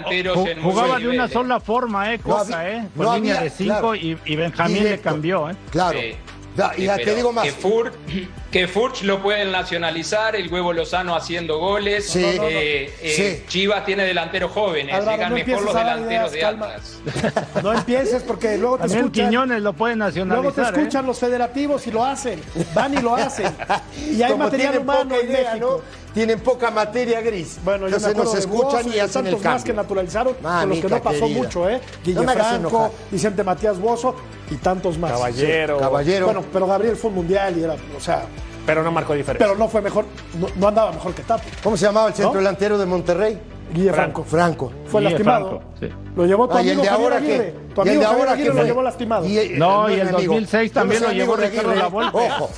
Pero 0.09 0.33
ojo, 0.33 0.47
jugaba 0.61 0.99
de 0.99 1.07
una 1.09 1.27
sola 1.27 1.59
forma, 1.59 2.13
¿eh? 2.13 2.17
No 2.25 2.37
Cosa, 2.37 2.59
había- 2.61 2.77
¿eh? 2.79 2.87
no 2.95 3.03
Con 3.05 3.15
línea 3.15 3.37
había, 3.37 3.43
de 3.43 3.49
cinco 3.49 3.73
claro. 3.79 3.95
y, 3.95 4.17
y 4.25 4.35
Benjamín 4.35 4.83
le 4.83 4.99
cambió, 4.99 5.49
¿eh? 5.49 5.55
Claro. 5.71 5.99
Sí. 5.99 6.15
Ya, 6.55 6.71
y 6.75 6.81
Sí, 6.81 6.85
ya 6.85 6.97
te 6.97 7.15
digo 7.15 7.31
más. 7.31 7.45
Que, 7.45 7.53
Fur- 7.53 7.91
que 8.53 8.67
Furch 8.67 9.01
lo 9.01 9.21
pueden 9.21 9.51
nacionalizar, 9.51 10.35
el 10.35 10.53
huevo 10.53 10.71
Lozano 10.73 11.15
haciendo 11.15 11.57
goles. 11.57 12.07
Sí. 12.07 12.23
Eh, 12.23 12.93
eh, 13.01 13.13
Sí. 13.15 13.43
Chivas 13.47 13.83
tiene 13.83 14.03
delanteros 14.05 14.51
jóvenes, 14.51 14.93
Álvaro, 14.93 15.11
llegan 15.11 15.29
no 15.31 15.35
mejor 15.35 15.49
empieces 15.49 15.65
los 15.65 15.75
delanteros 15.75 16.31
de. 16.31 16.45
Atlas. 16.45 16.99
No 17.63 17.73
empieces 17.73 18.23
porque 18.23 18.57
luego 18.59 18.75
te 18.77 18.81
También 18.83 18.99
escuchan. 19.05 19.25
Quiñones 19.29 19.61
lo 19.63 19.73
pueden 19.73 19.97
Luego 19.99 20.13
te 20.13 20.19
nacionalizar. 20.21 20.65
¿eh? 20.65 20.77
escuchan 20.77 21.05
los 21.07 21.17
federativos 21.19 21.87
y 21.87 21.91
lo 21.91 22.05
hacen. 22.05 22.39
Van 22.75 22.93
y 22.93 22.97
lo 22.97 23.15
hacen. 23.17 23.51
Y 24.11 24.21
hay 24.21 24.31
Como 24.31 24.43
material 24.45 24.69
tienen 24.73 24.81
humano 24.87 25.03
poca 25.09 25.19
en 25.21 25.31
idea, 25.31 25.49
México. 25.55 25.83
¿no? 25.87 26.03
Tienen 26.13 26.39
poca 26.41 26.69
materia 26.69 27.21
gris. 27.21 27.57
Bueno, 27.63 27.87
yo 27.87 27.89
me 27.89 27.95
Entonces 27.97 28.11
acuerdo 28.11 28.31
nos 28.33 28.39
escuchan 28.39 28.83
Bozo 28.83 28.95
y 28.95 28.99
hacen 28.99 29.25
el 29.25 29.31
tantos 29.33 29.51
más 29.51 29.63
que 29.63 29.73
naturalizaron, 29.73 30.35
con 30.35 30.69
los 30.69 30.77
que 30.79 30.87
no 30.89 31.01
pasó 31.01 31.19
querida. 31.21 31.37
mucho, 31.39 31.69
¿eh? 31.69 31.81
Guille 32.03 32.15
No 32.19 32.23
me 32.23 32.31
hagas 32.33 32.47
Franco. 32.49 32.93
Vicente 33.09 33.43
Matías 33.43 33.79
Bozo 33.79 34.15
y 34.51 34.55
tantos 34.57 34.99
más. 34.99 35.11
Caballero. 35.11 35.79
Caballero. 35.79 36.25
Bueno, 36.25 36.43
pero 36.53 36.67
Gabriel 36.67 36.95
fue 36.97 37.09
un 37.09 37.15
mundial 37.15 37.57
y 37.57 37.63
era, 37.63 37.75
o 37.97 37.99
sea, 37.99 38.25
Pero 38.65 38.83
no 38.83 38.91
marcó 38.91 39.13
diferencia. 39.13 39.45
pero 39.45 39.57
no 39.57 39.67
fue 39.67 39.81
mejor, 39.81 40.05
no, 40.39 40.47
no 40.55 40.67
andaba 40.67 40.91
mejor 40.91 41.13
que 41.13 41.23
Tato. 41.23 41.43
¿Cómo 41.63 41.75
se 41.77 41.85
llamaba 41.85 42.07
el 42.07 42.13
centro 42.13 42.33
¿No? 42.33 42.37
delantero 42.39 42.77
de 42.77 42.85
Monterrey? 42.85 43.39
Guille 43.73 43.91
Franco. 43.91 44.23
Franco. 44.23 44.71
Fue 44.85 45.01
Guille 45.01 45.13
lastimado. 45.13 45.49
Franco, 45.49 45.65
sí. 45.79 45.89
Lo 46.15 46.25
llevó 46.27 46.47
tu 46.47 46.57
Ah, 46.57 46.61
¿y 46.61 46.69
el 46.69 46.79
amigo 46.79 46.83
de 46.83 46.89
Javier 46.89 47.03
ahora 47.11 47.15
Aguirre. 47.17 47.45
qué? 47.53 47.73
Tu 47.73 47.81
¿Y 47.81 47.83
el 47.83 47.89
amigo 47.89 47.99
de 47.99 48.05
ahora 48.05 48.31
Aguirre 48.33 48.49
qué 48.51 48.57
lo 48.59 48.63
llevó 48.65 48.83
lastimado. 48.83 49.25
Y, 49.25 49.37
eh, 49.39 49.53
No, 49.57 49.89
y 49.89 49.93
el 49.93 50.03
mi 50.03 50.09
amigo. 50.15 50.33
2006 50.33 50.71
Yo 50.71 50.75
no 50.75 50.81
también 50.81 50.99
soy 51.01 51.07
lo 51.07 51.09
amigo 51.11 51.25
llevó 51.25 51.37
de 51.37 51.49
Ricardo 51.49 51.69
Aguirre. 51.71 51.83
Lavolpe. 51.83 52.17
Ojo, 52.19 52.49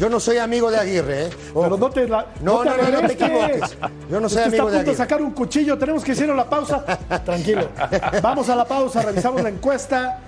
yo 0.00 0.08
no 0.08 0.20
soy 0.20 0.38
amigo 0.38 0.70
de 0.72 0.76
Aguirre, 0.78 1.22
¿eh? 1.26 1.30
Ojo. 1.52 1.62
Pero 1.62 1.76
no 1.76 1.90
te 1.90 2.08
la, 2.08 2.26
No, 2.42 2.64
no, 2.64 2.76
no, 2.76 2.90
no 2.90 3.06
te 3.06 3.12
equivoques. 3.12 3.76
Yo 4.10 4.20
no 4.20 4.28
soy 4.28 4.38
Usted 4.38 4.42
amigo 4.42 4.42
está 4.42 4.42
a 4.42 4.48
de 4.48 4.50
punto 4.50 4.70
de 4.72 4.78
Aguirre. 4.80 4.94
sacar 4.96 5.22
un 5.22 5.30
cuchillo, 5.30 5.78
tenemos 5.78 6.02
que 6.02 6.12
a 6.12 6.34
la 6.34 6.44
pausa. 6.50 6.84
Tranquilo. 7.24 7.68
Vamos 8.20 8.48
a 8.48 8.56
la 8.56 8.64
pausa, 8.64 9.02
revisamos 9.02 9.42
la 9.42 9.50
encuesta 9.50 10.18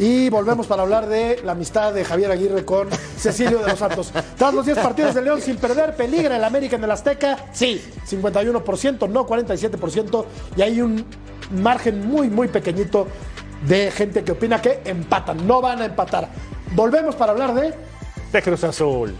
y 0.00 0.30
volvemos 0.30 0.66
para 0.66 0.80
hablar 0.80 1.06
de 1.06 1.42
la 1.44 1.52
amistad 1.52 1.92
de 1.92 2.06
Javier 2.06 2.30
Aguirre 2.30 2.64
con 2.64 2.88
Cecilio 3.18 3.58
de 3.58 3.68
los 3.68 3.78
Santos. 3.78 4.10
Tras 4.38 4.54
los 4.54 4.64
10 4.64 4.78
partidos 4.78 5.14
de 5.14 5.20
León 5.20 5.42
sin 5.42 5.58
perder, 5.58 5.94
peligra 5.94 6.36
el 6.36 6.42
América 6.42 6.76
en 6.76 6.84
el 6.84 6.90
Azteca. 6.90 7.36
Sí, 7.52 7.84
51%, 8.08 9.10
no 9.10 9.26
47%. 9.26 10.24
Y 10.56 10.62
hay 10.62 10.80
un 10.80 11.04
margen 11.50 12.08
muy, 12.08 12.30
muy 12.30 12.48
pequeñito 12.48 13.08
de 13.68 13.90
gente 13.90 14.24
que 14.24 14.32
opina 14.32 14.62
que 14.62 14.80
empatan. 14.86 15.46
No 15.46 15.60
van 15.60 15.82
a 15.82 15.84
empatar. 15.84 16.30
Volvemos 16.72 17.14
para 17.14 17.32
hablar 17.32 17.52
de. 17.52 17.74
De 18.32 18.40
Cruz 18.40 18.64
Azul. 18.64 19.14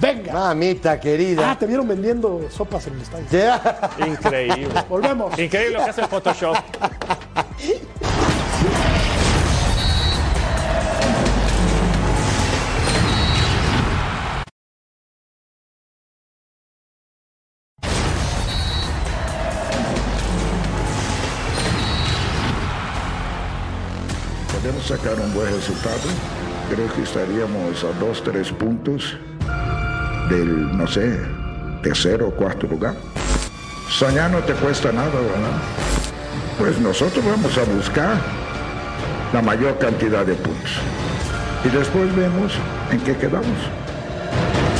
Venga. 0.00 0.32
Mamita 0.32 0.98
querida. 0.98 1.52
Ah, 1.52 1.56
te 1.56 1.66
vieron 1.66 1.86
vendiendo 1.86 2.48
sopas 2.50 2.88
en 2.88 2.94
el 2.94 3.02
estadio. 3.02 3.26
Ya. 3.30 3.90
Increíble. 4.04 4.66
Volvemos. 4.88 5.38
Increíble 5.38 5.78
lo 5.78 5.84
que 5.84 5.90
hace 5.90 6.00
el 6.00 6.08
Photoshop. 6.08 6.56
un 25.20 25.34
buen 25.34 25.52
resultado. 25.52 26.00
Creo 26.70 26.92
que 26.94 27.02
estaríamos 27.02 27.84
a 27.84 27.98
dos, 27.98 28.22
tres 28.22 28.50
puntos 28.50 29.16
del, 30.30 30.76
no 30.76 30.86
sé, 30.86 31.20
tercero 31.82 32.28
o 32.28 32.30
cuarto 32.30 32.66
lugar. 32.66 32.94
Soñar 33.90 34.30
no 34.30 34.38
te 34.38 34.54
cuesta 34.54 34.92
nada, 34.92 35.10
¿verdad? 35.10 35.58
Pues 36.58 36.78
nosotros 36.80 37.24
vamos 37.24 37.56
a 37.58 37.64
buscar 37.64 38.16
la 39.32 39.42
mayor 39.42 39.78
cantidad 39.78 40.24
de 40.24 40.34
puntos. 40.34 40.70
Y 41.64 41.68
después 41.68 42.14
vemos 42.14 42.52
en 42.90 43.00
qué 43.00 43.16
quedamos. 43.16 43.58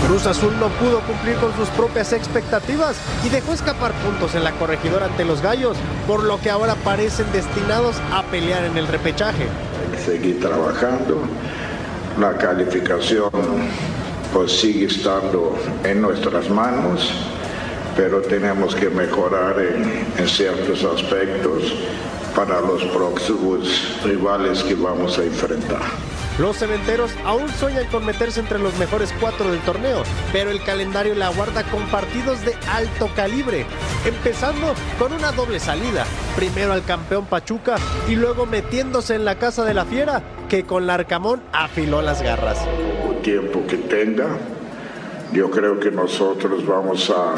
Cruz 0.07 0.27
Azul 0.27 0.53
no 0.61 0.69
pudo 0.69 1.01
cumplir 1.01 1.35
con 1.37 1.55
sus 1.57 1.69
propias 1.71 2.13
expectativas 2.13 2.97
y 3.25 3.31
dejó 3.31 3.55
escapar 3.55 3.93
puntos 3.93 4.35
en 4.35 4.45
la 4.45 4.53
corregidora 4.53 5.07
ante 5.07 5.25
los 5.25 5.41
Gallos, 5.41 5.77
por 6.07 6.25
lo 6.25 6.39
que 6.41 6.51
ahora 6.51 6.75
parecen 6.75 7.31
destinados 7.33 7.97
a 8.13 8.23
pelear 8.25 8.65
en 8.65 8.77
el 8.77 8.87
repechaje. 8.87 9.47
Seguir 10.05 10.41
trabajando. 10.41 11.23
La 12.21 12.37
calificación 12.37 13.31
pues 14.33 14.53
sigue 14.53 14.87
estando 14.87 15.57
en 15.85 16.03
nuestras 16.03 16.51
manos, 16.51 17.11
pero 17.97 18.21
tenemos 18.21 18.75
que 18.75 18.91
mejorar 18.91 19.57
en 19.59 20.29
ciertos 20.29 20.85
aspectos 20.85 21.75
para 22.35 22.61
los 22.61 22.83
próximos 22.87 24.01
rivales 24.05 24.63
que 24.65 24.75
vamos 24.75 25.19
a 25.19 25.25
enfrentar. 25.25 26.14
Los 26.39 26.57
cementeros 26.57 27.13
aún 27.25 27.49
sueñan 27.49 27.87
con 27.87 28.05
meterse 28.05 28.41
entre 28.41 28.59
los 28.59 28.77
mejores 28.77 29.15
cuatro 29.21 29.53
del 29.53 29.61
torneo, 29.61 30.03
pero 30.33 30.51
el 30.51 30.63
calendario 30.65 31.15
la 31.15 31.29
aguarda 31.29 31.63
con 31.63 31.87
partidos 31.87 32.45
de 32.45 32.55
alto 32.73 33.09
calibre, 33.15 33.67
empezando 34.05 34.75
con 34.99 35.13
una 35.13 35.31
doble 35.31 35.61
salida, 35.61 36.05
primero 36.35 36.73
al 36.73 36.85
campeón 36.85 37.27
Pachuca 37.27 37.77
y 38.09 38.17
luego 38.17 38.47
metiéndose 38.47 39.15
en 39.15 39.25
la 39.25 39.39
casa 39.39 39.65
de 39.65 39.75
la 39.75 39.85
fiera, 39.85 40.23
que 40.49 40.65
con 40.65 40.89
Larcamón 40.89 41.41
afiló 41.53 42.03
las 42.03 42.21
garras. 42.21 42.59
Tiempo 43.23 43.65
que 43.69 43.77
tenga, 43.77 44.27
yo 45.33 45.51
creo 45.53 45.79
que 45.79 45.93
nosotros 45.93 46.67
vamos 46.67 47.11
a 47.11 47.35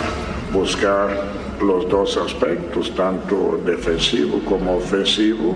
buscar 0.54 1.10
los 1.60 1.86
dos 1.88 2.16
aspectos, 2.16 2.94
tanto 2.94 3.60
defensivo 3.62 4.40
como 4.44 4.76
ofensivo, 4.76 5.54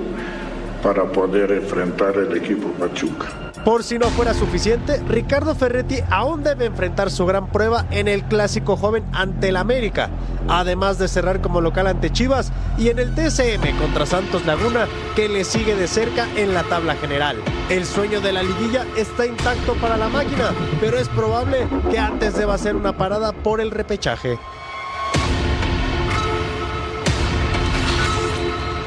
para 0.83 1.05
poder 1.05 1.53
enfrentar 1.53 2.17
el 2.17 2.37
equipo 2.37 2.69
Pachuca. 2.73 3.51
Por 3.65 3.85
si 3.85 3.99
no 3.99 4.09
fuera 4.09 4.33
suficiente, 4.33 5.03
Ricardo 5.07 5.55
Ferretti 5.55 5.99
aún 6.11 6.43
debe 6.43 6.65
enfrentar 6.65 7.11
su 7.11 7.27
gran 7.27 7.49
prueba 7.49 7.85
en 7.91 8.09
el 8.09 8.25
clásico 8.25 8.77
joven 8.77 9.05
ante 9.13 9.51
el 9.51 9.57
América, 9.57 10.09
además 10.49 10.99
de 10.99 11.09
cerrar 11.09 11.43
como 11.43 11.61
local 11.61 11.87
ante 11.87 12.11
Chivas 12.11 12.53
y 12.79 12.89
en 12.89 12.99
el 12.99 13.15
TCM 13.15 13.77
contra 13.79 14.07
Santos 14.07 14.47
Laguna, 14.47 14.87
que 15.15 15.29
le 15.29 15.45
sigue 15.45 15.75
de 15.75 15.89
cerca 15.89 16.27
en 16.37 16.55
la 16.55 16.63
tabla 16.65 16.95
general. 16.95 17.37
El 17.69 17.85
sueño 17.85 18.23
de 18.23 18.33
la 18.33 18.43
liguilla 18.43 18.87
está 18.97 19.27
intacto 19.27 19.75
para 19.75 19.99
la 19.99 20.09
máquina, 20.09 20.53
pero 20.81 20.97
es 20.97 21.09
probable 21.11 21.69
que 21.91 21.99
antes 21.99 22.35
deba 22.35 22.55
hacer 22.55 22.75
una 22.75 22.97
parada 22.97 23.33
por 23.33 23.61
el 23.61 23.71
repechaje. 23.71 24.39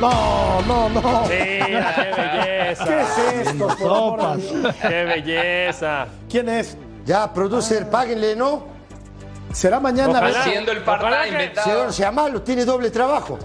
No, 0.09 0.61
no, 0.63 0.89
no. 0.89 1.23
Mira, 1.27 1.95
qué 1.95 2.11
belleza. 2.21 2.85
¿Qué 2.85 3.01
es 3.41 3.47
esto? 3.47 3.67
por? 3.79 4.39
Qué 4.81 5.03
belleza. 5.05 6.07
¿Quién 6.29 6.49
es? 6.49 6.77
Ya, 7.05 7.31
producer, 7.33 7.89
páguenle, 7.89 8.35
¿no? 8.35 8.65
Será 9.51 9.79
mañana. 9.79 10.19
Ojalá. 10.19 10.39
Haciendo 10.41 10.71
el 10.71 10.83
part-time. 10.83 11.53
Señor, 11.63 11.93
sea 11.93 12.11
malo, 12.11 12.41
tiene 12.41 12.65
doble 12.65 12.89
trabajo. 12.89 13.37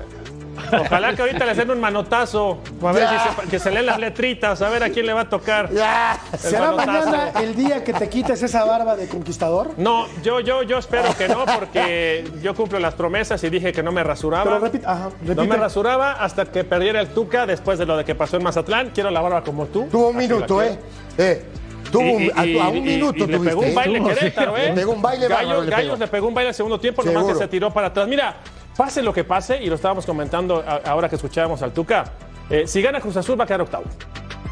Ojalá 0.80 1.14
que 1.14 1.22
ahorita 1.22 1.44
le 1.46 1.54
den 1.54 1.70
un 1.70 1.80
manotazo. 1.80 2.58
A 2.82 2.92
ver 2.92 3.02
Ya. 3.04 3.22
si 3.22 3.28
se- 3.42 3.48
que 3.48 3.58
se 3.58 3.70
leen 3.70 3.86
las 3.86 3.98
letritas, 3.98 4.60
a 4.62 4.68
ver 4.68 4.82
a 4.84 4.90
quién 4.90 5.06
le 5.06 5.12
va 5.12 5.22
a 5.22 5.28
tocar. 5.28 5.70
Ya. 5.72 6.18
¿Será 6.38 6.72
manotazo. 6.72 7.10
mañana 7.10 7.30
el 7.42 7.54
día 7.54 7.84
que 7.84 7.92
te 7.92 8.08
quites 8.08 8.42
esa 8.42 8.64
barba 8.64 8.96
de 8.96 9.08
conquistador? 9.08 9.70
No, 9.76 10.06
yo, 10.22 10.40
yo, 10.40 10.62
yo 10.62 10.78
espero 10.78 11.14
que 11.16 11.28
no, 11.28 11.44
porque 11.46 12.24
yo 12.42 12.54
cumplo 12.54 12.78
las 12.78 12.94
promesas 12.94 13.42
y 13.44 13.50
dije 13.50 13.72
que 13.72 13.82
no 13.82 13.92
me 13.92 14.02
rasuraba. 14.04 14.44
Pero 14.44 14.58
repite, 14.58 14.86
ajá, 14.86 15.10
repite. 15.20 15.34
No 15.34 15.44
me 15.44 15.56
rasuraba 15.56 16.12
hasta 16.12 16.46
que 16.46 16.64
perdiera 16.64 17.00
el 17.00 17.08
Tuca 17.08 17.46
después 17.46 17.78
de 17.78 17.86
lo 17.86 17.96
de 17.96 18.04
que 18.04 18.14
pasó 18.14 18.36
en 18.36 18.42
Mazatlán. 18.44 18.90
Quiero 18.94 19.10
la 19.10 19.20
barba 19.20 19.42
como 19.42 19.66
tú. 19.66 19.86
Tuvo 19.90 20.08
un 20.08 20.16
minuto, 20.16 20.62
¿eh? 20.62 20.78
Eh, 21.16 21.44
tuvo 21.90 22.02
Y- 22.04 22.10
un, 22.10 22.22
y- 22.22 22.58
a, 22.58 22.64
a 22.64 22.68
un 22.68 22.76
y- 22.76 22.80
minuto 22.80 23.16
y 23.24 23.26
le 23.26 23.36
tuviste. 23.36 23.48
pegó 23.48 23.60
un 23.60 23.66
¿eh? 23.68 23.74
baile 23.74 23.98
Tuvo, 23.98 24.08
Querétaro. 24.08 24.56
¿eh? 24.56 24.66
Le 24.68 24.72
pegó 24.74 24.92
un 24.92 25.02
baile 25.02 25.28
le 25.28 25.34
Gallos 25.34 25.64
pegó. 25.74 25.96
le 25.96 26.08
pegó 26.08 26.28
un 26.28 26.34
baile 26.34 26.48
al 26.48 26.54
segundo 26.54 26.78
tiempo, 26.80 27.02
nomás 27.02 27.22
que 27.22 27.28
Seguro. 27.28 27.38
se 27.38 27.48
tiró 27.48 27.72
para 27.72 27.86
atrás. 27.88 28.06
Mira, 28.08 28.36
pase 28.78 29.02
lo 29.02 29.12
que 29.12 29.24
pase, 29.24 29.60
y 29.60 29.66
lo 29.66 29.74
estábamos 29.74 30.06
comentando 30.06 30.64
ahora 30.84 31.08
que 31.08 31.16
escuchábamos 31.16 31.62
al 31.62 31.72
Tuca. 31.72 32.12
eh, 32.48 32.64
si 32.68 32.80
gana 32.80 33.00
Cruz 33.00 33.16
Azul 33.16 33.38
va 33.38 33.42
a 33.42 33.46
quedar 33.46 33.62
octavo. 33.62 33.84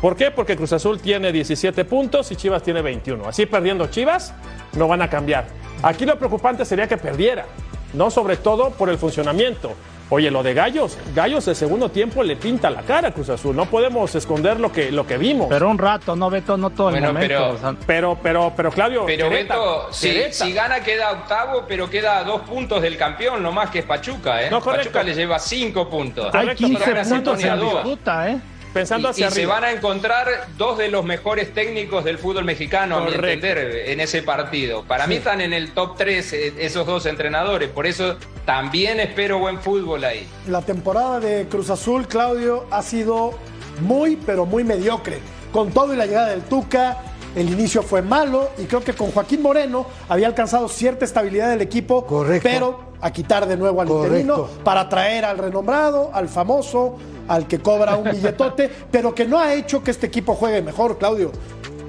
¿Por 0.01 0.17
qué? 0.17 0.33
Porque 0.33 0.57
Cruz 0.57 0.73
Azul 0.73 1.01
tiene 1.01 1.31
17 1.31 1.85
puntos 1.85 2.31
y 2.33 2.37
Chivas 2.37 2.61
tiene 2.65 2.83
21. 2.83 3.29
Así 3.29 3.47
perdiendo 3.47 3.87
Chivas, 3.87 4.35
no 4.75 4.89
van 4.89 5.01
a 5.01 5.09
cambiar. 5.09 5.47
Aquí 5.81 6.05
lo 6.05 6.19
preocupante 6.19 6.65
sería 6.65 6.89
que 6.89 6.97
perdiera, 6.97 7.47
no 7.95 8.11
sobre 8.11 8.37
todo 8.37 8.71
por 8.71 8.91
el 8.91 8.99
funcionamiento. 8.99 9.73
Oye, 10.09 10.31
lo 10.31 10.43
de 10.45 10.55
Gallos, 10.55 10.97
Gallos 11.15 11.49
el 11.49 11.57
segundo 11.57 11.91
tiempo 11.91 12.23
le 12.23 12.37
pinta 12.37 12.71
la 12.71 12.83
cara 12.83 13.09
a 13.09 13.11
Cruz 13.11 13.29
Azul. 13.29 13.57
No 13.57 13.67
podemos 13.67 14.15
esconder 14.15 14.61
lo 14.61 14.71
que, 14.71 14.93
lo 14.93 15.05
que 15.05 15.19
vimos. 15.19 15.49
Pero 15.49 15.69
un 15.69 15.79
rato, 15.79 16.15
no 16.15 16.31
Beto, 16.31 16.57
no 16.57 16.71
todo 16.71 16.91
el 16.91 17.03
momento. 17.03 17.19
Pero, 17.27 17.77
pero, 17.87 18.19
pero, 18.23 18.53
pero, 18.57 18.71
Claudio. 18.71 19.05
Pero 19.05 19.29
Beto, 19.29 19.89
si, 19.93 20.53
gana 20.53 20.81
queda 20.81 21.11
octavo, 21.11 21.65
pero 21.67 21.91
queda 21.91 22.19
a 22.19 22.25
dos 22.25 22.43
puntos 22.43 22.81
del 22.83 22.97
campeón, 22.97 23.43
no 23.43 23.51
más 23.51 23.71
que 23.71 23.81
es 23.81 23.85
Pachuca, 23.85 24.43
¿eh? 24.43 24.51
Pachuca 24.51 25.03
le 25.03 25.15
lleva 25.15 25.39
cinco 25.41 25.91
puntos. 25.91 26.33
Hay 26.33 26.55
15 26.55 26.95
puntos 27.11 27.43
en 27.43 27.61
disputa, 27.61 28.31
¿eh? 28.31 28.41
Pensando 28.77 29.09
hacia 29.09 29.29
y, 29.29 29.31
se 29.31 29.47
van 29.47 29.65
a 29.65 29.73
encontrar 29.73 30.49
dos 30.59 30.77
de 30.77 30.89
los 30.89 31.03
mejores 31.03 31.55
técnicos 31.55 32.05
del 32.05 32.19
fútbol 32.19 32.45
mexicano, 32.45 32.99
a 32.99 33.01
mi 33.07 33.15
entender, 33.15 33.57
en 33.87 34.01
ese 34.01 34.23
partido. 34.23 34.85
Para 34.85 35.07
mí 35.07 35.15
están 35.15 35.41
en 35.41 35.55
el 35.55 35.73
top 35.73 35.97
3 35.97 36.33
eh, 36.35 36.55
esos 36.59 36.87
dos 36.87 37.07
entrenadores, 37.07 37.71
por 37.71 37.87
eso 37.87 38.19
también 38.45 39.01
espero 39.01 39.39
buen 39.39 39.63
fútbol 39.63 40.05
ahí. 40.05 40.29
La 40.47 40.61
temporada 40.61 41.21
de 41.21 41.47
Cruz 41.49 41.71
Azul, 41.71 42.07
Claudio, 42.07 42.67
ha 42.71 42.83
sido 42.83 43.33
muy, 43.81 44.17
pero 44.17 44.45
muy 44.45 44.63
mediocre. 44.63 45.21
Con 45.53 45.71
todo 45.71 45.95
y 45.95 45.97
la 45.97 46.05
llegada 46.05 46.29
del 46.29 46.43
Tuca, 46.43 46.99
el 47.35 47.49
inicio 47.49 47.83
fue 47.83 48.03
malo 48.03 48.51
y 48.59 48.65
creo 48.65 48.85
que 48.85 48.93
con 48.93 49.11
Joaquín 49.11 49.41
Moreno 49.41 49.87
había 50.07 50.27
alcanzado 50.27 50.69
cierta 50.69 51.07
estabilidad 51.07 51.49
del 51.49 51.63
equipo, 51.63 52.05
Correcto. 52.05 52.47
pero 52.47 52.86
a 53.01 53.11
quitar 53.11 53.47
de 53.47 53.57
nuevo 53.57 53.81
al 53.81 53.89
interino 53.89 54.47
para 54.65 54.89
traer 54.89 55.25
al 55.25 55.39
renombrado, 55.39 56.11
al 56.13 56.29
famoso, 56.29 56.97
al 57.29 57.47
que 57.47 57.59
cobra 57.61 57.97
un 57.97 58.11
billetote, 58.11 58.71
pero 58.91 59.15
que 59.15 59.25
no 59.25 59.39
ha 59.39 59.55
hecho 59.55 59.83
que 59.83 59.91
este 59.91 60.07
equipo 60.07 60.35
juegue 60.35 60.63
mejor, 60.63 60.99
Claudio. 60.99 61.33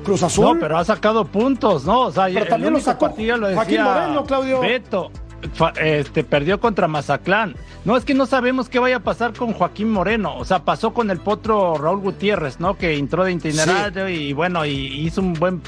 Cruz 0.03 0.23
Azul. 0.23 0.45
No, 0.45 0.59
pero 0.59 0.77
ha 0.77 0.85
sacado 0.85 1.25
puntos, 1.25 1.83
¿no? 1.83 2.03
O 2.03 2.11
sea, 2.11 2.27
pero 2.33 2.45
también 2.45 2.73
lo 2.73 2.79
sacó 2.79 3.07
lo 3.07 3.53
Joaquín 3.53 3.83
Moreno, 3.83 4.23
Claudio. 4.25 4.59
Beto. 4.61 5.11
Este, 5.79 6.23
perdió 6.23 6.59
contra 6.59 6.87
Mazatlán. 6.87 7.55
No, 7.85 7.95
es 7.95 8.05
que 8.05 8.13
no 8.13 8.25
sabemos 8.25 8.69
qué 8.69 8.79
vaya 8.79 8.97
a 8.97 8.99
pasar 9.01 9.33
con 9.33 9.53
Joaquín 9.53 9.91
Moreno. 9.91 10.35
O 10.37 10.45
sea, 10.45 10.59
pasó 10.59 10.93
con 10.93 11.11
el 11.11 11.19
potro 11.19 11.77
Raúl 11.77 11.99
Gutiérrez, 11.99 12.59
¿no? 12.59 12.77
Que 12.77 12.97
entró 12.97 13.23
de 13.23 13.33
itinerario 13.33 14.09
y 14.09 14.33
bueno, 14.33 14.65
y 14.65 14.71
hizo 14.71 15.21
un 15.21 15.33
buen 15.33 15.61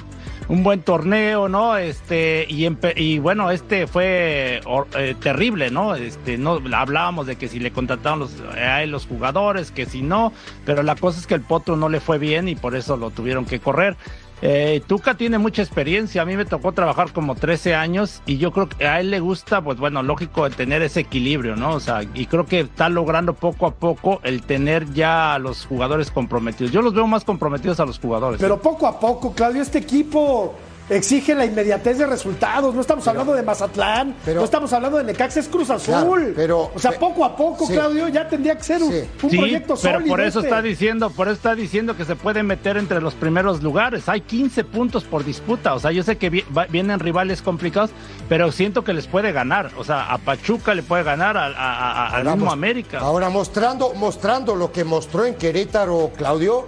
un 0.49 0.63
buen 0.63 0.81
torneo, 0.81 1.47
¿no? 1.47 1.77
Este, 1.77 2.45
y, 2.49 2.67
y 2.95 3.19
bueno, 3.19 3.51
este 3.51 3.85
fue 3.85 4.61
eh, 4.97 5.15
terrible, 5.21 5.69
¿no? 5.69 5.95
Este, 5.95 6.37
no 6.37 6.59
hablábamos 6.73 7.27
de 7.27 7.35
que 7.35 7.47
si 7.47 7.59
le 7.59 7.71
contrataron 7.71 8.19
los, 8.19 8.33
a 8.55 8.81
él 8.81 8.89
los 8.89 9.05
jugadores, 9.05 9.71
que 9.71 9.85
si 9.85 10.01
no, 10.01 10.33
pero 10.65 10.81
la 10.81 10.95
cosa 10.95 11.19
es 11.19 11.27
que 11.27 11.35
el 11.35 11.41
Potro 11.41 11.77
no 11.77 11.87
le 11.87 11.99
fue 11.99 12.17
bien 12.17 12.49
y 12.49 12.55
por 12.55 12.75
eso 12.75 12.97
lo 12.97 13.11
tuvieron 13.11 13.45
que 13.45 13.59
correr. 13.59 13.95
Eh, 14.41 14.81
Tuca 14.87 15.15
tiene 15.15 15.37
mucha 15.37 15.61
experiencia, 15.61 16.21
a 16.21 16.25
mí 16.25 16.35
me 16.37 16.45
tocó 16.45 16.71
trabajar 16.71 17.11
como 17.11 17.35
13 17.35 17.75
años 17.75 18.21
y 18.25 18.37
yo 18.37 18.51
creo 18.51 18.69
que 18.69 18.87
a 18.87 18.99
él 18.99 19.11
le 19.11 19.19
gusta, 19.19 19.61
pues 19.61 19.77
bueno, 19.77 20.01
lógico, 20.01 20.49
tener 20.49 20.81
ese 20.81 21.01
equilibrio, 21.01 21.55
¿no? 21.55 21.73
O 21.73 21.79
sea, 21.79 22.03
y 22.13 22.25
creo 22.25 22.45
que 22.45 22.61
está 22.61 22.89
logrando 22.89 23.33
poco 23.33 23.67
a 23.67 23.71
poco 23.71 24.21
el 24.23 24.41
tener 24.43 24.91
ya 24.93 25.35
a 25.35 25.39
los 25.39 25.65
jugadores 25.65 26.11
comprometidos. 26.11 26.71
Yo 26.71 26.81
los 26.81 26.93
veo 26.93 27.07
más 27.07 27.23
comprometidos 27.23 27.79
a 27.79 27.85
los 27.85 27.99
jugadores. 27.99 28.39
Pero 28.39 28.61
poco 28.61 28.87
a 28.87 28.99
poco, 28.99 29.33
Claudio, 29.33 29.61
este 29.61 29.79
equipo 29.79 30.55
exige 30.89 31.35
la 31.35 31.45
inmediatez 31.45 31.97
de 31.97 32.05
resultados. 32.05 32.73
No 32.73 32.81
estamos 32.81 33.07
hablando 33.07 33.33
de 33.33 33.43
Mazatlán, 33.43 34.15
no 34.25 34.43
estamos 34.43 34.71
hablando 34.73 34.97
de 34.97 35.03
Necaxa, 35.03 35.39
es 35.39 35.47
Cruz 35.47 35.69
Azul. 35.69 36.33
pero, 36.35 36.71
o 36.73 36.79
sea, 36.79 36.91
poco 36.91 37.23
a 37.25 37.35
poco, 37.35 37.67
Claudio, 37.67 38.07
ya 38.07 38.27
tendría 38.27 38.55
que 38.57 38.63
ser 38.63 38.81
un, 38.81 38.91
proyecto 39.19 39.75
sólido. 39.75 39.99
Pero 39.99 40.09
por 40.09 40.21
eso 40.21 40.39
este. 40.39 40.49
está 40.49 40.61
diciendo, 40.61 41.09
por 41.09 41.27
eso 41.27 41.35
está 41.35 41.55
diciendo 41.55 41.95
que 41.95 42.05
se 42.05 42.15
puede 42.15 42.43
meter 42.43 42.77
entre 42.77 43.01
los 43.01 43.13
primeros 43.13 43.61
lugares. 43.61 44.09
Hay 44.09 44.21
15 44.21 44.63
puntos 44.65 45.03
por 45.03 45.23
disputa. 45.23 45.73
O 45.73 45.79
sea, 45.79 45.91
yo 45.91 46.03
sé 46.03 46.17
que 46.17 46.45
vienen 46.69 46.99
rivales 46.99 47.41
complicados, 47.41 47.91
pero 48.27 48.51
siento 48.51 48.83
que 48.83 48.93
les 48.93 49.07
puede 49.07 49.31
ganar. 49.31 49.71
O 49.77 49.83
sea, 49.83 50.11
a 50.11 50.17
Pachuca 50.17 50.73
le 50.73 50.83
puede 50.83 51.03
ganar 51.03 51.37
a, 51.37 52.21
mismo 52.23 52.51
América. 52.51 52.99
Ahora 52.99 53.29
mostrando, 53.29 53.93
mostrando 53.93 54.55
lo 54.55 54.71
que 54.71 54.83
mostró 54.83 55.25
en 55.25 55.35
Querétaro, 55.35 56.11
Claudio, 56.15 56.67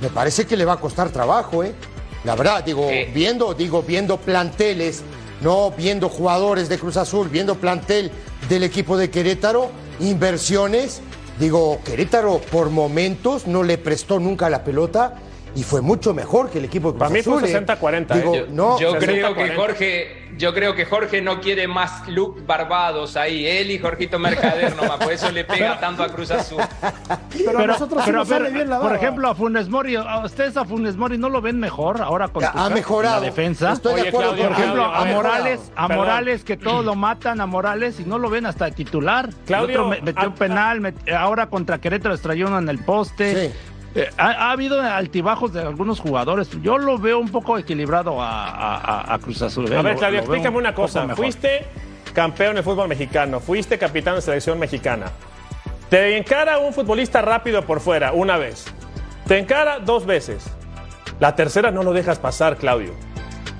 me 0.00 0.08
parece 0.08 0.46
que 0.46 0.56
le 0.56 0.64
va 0.64 0.74
a 0.74 0.80
costar 0.80 1.10
trabajo, 1.10 1.62
¿eh? 1.62 1.74
La 2.24 2.36
verdad, 2.36 2.64
digo, 2.64 2.88
viendo, 3.12 3.52
digo, 3.54 3.82
viendo 3.82 4.16
planteles, 4.16 5.02
no 5.40 5.72
viendo 5.72 6.08
jugadores 6.08 6.68
de 6.68 6.78
Cruz 6.78 6.96
Azul, 6.96 7.28
viendo 7.28 7.56
plantel 7.56 8.12
del 8.48 8.62
equipo 8.62 8.96
de 8.96 9.10
Querétaro, 9.10 9.70
inversiones, 9.98 11.00
digo, 11.40 11.80
Querétaro 11.84 12.38
por 12.38 12.70
momentos 12.70 13.46
no 13.46 13.64
le 13.64 13.76
prestó 13.76 14.20
nunca 14.20 14.48
la 14.50 14.62
pelota 14.62 15.16
y 15.54 15.62
fue 15.62 15.80
mucho 15.80 16.14
mejor 16.14 16.50
que 16.50 16.58
el 16.58 16.64
equipo 16.64 16.92
de 16.92 16.98
Cruz 16.98 17.08
Para 17.08 17.10
mí 17.10 17.22
fue 17.22 17.42
60-40. 17.42 18.16
¿eh? 18.16 18.46
Yo, 18.54 18.78
yo 18.78 18.98
creo 18.98 19.34
que 19.34 19.50
Jorge 19.54 20.22
yo 20.36 20.54
creo 20.54 20.74
que 20.74 20.86
Jorge 20.86 21.20
no 21.20 21.40
quiere 21.40 21.68
más 21.68 22.08
look 22.08 22.44
barbados 22.46 23.16
ahí. 23.16 23.46
Él 23.46 23.70
y 23.70 23.78
Jorgito 23.78 24.18
Mercader 24.18 24.74
nomás, 24.76 24.98
por 24.98 25.12
eso 25.12 25.30
le 25.30 25.44
pega 25.44 25.78
tanto 25.78 26.02
a 26.02 26.08
Cruz 26.08 26.30
Azul. 26.30 26.62
Pero, 27.44 27.58
a 27.58 27.66
nosotros 27.66 28.02
pero, 28.04 28.24
sale 28.24 28.50
bien 28.50 28.68
la 28.68 28.80
Por 28.80 28.94
ejemplo, 28.94 29.28
a 29.28 29.34
Funes 29.34 29.68
Mori, 29.68 29.96
¿a 29.96 30.24
ustedes 30.24 30.56
a 30.56 30.64
Funes 30.64 30.96
Mori 30.96 31.18
no 31.18 31.28
lo 31.28 31.40
ven 31.40 31.58
mejor 31.58 32.00
ahora 32.00 32.28
con 32.28 32.44
ha 32.44 32.68
mejorado. 32.70 33.20
la 33.20 33.26
defensa? 33.26 33.72
Estoy 33.72 34.02
de 34.02 34.08
acuerdo, 34.08 34.36
por 34.36 34.52
ejemplo, 34.52 34.84
a 34.84 35.04
Morales, 35.04 35.60
a 35.76 35.88
Morales 35.88 36.44
que 36.44 36.56
todos 36.56 36.84
lo 36.84 36.94
matan 36.94 37.40
a 37.40 37.46
Morales 37.46 38.00
y 38.00 38.04
no 38.04 38.18
lo 38.18 38.30
ven 38.30 38.46
hasta 38.46 38.70
titular. 38.70 39.30
Claudio 39.46 39.88
metió 39.88 40.28
un 40.28 40.34
penal, 40.34 40.94
ahora 41.16 41.48
contra 41.48 41.78
Querétaro 41.78 42.14
estrelló 42.14 42.48
uno 42.48 42.58
en 42.58 42.68
el 42.68 42.78
poste. 42.78 43.48
Sí. 43.48 43.54
Eh, 43.94 44.08
ha, 44.16 44.50
habido 44.50 44.80
altibajos 44.80 45.52
de 45.52 45.60
algunos 45.60 46.00
jugadores. 46.00 46.48
Yo 46.62 46.78
lo 46.78 46.98
veo 46.98 47.18
un 47.18 47.30
poco 47.30 47.58
equilibrado 47.58 48.16
a, 48.20 49.18
Cruz 49.22 49.42
Azul. 49.42 49.70
¿eh? 49.72 49.76
A 49.76 49.82
ver, 49.82 49.96
Claudio, 49.96 50.20
explícame 50.20 50.56
una 50.56 50.74
cosa. 50.74 51.06
Fuiste 51.14 51.66
campeón 52.14 52.56
de 52.56 52.62
fútbol 52.62 52.88
mexicano, 52.88 53.40
fuiste 53.40 53.78
capitán 53.78 54.16
de 54.16 54.22
selección 54.22 54.58
mexicana. 54.58 55.06
Te 55.88 56.16
encara 56.16 56.58
un 56.58 56.72
futbolista 56.72 57.20
rápido 57.20 57.62
por 57.62 57.80
fuera 57.80 58.12
una 58.12 58.38
vez. 58.38 58.64
Te 59.26 59.38
encara 59.38 59.78
dos 59.78 60.06
veces. 60.06 60.44
La 61.20 61.36
tercera 61.36 61.70
no 61.70 61.82
lo 61.82 61.92
dejas 61.92 62.18
pasar, 62.18 62.56
Claudio. 62.56 62.94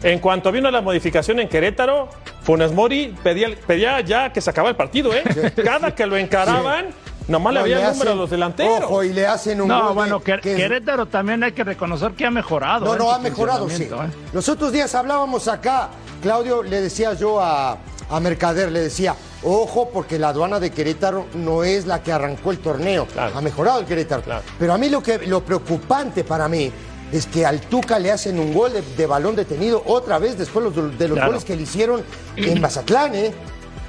En 0.02 0.18
cuanto 0.18 0.50
vino 0.50 0.70
la 0.70 0.80
modificación 0.80 1.38
en 1.38 1.48
Querétaro, 1.48 2.08
Funes 2.42 2.72
Mori 2.72 3.14
pedía, 3.22 3.50
pedía 3.66 4.00
ya 4.00 4.32
que 4.32 4.40
se 4.40 4.50
acababa 4.50 4.70
el 4.70 4.76
partido, 4.76 5.14
¿eh? 5.14 5.22
Cada 5.64 5.94
que 5.94 6.06
lo 6.06 6.16
encaraban, 6.16 6.86
Nomás 7.28 7.54
le 7.54 7.60
había 7.60 7.88
el 7.88 7.92
número 7.92 8.12
a 8.12 8.14
los 8.14 8.30
delanteros. 8.30 8.84
Ojo, 8.84 9.04
y 9.04 9.12
le 9.12 9.26
hacen 9.26 9.60
un 9.60 9.68
No, 9.68 9.94
bueno, 9.94 10.20
Querétaro 10.20 11.06
también 11.06 11.42
hay 11.42 11.52
que 11.52 11.64
reconocer 11.64 12.12
que 12.12 12.26
ha 12.26 12.30
mejorado. 12.30 12.86
No, 12.86 12.96
no, 12.96 13.10
ha 13.12 13.18
mejorado, 13.18 13.68
sí. 13.68 13.84
¿eh? 13.84 13.90
Los 14.32 14.48
otros 14.48 14.72
días 14.72 14.94
hablábamos 14.94 15.48
acá, 15.48 15.90
Claudio, 16.22 16.62
le 16.62 16.80
decía 16.80 17.14
yo 17.14 17.40
a, 17.40 17.78
Mercader, 18.20 18.70
le 18.70 18.80
decía, 18.80 19.14
ojo, 19.42 19.88
porque 19.90 20.18
la 20.18 20.28
aduana 20.28 20.60
de 20.60 20.70
Querétaro 20.70 21.26
no 21.34 21.64
es 21.64 21.86
la 21.86 22.02
que 22.02 22.12
arrancó 22.12 22.50
el 22.50 22.58
torneo. 22.58 23.06
Ha 23.16 23.40
mejorado 23.40 23.80
el 23.80 23.86
Querétaro. 23.86 24.22
Pero 24.58 24.74
a 24.74 24.78
mí 24.78 24.90
lo, 24.90 25.02
que, 25.02 25.18
lo 25.26 25.42
preocupante 25.42 26.22
para 26.22 26.46
mí 26.46 26.70
es 27.10 27.26
que 27.26 27.46
al 27.46 27.60
Tuca 27.60 27.98
le 27.98 28.10
hacen 28.10 28.38
un 28.38 28.52
gol 28.52 28.72
de, 28.96 29.06
balón 29.06 29.36
detenido 29.36 29.82
otra 29.86 30.18
vez 30.18 30.36
después 30.36 30.74
de 30.98 31.08
los 31.08 31.18
goles 31.18 31.44
que 31.44 31.56
le 31.56 31.62
hicieron 31.62 32.02
en 32.36 32.60
Mazatlán, 32.60 33.14
¿eh? 33.14 33.32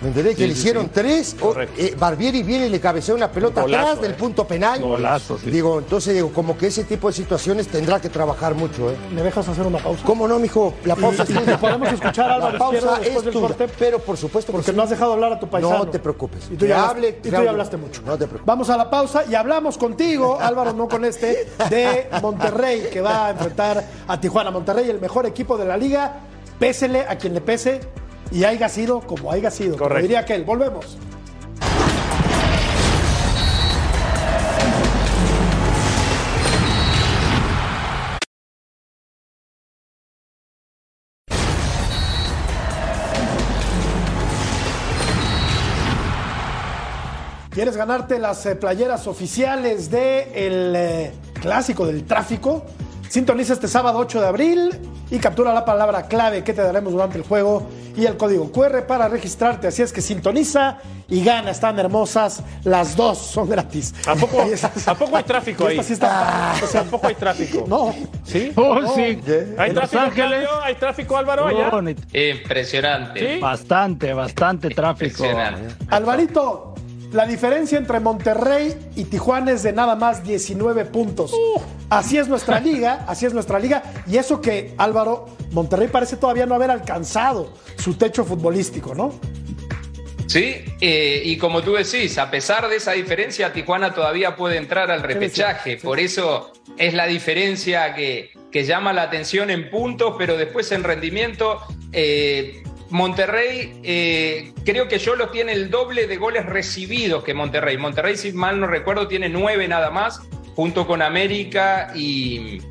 ¿Me 0.04 0.10
entendés? 0.10 0.36
que 0.36 0.48
le 0.48 0.54
hicieron 0.54 0.90
tres. 0.90 1.36
Eh, 1.78 1.96
Barbieri 1.98 2.44
viene 2.44 2.68
y 2.68 2.70
le 2.70 2.80
cabecea 2.82 3.16
una 3.16 3.32
pelota 3.32 3.62
atrás 3.62 4.02
del 4.02 4.12
eh. 4.12 4.16
punto 4.16 4.46
penal. 4.46 4.82
Golazo, 4.82 5.38
Digo, 5.46 5.80
entonces 5.80 6.14
digo, 6.14 6.32
como 6.34 6.58
que 6.58 6.68
ese 6.68 6.84
tipo 6.84 7.08
de 7.08 7.14
situaciones 7.14 7.68
tendrá 7.70 8.02
que 8.02 8.10
trabajar 8.10 8.54
mucho, 8.54 8.92
¿eh? 8.92 8.96
¿Me 9.14 9.24
dejas 9.24 9.48
hacer 9.48 9.66
una 9.66 9.80
pausa? 9.80 10.04
¿Cómo 10.06 10.28
no, 10.28 10.40
mijo? 10.40 10.74
La 10.84 10.98
pausa 10.98 11.26
sí, 11.26 11.34
Podemos 11.60 11.92
escuchar 11.94 12.32
a 12.32 12.38
La 12.38 12.58
pausa 12.58 13.00
es 13.02 13.24
tu, 13.32 13.48
pero 13.80 14.00
por 14.00 14.18
supuesto 14.18 14.52
Porque 14.52 14.74
no 14.74 14.84
has 14.84 14.90
dejado 14.90 15.14
hablar 15.14 15.34
a 15.34 15.40
tu 15.40 15.48
paisano. 15.48 15.78
No 15.78 15.88
te 15.88 16.00
preocupes. 16.00 16.50
Y 16.52 16.58
tú, 16.58 16.66
ya, 16.66 16.90
hable, 16.90 17.10
y 17.24 17.30
tú 17.30 17.30
ya 17.30 17.50
hablaste 17.50 17.78
mucho. 17.78 18.02
No 18.06 18.18
te 18.18 18.26
preocupes. 18.26 18.46
Vamos 18.46 18.70
a 18.70 18.76
la 18.76 18.90
pausa 18.90 19.24
y 19.30 19.36
hablamos 19.36 19.78
contigo, 19.78 20.38
Álvaro, 20.40 20.74
no 20.74 20.90
con 20.90 21.06
este, 21.06 21.48
de 21.70 22.10
Monterrey, 22.22 22.90
que 22.92 23.00
va 23.00 23.28
a 23.28 23.30
enfrentar 23.32 23.84
a 24.06 24.20
Tijuana. 24.20 24.52
Monterrey, 24.52 24.90
el 24.90 25.00
mejor 25.00 25.26
equipo 25.26 25.58
de 25.58 25.66
la 25.66 25.78
liga. 25.78 26.20
Pésele 26.60 27.02
a 27.02 27.18
quien 27.18 27.34
le 27.34 27.42
pese 27.42 27.82
y 28.34 28.46
haya 28.46 28.68
sido 28.68 29.00
como 29.02 29.32
haya 29.32 29.52
sido. 29.52 29.78
Correcto. 29.78 29.90
Como 29.90 30.02
diría 30.02 30.20
aquel. 30.20 30.44
Volvemos. 30.44 30.98
¿Quieres 47.52 47.78
ganarte 47.78 48.18
las 48.18 48.44
eh, 48.48 48.56
playeras 48.56 49.06
oficiales 49.06 49.92
del 49.92 50.74
de 50.74 51.06
eh, 51.06 51.12
clásico 51.40 51.86
del 51.86 52.04
tráfico? 52.04 52.66
Sintoniza 53.14 53.54
este 53.54 53.68
sábado 53.68 54.00
8 54.00 54.22
de 54.22 54.28
abril 54.28 54.72
y 55.12 55.20
captura 55.20 55.54
la 55.54 55.64
palabra 55.64 56.08
clave 56.08 56.44
que 56.44 56.52
te 56.52 56.64
daremos 56.64 56.94
durante 56.94 57.20
el 57.20 57.24
juego 57.24 57.70
y 57.96 58.08
el 58.08 58.18
código 58.18 58.52
QR 58.52 58.88
para 58.88 59.08
registrarte. 59.08 59.68
Así 59.68 59.84
es 59.84 59.94
que 59.94 60.02
sintoniza 60.02 60.80
y 61.08 61.24
gana. 61.24 61.52
Están 61.52 61.78
hermosas. 61.78 62.42
Las 62.64 62.96
dos 62.96 63.20
son 63.20 63.48
gratis. 63.48 63.94
¿A 64.08 64.16
poco, 64.16 64.44
¿a 64.88 64.96
poco 64.96 65.16
hay 65.16 65.24
tráfico 65.26 65.68
ahí? 65.68 65.80
Ah. 66.02 66.56
¿A 66.76 66.84
poco 66.86 67.06
hay 67.06 67.14
tráfico? 67.14 67.66
No. 67.68 67.94
¿Sí? 68.24 68.52
Oh, 68.56 68.82
sí. 68.96 69.20
¿Hay 69.60 69.74
tráfico, 69.76 70.02
¿Hay 70.64 70.74
tráfico, 70.74 71.16
Álvaro, 71.16 71.46
allá? 71.46 71.72
Impresionante. 72.32 73.38
Bastante, 73.38 74.12
bastante 74.12 74.70
tráfico. 74.72 75.24
Alvarito, 75.92 76.73
La 77.14 77.28
diferencia 77.28 77.78
entre 77.78 78.00
Monterrey 78.00 78.76
y 78.96 79.04
Tijuana 79.04 79.52
es 79.52 79.62
de 79.62 79.72
nada 79.72 79.96
más 79.96 80.24
19 80.24 80.86
puntos. 80.86 81.32
Así 81.88 82.18
es 82.18 82.28
nuestra 82.28 82.60
liga, 82.60 83.06
así 83.08 83.28
es 83.28 83.36
nuestra 83.36 83.60
liga. 83.60 83.84
Y 84.08 84.18
eso 84.18 84.42
que, 84.42 84.74
Álvaro, 84.80 85.28
Monterrey 85.52 85.90
parece 85.90 86.18
todavía 86.18 86.48
no 86.48 86.56
haber 86.56 86.72
alcanzado 86.72 87.54
su 87.78 87.94
techo 87.94 88.26
futbolístico, 88.26 88.96
¿no? 88.96 89.14
Sí, 90.26 90.56
eh, 90.82 91.22
y 91.24 91.38
como 91.38 91.62
tú 91.62 91.74
decís, 91.74 92.18
a 92.18 92.32
pesar 92.32 92.68
de 92.68 92.78
esa 92.78 92.94
diferencia, 92.94 93.54
Tijuana 93.54 93.94
todavía 93.94 94.36
puede 94.36 94.58
entrar 94.58 94.90
al 94.90 95.04
repechaje. 95.04 95.78
Por 95.78 96.00
eso 96.00 96.52
es 96.80 96.96
la 96.96 97.06
diferencia 97.06 97.94
que, 97.94 98.32
que 98.52 98.64
llama 98.64 98.92
la 98.92 99.04
atención 99.04 99.52
en 99.52 99.70
puntos, 99.70 100.16
pero 100.18 100.36
después 100.36 100.72
en 100.72 100.84
rendimiento. 100.84 101.60
Eh, 101.92 102.64
Monterrey, 102.94 103.80
eh, 103.82 104.54
creo 104.64 104.88
que 104.88 105.00
Yolo 105.00 105.30
tiene 105.30 105.54
el 105.54 105.72
doble 105.72 106.06
de 106.06 106.16
goles 106.18 106.46
recibidos 106.46 107.24
que 107.24 107.34
Monterrey. 107.34 107.76
Monterrey, 107.76 108.16
si 108.16 108.32
mal 108.34 108.60
no 108.60 108.68
recuerdo, 108.68 109.08
tiene 109.08 109.30
nueve 109.30 109.68
nada 109.68 109.90
más, 109.90 110.22
junto 110.56 110.86
con 110.86 111.02
América 111.02 111.92
y, 111.96 112.62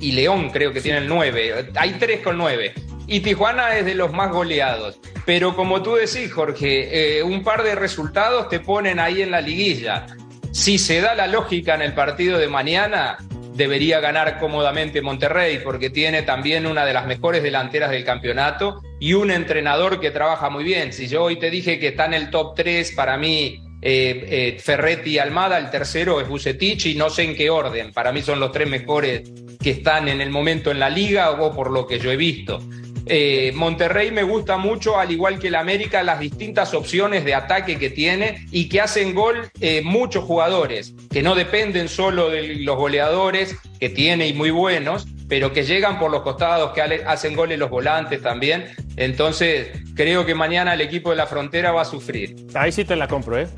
y 0.00 0.12
León, 0.12 0.50
creo 0.50 0.72
que 0.72 0.80
tienen 0.80 1.06
nueve. 1.06 1.70
Hay 1.76 1.92
tres 1.92 2.22
con 2.22 2.38
nueve. 2.38 2.74
Y 3.06 3.20
Tijuana 3.20 3.78
es 3.78 3.84
de 3.84 3.94
los 3.94 4.12
más 4.12 4.32
goleados. 4.32 4.98
Pero 5.26 5.54
como 5.54 5.80
tú 5.80 5.94
decís, 5.94 6.32
Jorge, 6.32 7.18
eh, 7.18 7.22
un 7.22 7.44
par 7.44 7.62
de 7.62 7.76
resultados 7.76 8.48
te 8.48 8.58
ponen 8.58 8.98
ahí 8.98 9.22
en 9.22 9.30
la 9.30 9.40
liguilla. 9.40 10.06
Si 10.50 10.76
se 10.76 11.00
da 11.00 11.14
la 11.14 11.28
lógica 11.28 11.76
en 11.76 11.82
el 11.82 11.94
partido 11.94 12.36
de 12.36 12.48
mañana, 12.48 13.16
debería 13.54 14.00
ganar 14.00 14.38
cómodamente 14.38 15.02
Monterrey 15.02 15.60
porque 15.62 15.90
tiene 15.90 16.22
también 16.22 16.66
una 16.66 16.84
de 16.84 16.92
las 16.92 17.06
mejores 17.06 17.42
delanteras 17.42 17.90
del 17.90 18.04
campeonato 18.04 18.80
y 19.00 19.14
un 19.14 19.30
entrenador 19.30 20.00
que 20.00 20.10
trabaja 20.10 20.48
muy 20.50 20.64
bien. 20.64 20.92
Si 20.92 21.08
yo 21.08 21.24
hoy 21.24 21.36
te 21.36 21.50
dije 21.50 21.78
que 21.78 21.88
está 21.88 22.06
en 22.06 22.14
el 22.14 22.30
top 22.30 22.54
3, 22.54 22.92
para 22.92 23.16
mí 23.16 23.62
eh, 23.84 24.26
eh, 24.28 24.60
Ferretti 24.60 25.10
y 25.10 25.18
Almada, 25.18 25.58
el 25.58 25.70
tercero 25.70 26.20
es 26.20 26.28
Bucetich 26.28 26.86
y 26.86 26.94
no 26.94 27.10
sé 27.10 27.24
en 27.24 27.34
qué 27.34 27.50
orden. 27.50 27.92
Para 27.92 28.12
mí 28.12 28.22
son 28.22 28.38
los 28.38 28.52
tres 28.52 28.68
mejores 28.68 29.22
que 29.60 29.70
están 29.70 30.08
en 30.08 30.20
el 30.20 30.30
momento 30.30 30.70
en 30.70 30.78
la 30.78 30.88
liga 30.88 31.32
o 31.32 31.54
por 31.54 31.70
lo 31.70 31.86
que 31.86 31.98
yo 31.98 32.10
he 32.12 32.16
visto. 32.16 32.60
Eh, 33.06 33.52
Monterrey 33.54 34.10
me 34.10 34.22
gusta 34.22 34.56
mucho, 34.56 34.98
al 34.98 35.10
igual 35.10 35.38
que 35.38 35.48
el 35.48 35.54
América, 35.54 36.02
las 36.02 36.20
distintas 36.20 36.74
opciones 36.74 37.24
de 37.24 37.34
ataque 37.34 37.78
que 37.78 37.90
tiene 37.90 38.46
y 38.50 38.68
que 38.68 38.80
hacen 38.80 39.14
gol 39.14 39.50
eh, 39.60 39.82
muchos 39.82 40.24
jugadores, 40.24 40.94
que 41.10 41.22
no 41.22 41.34
dependen 41.34 41.88
solo 41.88 42.30
de 42.30 42.56
los 42.56 42.76
goleadores 42.76 43.56
que 43.80 43.88
tiene 43.88 44.28
y 44.28 44.32
muy 44.32 44.50
buenos, 44.50 45.06
pero 45.28 45.52
que 45.52 45.64
llegan 45.64 45.98
por 45.98 46.10
los 46.10 46.22
costados, 46.22 46.72
que 46.72 46.82
hacen 46.82 47.34
goles 47.34 47.58
los 47.58 47.70
volantes 47.70 48.22
también. 48.22 48.66
Entonces, 48.96 49.68
creo 49.94 50.26
que 50.26 50.34
mañana 50.34 50.74
el 50.74 50.80
equipo 50.80 51.10
de 51.10 51.16
la 51.16 51.26
frontera 51.26 51.72
va 51.72 51.82
a 51.82 51.86
sufrir. 51.86 52.36
Ahí 52.54 52.70
sí 52.70 52.84
te 52.84 52.96
la 52.96 53.08
compro, 53.08 53.38
¿eh? 53.38 53.48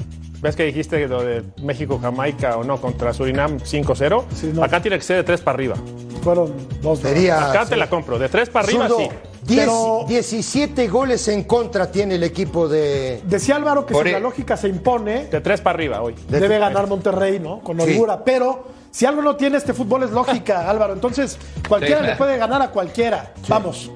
¿Ves 0.40 0.56
que 0.56 0.64
dijiste 0.64 1.08
lo 1.08 1.24
de 1.24 1.42
México-Jamaica 1.62 2.58
o 2.58 2.64
no 2.64 2.78
contra 2.78 3.14
Surinam 3.14 3.58
5-0? 3.58 4.62
Acá 4.62 4.82
tiene 4.82 4.98
que 4.98 5.02
ser 5.02 5.16
de 5.16 5.24
3 5.24 5.40
para 5.40 5.54
arriba. 5.56 5.74
Fueron 6.22 6.54
dos. 6.82 7.02
Acá 7.04 7.66
te 7.66 7.76
la 7.76 7.88
compro. 7.88 8.18
De 8.18 8.28
3 8.28 8.50
para 8.50 8.66
arriba, 8.66 8.88
sí. 8.88 9.08
17 9.44 10.88
goles 10.88 11.28
en 11.28 11.44
contra 11.44 11.90
tiene 11.90 12.16
el 12.16 12.22
equipo 12.22 12.68
de. 12.68 13.22
Decía 13.24 13.56
Álvaro 13.56 13.86
que 13.86 13.94
si 13.94 14.10
la 14.10 14.20
lógica 14.20 14.56
se 14.56 14.68
impone. 14.68 15.26
De 15.26 15.40
3 15.40 15.60
para 15.60 15.76
arriba 15.76 16.02
hoy. 16.02 16.14
Debe 16.28 16.58
ganar 16.58 16.86
Monterrey, 16.86 17.38
¿no? 17.40 17.60
Con 17.60 17.80
holgura. 17.80 18.24
Pero 18.24 18.64
si 18.90 19.06
algo 19.06 19.22
no 19.22 19.36
tiene 19.36 19.58
este 19.58 19.74
fútbol 19.74 20.04
es 20.04 20.10
lógica, 20.10 20.68
Álvaro. 20.70 20.92
Entonces, 20.92 21.38
cualquiera 21.68 22.00
le 22.00 22.16
puede 22.16 22.36
ganar 22.36 22.62
a 22.62 22.70
cualquiera. 22.70 23.32
Vamos. 23.48 23.90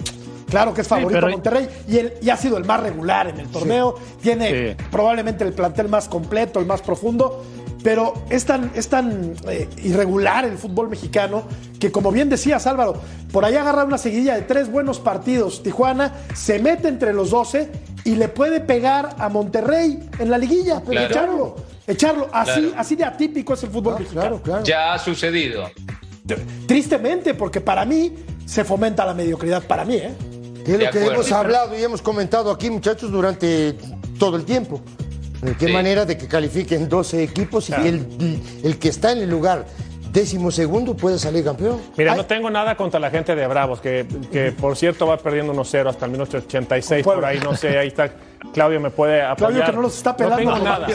Claro 0.48 0.72
que 0.72 0.80
es 0.80 0.88
favorito 0.88 1.28
Monterrey 1.28 1.68
y, 1.86 2.26
y, 2.26 2.30
ha 2.30 2.36
sido 2.36 2.56
el 2.56 2.64
más 2.64 2.80
regular 2.80 3.28
en 3.28 3.38
el 3.38 3.48
torneo. 3.48 3.96
Tiene 4.22 4.76
probablemente 4.90 5.44
el 5.44 5.52
plantel 5.52 5.88
más 5.88 6.08
completo, 6.08 6.58
el 6.58 6.64
más 6.64 6.80
profundo. 6.80 7.44
Pero 7.82 8.14
es 8.28 8.44
tan, 8.44 8.70
es 8.74 8.88
tan 8.88 9.34
eh, 9.48 9.68
irregular 9.82 10.44
el 10.44 10.58
fútbol 10.58 10.88
mexicano 10.88 11.44
que, 11.78 11.92
como 11.92 12.10
bien 12.10 12.28
decías, 12.28 12.66
Álvaro, 12.66 13.00
por 13.32 13.44
ahí 13.44 13.54
agarra 13.54 13.84
una 13.84 13.98
seguidilla 13.98 14.34
de 14.34 14.42
tres 14.42 14.70
buenos 14.70 14.98
partidos. 14.98 15.62
Tijuana 15.62 16.12
se 16.34 16.58
mete 16.58 16.88
entre 16.88 17.12
los 17.12 17.30
12 17.30 17.70
y 18.04 18.16
le 18.16 18.28
puede 18.28 18.60
pegar 18.60 19.14
a 19.18 19.28
Monterrey 19.28 20.08
en 20.18 20.30
la 20.30 20.38
liguilla. 20.38 20.82
Pero 20.84 21.00
echarlo, 21.02 21.56
echarlo. 21.86 22.28
Así, 22.32 22.72
así 22.76 22.96
de 22.96 23.04
atípico 23.04 23.54
es 23.54 23.62
el 23.62 23.70
fútbol 23.70 23.94
ah, 23.96 24.00
mexicano. 24.00 24.40
Ya 24.64 24.94
ha 24.94 24.98
sucedido. 24.98 25.70
Tristemente, 26.66 27.34
porque 27.34 27.60
para 27.60 27.84
mí 27.84 28.12
se 28.44 28.64
fomenta 28.64 29.06
la 29.06 29.14
mediocridad. 29.14 29.62
Para 29.62 29.84
mí, 29.84 29.96
¿eh? 29.96 30.14
es 30.66 30.78
lo 30.78 30.90
que 30.90 31.06
hemos 31.06 31.32
hablado 31.32 31.78
y 31.78 31.82
hemos 31.82 32.02
comentado 32.02 32.50
aquí, 32.50 32.70
muchachos, 32.70 33.10
durante 33.10 33.76
todo 34.18 34.36
el 34.36 34.44
tiempo. 34.44 34.80
¿De 35.42 35.54
qué 35.56 35.68
manera 35.68 36.04
de 36.04 36.16
que 36.18 36.26
califiquen 36.26 36.88
12 36.88 37.22
equipos 37.22 37.70
y 37.70 37.74
el, 37.74 38.40
el 38.62 38.78
que 38.78 38.88
está 38.88 39.12
en 39.12 39.18
el 39.18 39.30
lugar 39.30 39.66
décimo 40.12 40.50
segundo 40.50 40.96
puede 40.96 41.18
salir 41.18 41.44
campeón. 41.44 41.80
Mira, 41.96 42.14
no 42.14 42.26
tengo 42.26 42.50
nada 42.50 42.76
contra 42.76 42.98
la 42.98 43.10
gente 43.10 43.34
de 43.34 43.46
Bravos, 43.46 43.80
que, 43.80 44.06
que 44.32 44.52
por 44.52 44.76
cierto 44.76 45.06
va 45.06 45.18
perdiendo 45.18 45.52
1-0 45.52 45.88
hasta 45.88 46.06
el 46.06 46.12
minuto 46.12 46.38
86, 46.38 47.04
por 47.04 47.24
ahí, 47.24 47.38
no 47.40 47.54
sé, 47.54 47.78
ahí 47.78 47.88
está. 47.88 48.10
Claudio 48.52 48.80
me 48.80 48.90
puede 48.90 49.20
apoyar. 49.20 49.36
Claudio 49.36 49.64
que 49.64 49.72
no 49.72 49.82
los 49.82 49.96
está 49.96 50.16
pelando. 50.16 50.44
No 50.44 50.54
tengo 50.54 50.64
nada. 50.64 50.86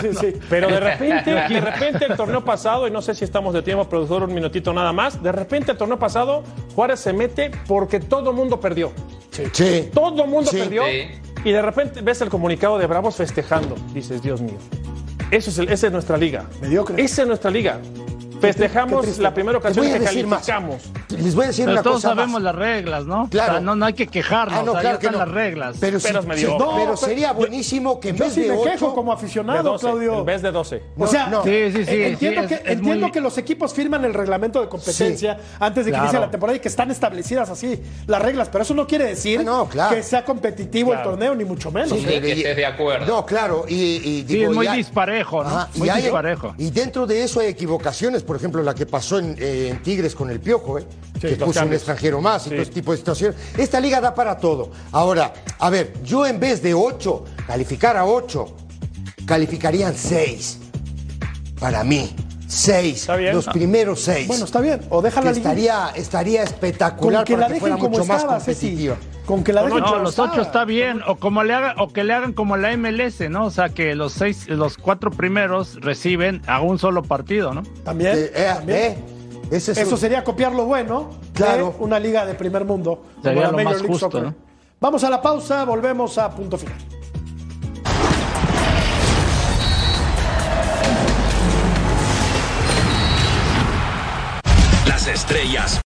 Pero 0.50 0.68
de 0.70 0.80
repente, 0.80 1.32
de 1.32 1.62
repente 1.62 2.06
el 2.06 2.16
torneo 2.16 2.44
pasado, 2.44 2.88
y 2.88 2.91
no 2.91 3.02
sé 3.02 3.14
si 3.14 3.26
estamos 3.26 3.54
de 3.54 3.62
tiempo, 3.62 3.88
productor, 3.88 4.24
un 4.24 4.34
minutito 4.34 4.74
nada 4.74 4.94
más, 4.94 5.22
de 5.22 5.32
repente 5.32 5.74
el 5.74 5.78
torneo 5.78 6.00
pasado, 6.00 6.44
Juárez 6.74 7.02
se 7.02 7.14
mete 7.14 7.52
porque 7.68 8.00
todo 8.00 8.32
el 8.32 8.36
mundo 8.36 8.60
perdió. 8.60 8.91
Sí. 9.52 9.89
Todo 9.94 10.24
el 10.24 10.30
mundo 10.30 10.52
perdió. 10.52 10.84
Y 11.46 11.52
de 11.52 11.62
repente 11.62 12.02
ves 12.02 12.22
el 12.22 12.30
comunicado 12.30 12.78
de 12.78 12.88
Bravos 12.88 13.16
festejando. 13.16 13.76
Dices, 13.94 14.22
Dios 14.22 14.41
mío. 14.41 14.58
Eso 15.32 15.50
es 15.50 15.60
esa 15.70 15.88
es 15.88 15.94
nuestra 15.94 16.18
liga. 16.18 16.46
Mediocre. 16.62 17.02
Esa 17.02 17.24
es 17.24 17.28
nuestra 17.28 17.52
liga. 17.52 17.80
Festejamos 18.40 19.18
la 19.20 19.34
primera 19.34 19.58
ocasión 19.58 19.86
que 19.86 20.00
calificamos. 20.00 20.82
Les 21.10 21.36
voy 21.36 21.46
a 21.46 21.48
decir 21.48 21.66
pero 21.66 21.74
una 21.74 21.84
todos 21.84 22.02
sabemos 22.02 22.42
las 22.42 22.56
reglas, 22.56 23.06
¿no? 23.06 23.30
Claro. 23.30 23.60
no, 23.60 23.76
no 23.76 23.86
hay 23.86 23.94
que 23.94 24.08
quejarnos. 24.08 24.60
Ah, 24.60 24.64
no, 24.66 24.74
claro 24.74 25.00
que 25.00 25.12
las 25.12 25.28
reglas. 25.28 25.78
Pero, 25.80 26.00
pero 26.02 26.98
sería 26.98 27.34
buenísimo 27.34 28.00
que 28.00 28.10
en 28.10 28.18
vez 28.18 28.36
de 28.36 28.50
me 28.50 28.62
quejo 28.64 28.94
como 28.94 29.12
aficionado, 29.12 29.78
Claudio. 29.78 30.20
En 30.20 30.26
vez 30.26 30.42
de 30.42 30.52
12. 30.52 30.82
o 30.98 31.08
sea, 31.08 31.42
sí, 31.44 31.72
sí, 31.72 31.86
sí, 31.86 32.04
entiendo, 32.04 32.48
que, 32.48 32.62
entiendo 32.66 33.12
que 33.12 33.22
los 33.22 33.38
equipos 33.38 33.74
firman 33.74 34.06
el 34.06 34.14
reglamento 34.14 34.62
de 34.62 34.68
competencia 34.68 35.38
antes 35.60 35.86
de 35.86 35.92
que 35.92 35.98
inicie 35.98 36.20
la 36.20 36.32
temporada 36.32 36.58
y 36.58 36.60
que 36.60 36.68
están 36.68 36.92
establecidas 36.92 37.50
así 37.50 37.82
las 38.08 38.22
reglas, 38.22 38.50
pero 38.50 38.64
eso 38.64 38.74
no 38.74 38.88
quiere 38.88 39.06
decir 39.06 39.46
ah, 39.48 39.90
que 39.90 40.04
sea 40.04 40.26
competitivo 40.26 40.94
el 40.94 41.02
torneo, 41.02 41.36
ni 41.36 41.46
mucho 41.46 41.72
menos. 41.72 41.98
Sí, 41.98 42.06
que 42.06 42.32
estés 42.32 42.56
de 42.56 42.66
acuerdo. 42.66 43.06
No, 43.06 43.26
claro. 43.26 43.66
Y, 43.68 44.26
sí, 44.28 44.44
es 44.44 44.52
muy 44.52 44.68
disparejo, 44.68 45.44
¿no? 45.44 45.68
muy 45.76 45.90
disparejo. 45.90 46.56
Y 46.58 46.72
dentro 46.72 47.06
de 47.06 47.24
eso 47.24 47.40
hay 47.40 47.48
equivocaciones, 47.48 48.22
por 48.24 48.36
ejemplo, 48.36 48.61
la 48.63 48.74
que 48.74 48.86
pasó 48.86 49.19
en, 49.19 49.36
eh, 49.39 49.80
Tigres 49.84 50.15
con 50.15 50.30
el 50.30 50.39
Piojo, 50.39 50.80
¿eh? 50.80 50.86
que 51.19 51.36
puso 51.36 51.63
un 51.63 51.74
extranjero 51.74 52.19
más 52.21 52.47
y 52.47 52.49
todo 52.49 52.61
este 52.61 52.74
tipo 52.74 52.91
de 52.91 52.97
situaciones. 52.97 53.38
Esta 53.57 53.80
liga 53.80 54.01
da 54.01 54.13
para 54.13 54.38
todo. 54.38 54.71
Ahora, 54.91 55.34
a 55.59 55.69
ver, 55.69 55.93
yo 56.03 56.26
en 56.26 56.39
vez 56.39 56.61
de 56.61 56.74
8, 56.74 57.26
calificar 57.47 57.95
a 57.95 58.05
8, 58.05 58.55
calificarían 59.26 59.95
6. 59.95 60.59
Para 61.59 61.84
mí. 61.84 62.15
6. 62.54 63.08
Los 63.34 63.47
primeros 63.47 64.01
6. 64.01 64.28
Bueno, 64.28 64.45
está 64.45 64.62
bien. 64.62 64.82
O 64.89 65.01
déjala 65.01 65.32
estaría, 65.32 65.89
estaría 65.95 66.43
espectacular 66.43 67.26
que 67.26 67.36
para 67.36 67.47
que 67.47 67.60
fuera 67.60 67.78
mucho 67.78 68.06
más 68.06 68.24
competitiva. 68.24 68.97
Con 69.26 69.43
que 69.43 69.54
la 69.54 69.64
no, 69.64 69.80
no 69.80 69.99
los 69.99 70.20
ocho 70.20 70.41
está 70.41 70.66
bien, 70.66 71.01
o 71.08 71.16
como 71.16 71.43
le 71.43 71.54
hagan, 71.54 71.80
o 71.80 71.88
que 71.88 72.04
le 72.04 72.14
hagan 72.14 72.34
como 72.34 72.58
la 72.58 72.76
MLS, 72.76 73.30
¿no? 73.30 73.45
O 73.45 73.51
sea 73.51 73.70
que 73.70 73.95
los 73.95 74.12
seis, 74.12 74.49
los 74.49 74.78
cuatro 74.78 75.12
primeros 75.12 75.80
reciben 75.80 76.41
a 76.45 76.62
un 76.62 76.78
solo 76.78 77.04
partido, 77.04 77.54
¿no? 77.54 77.64
También. 77.86 78.18
Eh, 78.18 78.32
eh, 78.36 78.58
eh, 78.68 78.97
Eso 79.51 79.95
sería 79.95 80.26
copiar 80.26 80.51
lo 80.54 80.66
bueno. 80.66 81.12
Claro. 81.34 81.76
una 81.80 81.99
liga 81.99 82.26
de 82.26 82.36
primer 82.36 82.66
mundo. 82.66 83.04
Sería 83.24 83.49
lo 83.49 83.58
más 83.58 83.82
justo, 83.82 84.22
¿no? 84.22 84.36
Vamos 84.82 85.04
a 85.06 85.10
la 85.10 85.22
pausa, 85.22 85.64
volvemos 85.64 86.18
a 86.18 86.30
punto 86.30 86.58
final. 86.58 86.76
Estrellas 95.24 95.80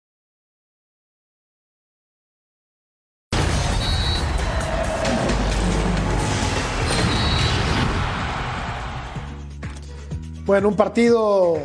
Bueno, 10.44 10.68
un 10.68 10.76
partido 10.76 11.58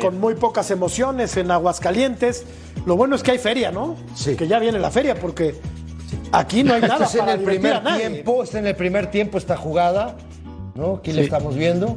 con 0.00 0.18
muy 0.18 0.34
pocas 0.34 0.72
emociones 0.72 1.36
en 1.36 1.52
Aguascalientes. 1.52 2.44
Lo 2.84 2.96
bueno 2.96 3.14
es 3.14 3.22
que 3.22 3.30
hay 3.30 3.38
feria, 3.38 3.70
¿no? 3.70 3.94
Sí. 4.16 4.34
Que 4.34 4.48
ya 4.48 4.58
viene 4.58 4.80
la 4.80 4.90
feria, 4.90 5.14
porque 5.14 5.54
aquí 6.32 6.64
no 6.64 6.74
hay 6.74 6.80
nada. 6.80 7.08
en 7.14 7.28
el 7.28 7.40
primer 7.44 7.84
tiempo, 7.84 8.42
está 8.42 8.58
en 8.58 8.66
el 8.66 8.74
primer 8.74 9.08
tiempo 9.12 9.38
esta 9.38 9.56
jugada, 9.56 10.16
¿no? 10.74 10.96
Aquí 10.96 11.12
le 11.12 11.22
estamos 11.22 11.54
viendo. 11.54 11.96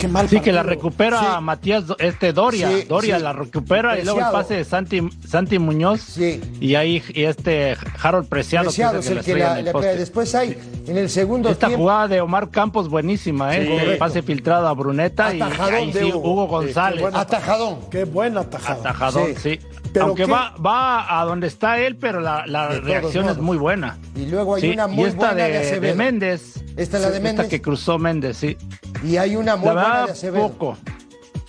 Qué 0.00 0.08
mal 0.08 0.30
sí, 0.30 0.40
que 0.40 0.50
la 0.50 0.62
recupera 0.62 1.38
Matías, 1.42 1.84
este 1.98 2.32
Doria. 2.32 2.70
Doria 2.88 3.18
la 3.18 3.34
recupera 3.34 3.98
y 3.98 4.04
luego 4.04 4.20
el 4.20 4.32
pase 4.32 4.54
de 4.54 4.64
Santi, 4.64 5.06
Santi 5.28 5.58
Muñoz. 5.58 6.00
Sí. 6.00 6.40
Y 6.58 6.74
ahí 6.74 7.02
y 7.12 7.24
este 7.24 7.76
Harold 8.02 8.26
Preciado. 8.26 8.66
Preciado 8.68 9.00
es 9.00 9.10
el 9.10 9.20
que, 9.20 9.34
la, 9.34 9.60
le 9.60 9.72
pega. 9.72 9.92
Después 9.92 10.34
hay 10.34 10.56
en 10.86 10.96
el 10.96 11.10
segundo 11.10 11.50
Esta 11.50 11.68
jugada 11.68 12.08
de 12.08 12.22
Omar 12.22 12.48
Campos 12.48 12.88
buenísima, 12.88 13.54
¿eh? 13.54 13.92
El 13.92 13.98
pase 13.98 14.22
filtrado 14.22 14.68
a 14.68 14.72
Bruneta 14.72 15.34
y, 15.34 15.42
ahí 15.42 15.92
sí, 15.92 16.10
Hugo, 16.14 16.46
González. 16.46 17.04
Qué 17.04 17.16
atajadón. 17.18 17.80
Qué 17.90 18.04
buen 18.04 18.38
atajadón. 18.38 18.86
Atajadón, 18.86 19.36
sí. 19.36 19.60
Aunque 20.00 20.24
va, 20.24 20.54
va 20.64 21.20
a 21.20 21.26
donde 21.26 21.46
está 21.46 21.78
él, 21.78 21.96
pero 21.96 22.20
la, 22.20 22.46
la 22.46 22.68
reacción 22.68 23.28
es 23.28 23.36
muy 23.36 23.58
buena. 23.58 23.98
Y 24.16 24.26
luego 24.26 24.54
hay 24.54 24.70
una 24.70 24.86
muy 24.86 25.04
y 25.04 25.08
esta 25.08 25.32
buena 25.32 25.44
de, 25.44 25.80
de, 25.80 25.94
Méndez. 25.94 26.54
Esta 26.76 26.96
es 26.96 27.02
la 27.02 27.10
de 27.10 27.20
Méndez. 27.20 27.44
Esta 27.44 27.48
que 27.50 27.60
cruzó 27.60 27.98
Méndez, 27.98 28.38
sí. 28.38 28.56
Y 29.02 29.16
hay 29.16 29.36
una 29.36 29.56
muy 29.56 29.72
buena 29.72 30.06
de 30.06 30.12
Acevedo. 30.12 30.48
poco. 30.48 30.76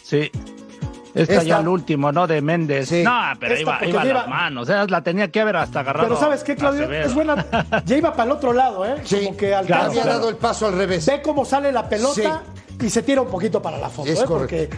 Sí. 0.03 0.31
Esta, 1.13 1.33
esta, 1.33 1.43
ya 1.43 1.59
el 1.59 1.67
último, 1.67 2.11
¿no? 2.11 2.25
De 2.25 2.41
Méndez. 2.41 2.87
Sí. 2.87 3.03
No, 3.03 3.19
pero 3.39 3.55
esta 3.55 3.79
iba, 3.81 3.87
iba 3.87 4.01
a 4.01 4.05
las 4.05 4.27
manos. 4.27 4.63
O 4.63 4.65
sea, 4.65 4.85
la 4.85 5.01
tenía 5.03 5.29
que 5.29 5.41
haber 5.41 5.57
hasta 5.57 5.81
agarrado. 5.81 6.07
Pero 6.07 6.19
¿sabes 6.19 6.43
qué, 6.43 6.55
Claudio? 6.55 6.89
Es 6.91 7.13
buena. 7.13 7.45
Ya 7.85 7.97
iba 7.97 8.11
para 8.11 8.25
el 8.25 8.31
otro 8.31 8.53
lado, 8.53 8.85
¿eh? 8.85 8.95
Sí. 9.03 9.25
Como 9.25 9.37
que. 9.37 9.53
Había 9.53 10.05
dado 10.05 10.29
el 10.29 10.37
paso 10.37 10.67
al 10.67 10.73
revés. 10.77 11.05
Ve 11.05 11.21
cómo 11.21 11.43
sale 11.43 11.71
la 11.71 11.87
pelota 11.89 12.43
sí. 12.79 12.85
y 12.85 12.89
se 12.89 13.03
tira 13.03 13.21
un 13.21 13.27
poquito 13.27 13.61
para 13.61 13.77
la 13.77 13.89
foto, 13.89 14.09
es 14.09 14.19
¿eh? 14.19 14.25
Porque 14.25 14.69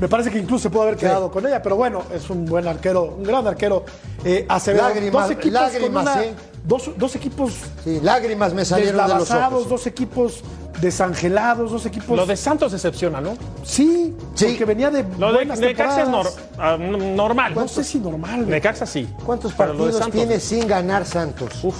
me 0.00 0.08
parece 0.08 0.30
que 0.30 0.38
incluso 0.38 0.64
se 0.64 0.70
pudo 0.70 0.82
haber 0.82 0.96
quedado 0.96 1.30
con 1.30 1.46
ella, 1.46 1.62
pero 1.62 1.76
bueno, 1.76 2.02
es 2.12 2.28
un 2.30 2.44
buen 2.44 2.66
arquero, 2.66 3.04
un 3.04 3.22
gran 3.22 3.46
arquero. 3.46 3.84
Eh, 4.24 4.44
Acevedo. 4.48 4.88
Lágrimas, 4.88 5.30
lágrimas, 5.44 6.02
una, 6.02 6.24
¿eh? 6.24 6.34
Dos, 6.66 6.90
dos, 6.96 7.14
equipos. 7.14 7.52
Sí, 7.84 8.00
lágrimas 8.02 8.52
me 8.52 8.64
salieron 8.64 9.06
de 9.06 9.14
los 9.14 9.30
ojos. 9.30 9.68
Dos 9.68 9.86
equipos 9.86 10.42
desangelados, 10.80 11.70
dos 11.70 11.86
equipos. 11.86 12.16
Lo 12.16 12.26
de 12.26 12.36
Santos 12.36 12.72
decepciona, 12.72 13.20
¿no? 13.20 13.36
Sí, 13.62 14.14
sí. 14.34 14.46
porque 14.46 14.64
venía 14.64 14.90
de. 14.90 15.04
Lo 15.18 15.32
de 15.32 15.44
Necaxa 15.44 16.02
es 16.02 16.08
nor, 16.08 16.26
uh, 16.26 17.14
normal. 17.14 17.54
No 17.54 17.68
sé 17.68 17.84
si 17.84 17.98
normal. 17.98 18.48
Necaxa 18.48 18.86
sí. 18.86 19.08
¿Cuántos 19.24 19.52
partidos 19.52 20.10
tiene 20.10 20.40
sin 20.40 20.66
ganar 20.66 21.04
Santos? 21.04 21.62
Uf, 21.62 21.76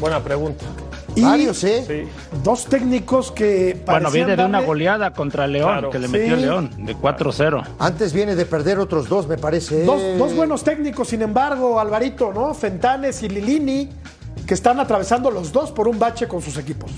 buena 0.00 0.22
pregunta. 0.22 0.64
Y 1.16 1.22
Varios, 1.22 1.62
¿eh? 1.62 1.84
Sí. 1.86 2.38
Dos 2.42 2.64
técnicos 2.64 3.30
que. 3.30 3.80
Bueno, 3.86 4.10
viene 4.10 4.36
de 4.36 4.44
una 4.44 4.60
goleada 4.60 5.12
contra 5.12 5.46
León, 5.46 5.70
claro. 5.70 5.90
que 5.90 5.98
le 6.00 6.08
metió 6.08 6.34
sí. 6.36 6.42
León, 6.42 6.70
de 6.78 6.96
4-0. 6.96 7.64
Antes 7.78 8.12
viene 8.12 8.34
de 8.34 8.44
perder 8.46 8.80
otros 8.80 9.08
dos, 9.08 9.28
me 9.28 9.38
parece. 9.38 9.84
Dos, 9.84 10.00
dos, 10.18 10.34
buenos 10.34 10.64
técnicos, 10.64 11.08
sin 11.08 11.22
embargo, 11.22 11.78
Alvarito, 11.78 12.32
¿no? 12.32 12.52
Fentanes 12.52 13.22
y 13.22 13.28
Lilini, 13.28 13.90
que 14.46 14.54
están 14.54 14.80
atravesando 14.80 15.30
los 15.30 15.52
dos 15.52 15.72
por 15.72 15.88
un 15.88 15.98
bache 15.98 16.28
con 16.28 16.42
sus 16.42 16.56
equipos. 16.58 16.90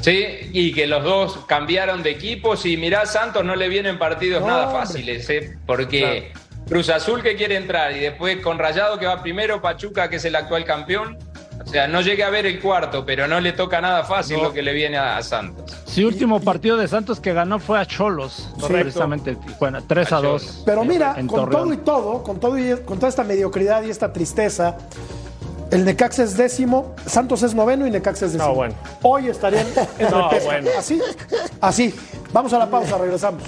Sí, 0.00 0.50
y 0.52 0.72
que 0.74 0.86
los 0.86 1.02
dos 1.02 1.38
cambiaron 1.46 2.02
de 2.02 2.10
equipos 2.10 2.66
y 2.66 2.76
mirá, 2.76 3.06
Santos 3.06 3.42
no 3.42 3.56
le 3.56 3.68
vienen 3.68 3.98
partidos 3.98 4.42
no, 4.42 4.48
nada 4.48 4.68
fáciles, 4.68 5.30
¿eh? 5.30 5.56
porque 5.64 6.00
claro. 6.00 6.44
Cruz 6.68 6.90
Azul 6.90 7.22
que 7.22 7.36
quiere 7.36 7.56
entrar 7.56 7.96
y 7.96 8.00
después 8.00 8.38
con 8.40 8.58
Rayado 8.58 8.98
que 8.98 9.06
va 9.06 9.22
primero, 9.22 9.62
Pachuca 9.62 10.10
que 10.10 10.16
es 10.16 10.24
el 10.24 10.36
actual 10.36 10.64
campeón. 10.64 11.18
O 11.64 11.66
sea, 11.66 11.86
no 11.88 12.00
llegué 12.00 12.24
a 12.24 12.30
ver 12.30 12.46
el 12.46 12.60
cuarto, 12.60 13.06
pero 13.06 13.26
no 13.26 13.40
le 13.40 13.52
toca 13.52 13.80
nada 13.80 14.04
fácil 14.04 14.36
no. 14.38 14.44
lo 14.44 14.52
que 14.52 14.60
le 14.60 14.72
viene 14.72 14.98
a, 14.98 15.22
Santos. 15.22 15.74
Sí, 15.86 16.04
último 16.04 16.40
partido 16.40 16.76
de 16.76 16.88
Santos 16.88 17.20
que 17.20 17.32
ganó 17.32 17.58
fue 17.58 17.78
a 17.78 17.86
Cholos, 17.86 18.50
sí, 18.58 18.66
precisamente, 18.68 19.36
bueno, 19.58 19.82
3 19.86 20.12
a, 20.12 20.16
a 20.16 20.20
2. 20.20 20.62
Pero 20.66 20.84
mira, 20.84 21.14
con 21.14 21.28
Torreón. 21.28 21.50
todo 21.50 21.72
y 21.72 21.76
todo, 21.78 22.22
con 22.22 22.40
todo 22.40 22.58
y 22.58 22.76
con 22.84 22.98
toda 22.98 23.08
esta 23.08 23.24
mediocridad 23.24 23.84
y 23.84 23.90
esta 23.90 24.12
tristeza, 24.12 24.76
el 25.74 25.84
Necaxa 25.84 26.22
es 26.22 26.36
décimo, 26.36 26.94
Santos 27.04 27.42
es 27.42 27.52
noveno 27.52 27.84
y 27.84 27.90
Necaxa 27.90 28.26
es 28.26 28.34
décimo. 28.34 28.50
No, 28.50 28.54
bueno. 28.54 28.74
Hoy 29.02 29.28
estarían 29.28 29.66
en 29.98 30.08
no, 30.08 30.30
bueno. 30.44 30.70
Así, 30.78 31.02
así. 31.60 31.92
Vamos 32.32 32.52
a 32.52 32.58
la 32.58 32.70
pausa, 32.70 32.96
regresamos. 32.96 33.42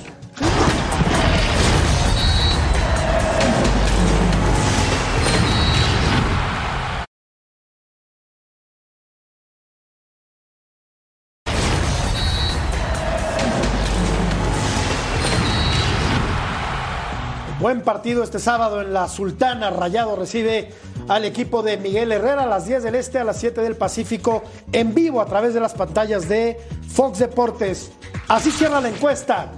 Buen 17.60 17.82
partido 17.82 18.24
este 18.24 18.40
sábado 18.40 18.82
en 18.82 18.92
la 18.92 19.08
Sultana. 19.08 19.70
Rayado 19.70 20.16
recibe 20.16 20.72
al 21.08 21.24
equipo 21.24 21.62
de 21.62 21.76
Miguel 21.76 22.12
Herrera 22.12 22.42
a 22.42 22.46
las 22.46 22.66
10 22.66 22.82
del 22.82 22.94
Este, 22.94 23.18
a 23.18 23.24
las 23.24 23.38
7 23.38 23.60
del 23.60 23.76
Pacífico, 23.76 24.42
en 24.72 24.94
vivo 24.94 25.20
a 25.20 25.26
través 25.26 25.54
de 25.54 25.60
las 25.60 25.74
pantallas 25.74 26.28
de 26.28 26.58
Fox 26.88 27.18
Deportes. 27.18 27.92
Así 28.28 28.50
cierra 28.50 28.80
la 28.80 28.88
encuesta. 28.88 29.52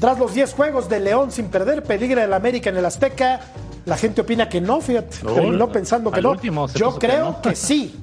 Tras 0.00 0.18
los 0.18 0.34
10 0.34 0.54
juegos 0.54 0.88
de 0.88 1.00
León 1.00 1.30
sin 1.30 1.48
perder, 1.48 1.82
peligra 1.82 2.24
el 2.24 2.32
América 2.32 2.70
en 2.70 2.76
el 2.76 2.84
Azteca. 2.84 3.40
La 3.84 3.96
gente 3.96 4.22
opina 4.22 4.48
que 4.48 4.60
no, 4.60 4.80
fíjate. 4.80 5.18
No, 5.22 5.34
terminó 5.34 5.70
pensando 5.70 6.10
que 6.10 6.22
no. 6.22 6.34
Yo 6.74 6.98
creo 6.98 6.98
que, 6.98 7.08
no. 7.18 7.42
que 7.42 7.56
sí. 7.56 7.94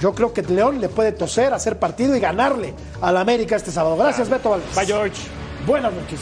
Yo 0.00 0.14
creo 0.14 0.32
que 0.32 0.42
León 0.42 0.80
le 0.80 0.88
puede 0.88 1.12
toser, 1.12 1.52
hacer 1.52 1.78
partido 1.78 2.16
y 2.16 2.20
ganarle 2.20 2.74
al 3.00 3.16
América 3.16 3.56
este 3.56 3.70
sábado. 3.70 3.96
Gracias, 3.96 4.28
Beto 4.28 4.50
Valdés. 4.50 4.74
Bye, 4.74 4.86
George. 4.86 5.22
Buenas 5.66 5.92
noches. 5.92 6.20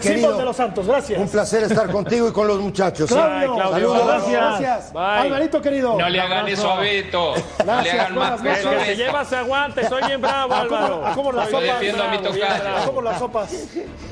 Querido, 0.00 0.36
de 0.38 0.44
los 0.44 0.56
Santos, 0.56 0.86
gracias. 0.86 1.20
Un 1.20 1.28
placer 1.28 1.64
estar 1.64 1.90
contigo 1.90 2.28
y 2.28 2.32
con 2.32 2.46
los 2.46 2.60
muchachos. 2.60 3.10
Claudio, 3.10 3.54
Claudio. 3.54 3.72
Saludos. 3.72 4.06
Gracias. 4.06 4.60
gracias. 4.60 4.92
Alvarito, 4.94 5.60
querido. 5.62 5.98
No 5.98 6.08
le 6.08 6.20
hagan 6.20 6.48
eso 6.48 6.70
a 6.70 6.80
Beto. 6.80 7.34
Gracias, 7.58 7.66
no 7.66 7.82
le 7.82 7.90
hagan 8.00 8.14
más 8.14 8.40
que 8.42 8.52
eso 8.52 8.70
Se 8.84 8.96
lleva, 8.96 9.24
se 9.24 9.36
aguante. 9.36 9.88
Soy 9.88 10.02
bien 10.04 10.20
bravo, 10.20 10.54
Álvaro. 10.54 11.06
¿A 11.06 11.14
cómo 11.14 11.32
las 11.32 11.50
Yo 11.50 11.60
sopas? 11.60 11.80
defiendo 11.80 12.02
a 12.04 12.08
mi 12.08 12.18
tocayo. 12.18 12.44
¿A 12.76 12.86
cómo 12.86 13.02
las 13.02 13.18
sopas? 13.18 13.52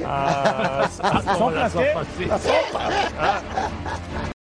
Ah, 0.05 0.89
¿Sopas 1.39 2.07
qué? 2.19 2.27
Las 2.27 2.43
sopas. 2.43 2.95
Ah. 3.19 3.41